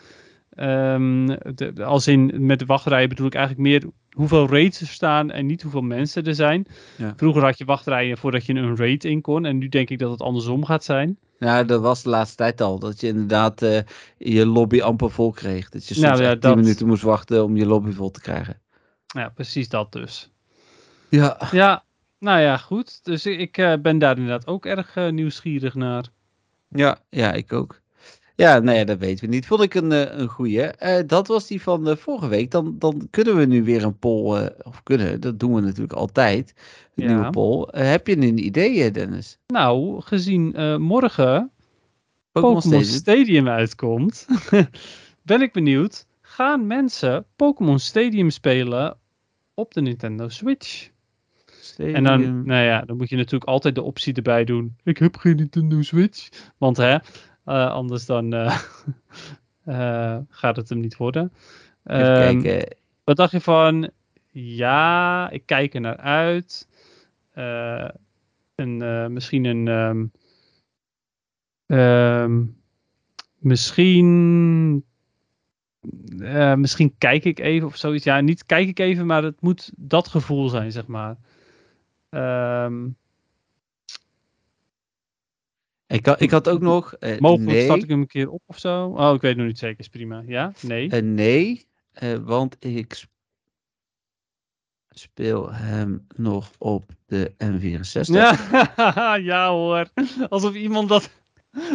[0.50, 5.30] Ehm, de- als in, met de wachtrijen bedoel ik eigenlijk meer hoeveel raids er staan
[5.30, 6.66] en niet hoeveel mensen er zijn.
[6.96, 7.12] Ja.
[7.16, 10.10] Vroeger had je wachtrijen voordat je een raid in kon en nu denk ik dat
[10.10, 11.18] het andersom gaat zijn.
[11.38, 12.78] Ja, dat was de laatste tijd al.
[12.78, 13.80] Dat je inderdaad eh,
[14.18, 15.68] je lobby amper vol kreeg.
[15.68, 18.10] Dat je soms Nou ja, echt 10 dat- minuten moest wachten om je lobby vol
[18.10, 18.60] te krijgen.
[19.06, 20.30] Ja, precies dat dus.
[21.08, 21.38] Ja.
[21.50, 21.84] Ja,
[22.18, 23.04] nou ja, goed.
[23.04, 26.04] Dus ik eh, ben daar inderdaad ook erg eh, nieuwsgierig naar.
[26.68, 27.80] Ja, ja, ik ook.
[28.40, 29.46] Ja, nou ja, dat weten we niet.
[29.46, 30.62] Vond ik een, eh, een goeie.
[30.62, 32.50] Eh, dat was die van eh, vorige week.
[32.50, 36.54] Dan, dan kunnen we nu weer een poll, of kunnen, dat doen we natuurlijk altijd,
[36.94, 37.12] een Ja.
[37.14, 37.68] nieuwe poll.
[37.70, 39.38] Heb je een idee, Dennis?
[39.46, 41.50] Nou, gezien morgen
[42.32, 42.84] Pokémon Stadium?
[42.84, 44.26] Stadium uitkomt,
[45.22, 46.06] ben ik benieuwd.
[46.20, 48.96] Gaan mensen Pokémon Stadium spelen
[49.54, 50.90] op de Nintendo Switch?
[51.76, 54.76] En dan, nou ja, dan moet je natuurlijk altijd de optie erbij doen.
[54.84, 56.28] Ik heb geen Nintendo Switch.
[56.58, 56.98] Want hè,
[57.48, 58.58] anders dan eh,
[59.64, 61.32] eh, gaat het hem niet worden.
[61.84, 62.76] Even Ehm, kijken.
[63.04, 63.90] wat dacht je van,
[64.30, 66.68] ja, ik kijk er naar uit.
[67.30, 67.88] Eh,
[68.54, 70.06] een, eh, misschien een, ehm,
[71.66, 72.44] ehm,
[73.38, 74.84] misschien,
[76.18, 78.04] eh, misschien kijk ik even of zoiets.
[78.04, 81.16] Ja, niet kijk ik even, maar het moet dat gevoel zijn, zeg maar.
[82.08, 82.88] Ehm,
[85.88, 86.94] Ik, had, ik had ook nog.
[86.94, 88.84] eh, mogelijk nee, start ik hem een keer op of zo.
[88.86, 90.22] Oh, ik weet nog niet zeker, is prima.
[90.26, 90.90] Ja, nee.
[90.90, 93.10] eh, nee, eh, want ik sp-
[94.90, 98.00] speel hem nog op de N64.
[98.12, 99.88] Ja, ja hoor.
[100.28, 101.10] Alsof iemand dat,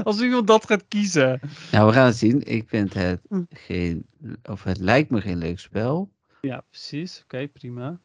[0.04, 1.40] alsof iemand dat gaat kiezen.
[1.72, 2.42] Nou, we gaan het zien.
[2.44, 3.44] Ik vind het Hm.
[3.50, 4.06] geen,
[4.50, 6.12] of het lijkt me geen leuk spel.
[6.42, 7.22] Ja, precies.
[7.24, 8.00] Oké, prima.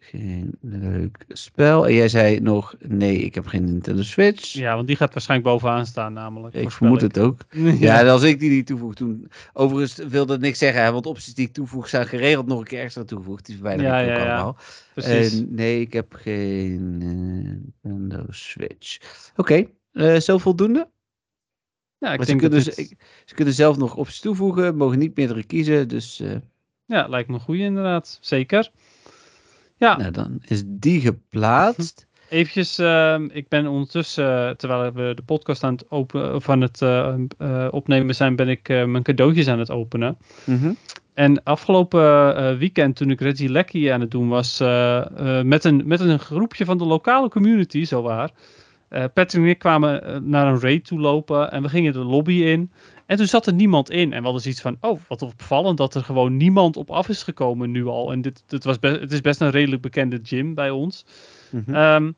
[0.00, 1.86] Geen leuk spel.
[1.86, 4.52] En jij zei nog, nee, ik heb geen Nintendo Switch.
[4.52, 6.54] Ja, want die gaat waarschijnlijk bovenaan staan namelijk.
[6.54, 7.40] ik vermoed het ook.
[7.78, 9.30] Ja, en als ik die niet toevoeg toen...
[9.52, 12.64] Overigens wilde het niks zeggen, hè, want opties die ik toevoeg zijn geregeld nog een
[12.64, 13.46] keer extra toegevoegd.
[13.46, 14.56] Die verwijder Ja, ik ook ja, allemaal.
[14.94, 15.38] precies.
[15.40, 16.98] En nee, ik heb geen
[17.82, 18.98] eh, Nintendo Switch.
[19.36, 20.88] Oké, eh, zo voldoende?
[21.98, 24.20] ja, ik Maar ze denk dat kunnen, dit- ze, ik- ze kunnen zelf nog opties
[24.20, 25.88] toevoegen, mogen niet meerdere kiezen.
[25.88, 26.36] Dus eh,
[26.86, 28.18] Ja, lijkt me goeie inderdaad.
[28.20, 28.70] Zeker.
[29.76, 32.06] Ja, nou, dan is die geplaatst.
[32.28, 32.78] eventjes.
[32.78, 36.82] ehm, ik ben ondertussen, eh, terwijl we de podcast aan het, open, of aan het
[36.82, 40.16] eh, eh, opnemen zijn, ben ik mijn cadeautjes aan het openen.
[40.44, 40.72] Mhm.
[41.14, 44.58] En afgelopen weekend, toen ik Reggie Lecky aan het doen was,
[45.42, 48.30] met, een, met een groepje van de lokale community, zowaar.
[48.88, 52.34] eh Patrick en ik kwamen naar een raid toe lopen en we gingen de lobby
[52.34, 52.70] in.
[53.06, 54.12] En toen zat er niemand in.
[54.12, 57.22] En we hadden zoiets van, oh, wat opvallend dat er gewoon niemand op af is
[57.22, 58.12] gekomen nu al.
[58.12, 61.04] En dit, dit was best, het is best een redelijk bekende gym bij ons.
[61.50, 61.74] Mhm.
[61.74, 62.12] Ehm,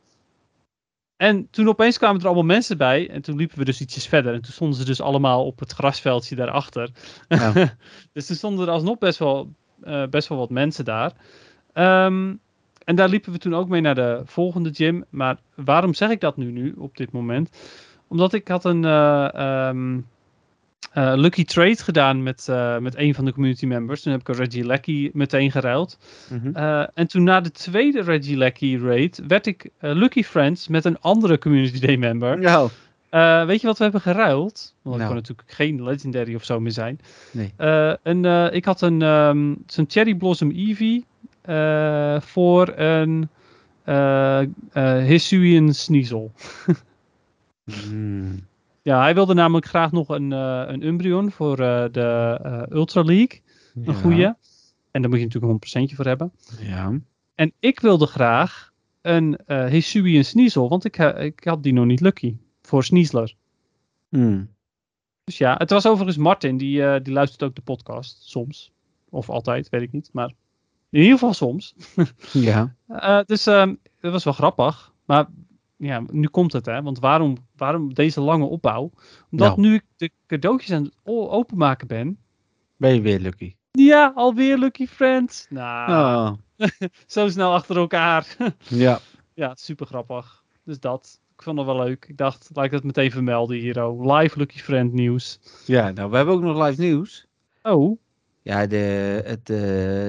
[1.16, 3.10] En toen opeens kwamen er allemaal mensen bij.
[3.10, 4.34] En toen liepen we dus ietsjes verder.
[4.34, 6.90] En toen stonden ze dus allemaal op het grasveldje daarachter.
[7.28, 7.52] Ja.
[8.12, 9.52] dus er stonden er alsnog best wel,
[9.82, 11.12] eh, best wel wat mensen daar.
[11.72, 12.34] Ehm,
[12.84, 15.04] en daar liepen we toen ook mee naar de volgende gym.
[15.10, 17.50] Maar waarom zeg ik dat nu, nu op dit moment?
[18.08, 20.00] Omdat ik had een eh, ehm,
[20.92, 24.02] eh, lucky trade gedaan met, eh, met een van de community members.
[24.02, 25.98] Toen heb ik een Reggie Lecky meteen geruild.
[26.30, 26.50] Mhm.
[26.56, 31.00] Eh, en toen na de tweede Reggie Lecky raid werd ik lucky friends met een
[31.00, 32.38] andere community day member.
[32.38, 32.70] Nou,
[33.46, 34.74] weet je wat we hebben geruild?
[34.82, 35.06] Want het Nou.
[35.06, 37.00] kan natuurlijk geen legendary of zo meer zijn.
[37.30, 37.52] nee.
[37.56, 39.00] Eh, ik had een
[39.66, 41.04] zo'n Cherry Blossom Eevee
[42.22, 43.28] voor een
[43.84, 44.42] eh
[45.04, 46.32] Hisuian Sneasel.
[47.64, 48.46] Hmm.
[48.86, 53.02] Ja, hij wilde namelijk graag nog een, eh, een Umbreon voor eh, de eh, Ultra
[53.02, 53.42] League.
[53.74, 53.92] Een Ja.
[53.92, 54.24] goeie.
[54.90, 56.32] En daar moet je natuurlijk een 100% voor hebben.
[56.60, 57.00] Ja.
[57.34, 58.72] En ik wilde graag
[59.02, 62.36] een eh Hisuian Sneasel, want ik, ik had die nog niet lucky.
[62.62, 63.34] Voor Sneasler.
[64.08, 64.48] Hmm.
[65.24, 68.22] Dus ja, het was overigens Martin, die, die luistert ook de podcast.
[68.22, 68.72] Soms.
[69.08, 70.10] Of altijd, weet ik niet.
[70.12, 70.32] Maar
[70.90, 71.74] in ieder geval soms.
[72.32, 72.74] Ja.
[73.26, 74.92] Dus ehm, dat was wel grappig.
[75.04, 75.26] Maar
[75.76, 76.82] ja, nu komt het, hè.
[76.82, 78.90] Want waarom, waarom deze lange opbouw?
[79.30, 79.60] Omdat Nou.
[79.60, 82.18] nu ik de cadeautjes aan het openmaken ben.
[82.76, 83.54] Ben je weer lucky?
[83.70, 85.46] Ja, alweer Lucky Friends.
[85.50, 86.32] Nou, Oh.
[87.06, 88.36] zo snel achter elkaar.
[88.68, 88.98] Ja.
[89.34, 90.44] ja, super grappig.
[90.64, 91.20] Dus dat.
[91.36, 92.04] Ik vond het wel leuk.
[92.08, 93.84] Ik dacht, laat ik dat meteen vermelden hier.
[93.84, 94.16] oh.
[94.18, 95.40] Live Lucky Friend nieuws.
[95.66, 97.26] Ja, nou, we hebben ook nog live nieuws.
[97.62, 97.98] Oh,
[98.42, 98.76] Ja, de,
[99.24, 99.56] het, eh,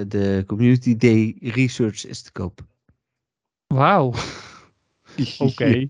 [0.07, 2.61] de Community Day Research is te koop.
[3.67, 4.13] wauw.
[5.37, 5.87] Oké.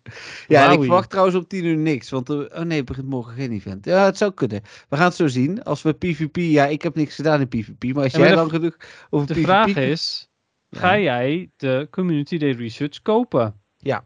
[0.48, 2.10] Ja, en ik verwacht trouwens op 10 uur niks.
[2.10, 3.86] Want er, oh nee, begint morgen geen event.
[3.86, 4.62] Ja, het zou kunnen.
[4.90, 5.64] We gaan het zo zien.
[5.64, 7.84] Als we PvP, ja, ik heb niks gedaan in PvP.
[7.94, 8.78] Maar als Ja, maar jij dan genoeg
[9.10, 9.44] over De PvP...
[9.44, 10.30] vraag is,
[10.70, 10.80] Ja.
[10.80, 13.62] ga jij de Community Day Research kopen?
[13.78, 14.06] Ja.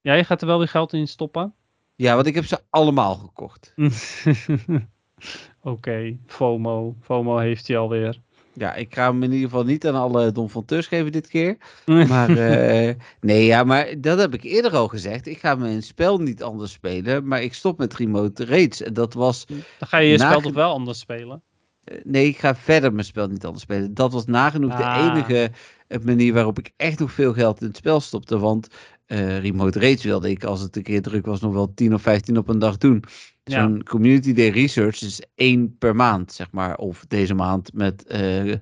[0.00, 1.54] Jij gaat er wel weer geld in stoppen?
[1.96, 3.74] Ja, want ik heb ze allemaal gekocht.
[5.60, 6.96] Oké, FOMO.
[7.00, 8.20] FOMO heeft hij alweer.
[8.54, 11.56] Ja, ik ga hem in ieder geval niet aan alle Don Fonteurs geven dit keer.
[12.08, 15.26] Maar eh, nee, ja, maar dat heb ik eerder al gezegd.
[15.26, 18.82] Ik ga mijn spel niet anders spelen, maar ik stop met remote raids.
[18.82, 21.42] En dat was, Dan ga je je spel toch wel anders spelen?
[21.84, 23.94] eh, nee, ik ga verder mijn spel niet anders spelen.
[23.94, 25.04] Dat was nagenoeg de Ah.
[25.04, 25.50] enige
[25.86, 28.38] eh, manier waarop ik echt nog veel geld in het spel stopte.
[28.38, 28.68] Want
[29.06, 32.02] eh, remote raids wilde ik, als het een keer druk was, nog wel 10 of
[32.02, 33.04] 15 op een dag doen.
[33.44, 33.60] Ja.
[33.60, 36.76] Zo'n community day research is één per maand, zeg maar.
[36.76, 38.54] Of deze maand met eh,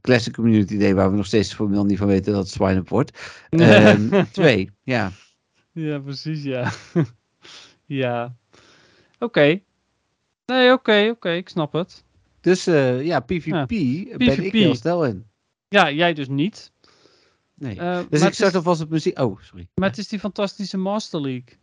[0.00, 3.18] Classic Community Day, waar we nog steeds formeel niet van weten dat het Swine wordt.
[3.50, 5.12] Ehm, twee, ja.
[5.72, 6.72] Ja, precies, ja.
[8.02, 8.36] ja.
[9.18, 9.60] Oké.
[10.46, 12.04] Nee, oké, oké, ik snap het.
[12.40, 15.26] Dus eh, ja, PvP Ja, ben ik heel snel in.
[15.68, 16.72] Ja, jij dus niet.
[17.58, 17.78] Nee.
[17.78, 19.18] Eh, Dus ik start alvast op muziek.
[19.20, 19.68] Oh, sorry.
[19.74, 21.58] maar het is die fantastische Master League.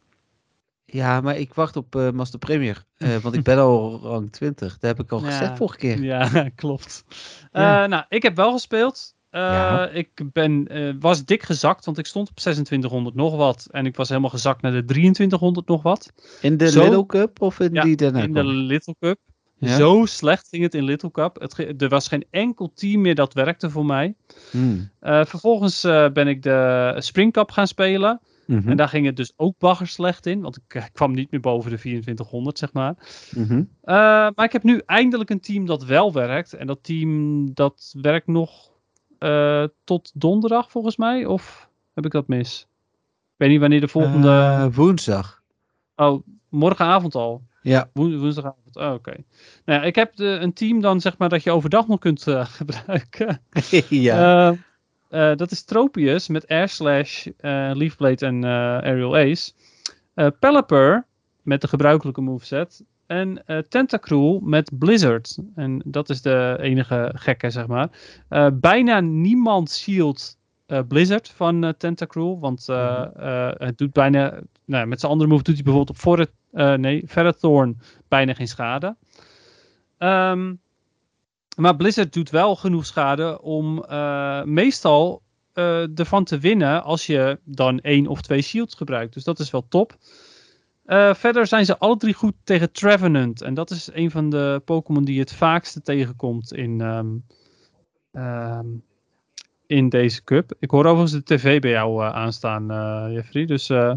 [0.85, 2.83] Ja, maar ik wacht op eh, Master Premier.
[2.97, 4.71] eh, want ik ben al rang 20.
[4.79, 5.25] Dat heb ik al Ja.
[5.31, 6.03] gezegd vorige keer.
[6.03, 7.03] Ja, klopt.
[7.51, 7.87] Ja.
[7.87, 9.15] Nou, ik heb wel gespeeld.
[9.31, 9.87] Ja.
[9.89, 10.67] Ik ben,
[10.99, 13.67] was dik gezakt, want ik stond op 2600 nog wat.
[13.71, 16.11] En ik was helemaal gezakt naar de 2300 nog wat.
[16.41, 18.43] In de Zo- Little Cup of in die daarna in de?
[18.43, 19.19] Little Cup.
[19.63, 19.75] Ja?
[19.75, 21.39] Zo slecht ging het in Little Cup.
[21.39, 24.15] Het, er was geen enkel team meer dat werkte voor mij.
[24.51, 24.89] Hmm.
[24.99, 28.21] Eh, vervolgens eh, ben ik de Spring Cup gaan spelen.
[28.45, 28.69] Mhm.
[28.69, 30.41] En daar ging het dus ook bagger slecht in.
[30.41, 32.95] Want ik eh, kwam niet meer boven de 2400, zeg maar.
[33.35, 33.63] Mhm.
[34.35, 36.53] Maar ik heb nu eindelijk een team dat wel werkt.
[36.53, 38.71] En dat team dat werkt nog
[39.83, 41.25] tot donderdag volgens mij.
[41.25, 42.67] Of heb ik dat mis?
[43.33, 44.69] Ik weet niet wanneer de volgende...
[44.73, 45.41] Woensdag.
[45.95, 47.43] Oh, morgenavond al.
[47.63, 47.89] Ja.
[47.93, 48.75] Woen- woensdagavond.
[48.75, 49.13] Oh, oké.
[49.65, 52.27] Nou ja, ik heb de, een team dan zeg maar dat je overdag nog kunt
[52.27, 53.41] eh, gebruiken.
[53.89, 54.49] ja.
[55.09, 58.43] Eh, eh, dat is Tropius met Air Slash, eh, Leafblade en
[58.83, 59.51] Aerial Ace.
[60.39, 61.05] Pelipper
[61.41, 62.83] met de gebruikelijke moveset.
[63.05, 65.37] En Tentacruel met Blizzard.
[65.55, 67.89] En dat is de enige gekke, zeg maar.
[68.53, 70.37] Bijna niemand shield
[70.87, 72.39] Blizzard van eh, Tentacruel.
[72.39, 74.39] Want eh, het doet bijna...
[74.65, 78.47] Nou, met zijn andere move doet hij bijvoorbeeld op Forret, eh nee, Ferrothorn bijna geen
[78.47, 78.95] schade.
[79.97, 80.53] Ehm,
[81.55, 85.21] maar Blizzard doet wel genoeg schade om eh, meestal
[85.53, 89.13] eh, ervan te winnen als je dan één of twee shields gebruikt.
[89.13, 89.95] Dus dat is wel top.
[91.13, 93.41] Verder zijn ze alle drie goed tegen Trevenant.
[93.41, 97.07] En dat is een van de Pokémon die het vaakste tegenkomt in, ehm,
[98.11, 98.67] ehm,
[99.65, 100.53] in deze cup.
[100.59, 102.65] Ik hoor overigens de tv bij jou aanstaan,
[103.11, 103.45] Jeffrey.
[103.45, 103.93] Dus eh,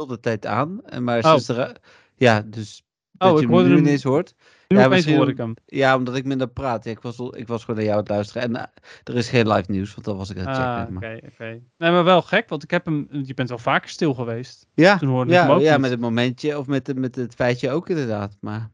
[0.00, 0.84] heel de tijd aan.
[0.84, 1.48] en Maar Oh.
[1.48, 1.76] er,
[2.16, 2.82] ja, dus
[3.18, 4.34] Oh, dat ik je hem hoorde nu ineens hoort.
[4.68, 5.54] Nu Ja, misschien hoor ik hem.
[5.66, 6.84] Ja, omdat ik minder praat.
[6.84, 8.42] Ja, ik, was, ik was gewoon naar jou aan het luisteren.
[8.42, 8.62] En eh,
[9.04, 10.96] er is geen live nieuws, want dat was ik aan het Ah, checken.
[10.96, 11.44] oké, oké.
[11.76, 13.08] Nee, maar wel gek, want ik heb hem...
[13.10, 14.66] Je bent wel vaker stil geweest.
[14.74, 15.80] Ja, Toen hoorde ik hem ja, ook ja niet.
[15.80, 18.36] met het momentje of met, de- met het feitje ook inderdaad.
[18.40, 18.70] Maar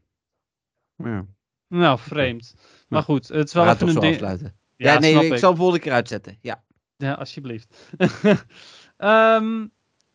[0.97, 1.25] ja,
[1.69, 2.55] Nou, vreemd.
[2.89, 4.13] Maar goed, het is we wel even een zo ding...
[4.13, 4.57] afsluiten.
[4.77, 5.39] Ja, Ja, nee, ik, ik.
[5.39, 6.39] zal hem volgende keer uitzetten.
[6.41, 6.65] Ja.
[6.97, 7.77] Ja, alsjeblieft.
[8.97, 9.67] Ehm,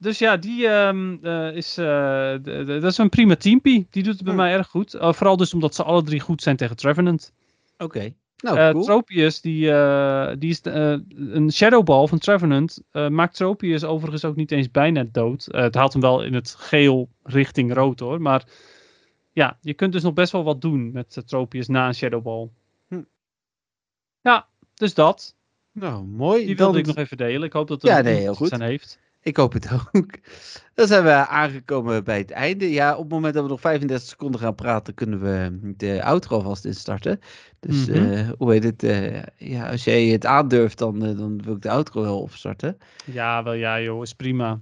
[0.02, 2.34] dus ja, die ehm, eh, is, eh,
[2.66, 3.88] dat is een prima teampie.
[3.90, 4.42] Die doet het bij Hmm.
[4.44, 4.94] mij erg goed.
[4.94, 7.34] Eh, vooral dus omdat ze alle drie goed zijn tegen Trevenant.
[7.78, 8.14] Oké.
[8.38, 8.84] Nou, cool.
[8.84, 9.60] Tropius, die,
[10.38, 12.82] die is een Shadowball van Trevenant.
[12.92, 15.48] maakt Tropius overigens ook niet eens bijna dood.
[15.52, 18.22] Het haalt hem wel in het geel richting rood hoor.
[18.22, 18.44] Maar
[19.32, 22.50] ja, je kunt dus nog best wel wat doen met Tropius na een Shadowball.
[22.88, 23.02] Hm.
[24.22, 25.36] Ja, dus dat.
[25.72, 26.46] Nou, mooi.
[26.46, 27.44] Die Dan- wilde ik nog even delen.
[27.44, 28.54] Ik hoop dat er Ja, nee, heel goed.
[28.54, 29.00] aan heeft.
[29.24, 30.12] Ik hoop het ook.
[30.74, 32.72] Dan zijn we aangekomen bij het einde.
[32.72, 36.36] Ja, op het moment dat we nog 35 seconden gaan praten, kunnen we de outro
[36.36, 37.20] alvast instarten.
[37.60, 38.84] Dus eh, hoe heet het?
[38.84, 42.78] eh, ja, als jij het aandurft, dan, eh, dan wil ik de outro wel opstarten.
[43.04, 44.62] Ja, wel ja joh, is prima.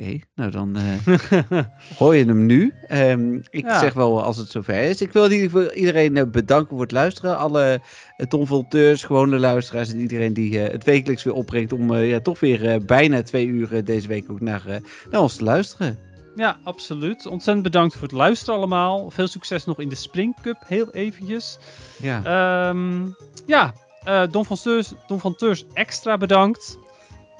[0.00, 1.62] Oké, nou dan eh,
[1.98, 2.74] hoor je hem nu.
[2.86, 3.78] Ehm, ik Ja.
[3.80, 5.00] zeg wel als het zover is.
[5.00, 7.38] Ik wil in ieder geval iedereen eh, bedanken voor het luisteren.
[7.38, 7.80] Alle
[8.18, 12.20] uh, tonvolteurs, gewone luisteraars en iedereen die eh, het wekelijks weer opbrengt om eh, ja,
[12.20, 14.76] toch weer eh, bijna twee uur eh, deze week ook naar, eh,
[15.10, 15.98] naar ons te luisteren.
[16.36, 17.26] Ja, absoluut.
[17.26, 19.10] Ontzettend bedankt voor het luisteren allemaal.
[19.10, 21.58] Veel succes nog in de Spring Cup, heel eventjes.
[22.02, 23.06] Ja, Ehm,
[23.46, 23.72] ja,
[24.04, 26.78] eh, Don, van Steurs, Don van Teurs extra bedankt.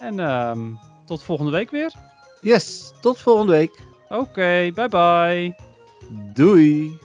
[0.01, 0.61] En ehm,
[1.07, 1.93] tot volgende week weer.
[2.41, 3.79] Yes, tot volgende week.
[4.09, 5.55] Oké, bye bye.
[6.35, 6.99] Doei.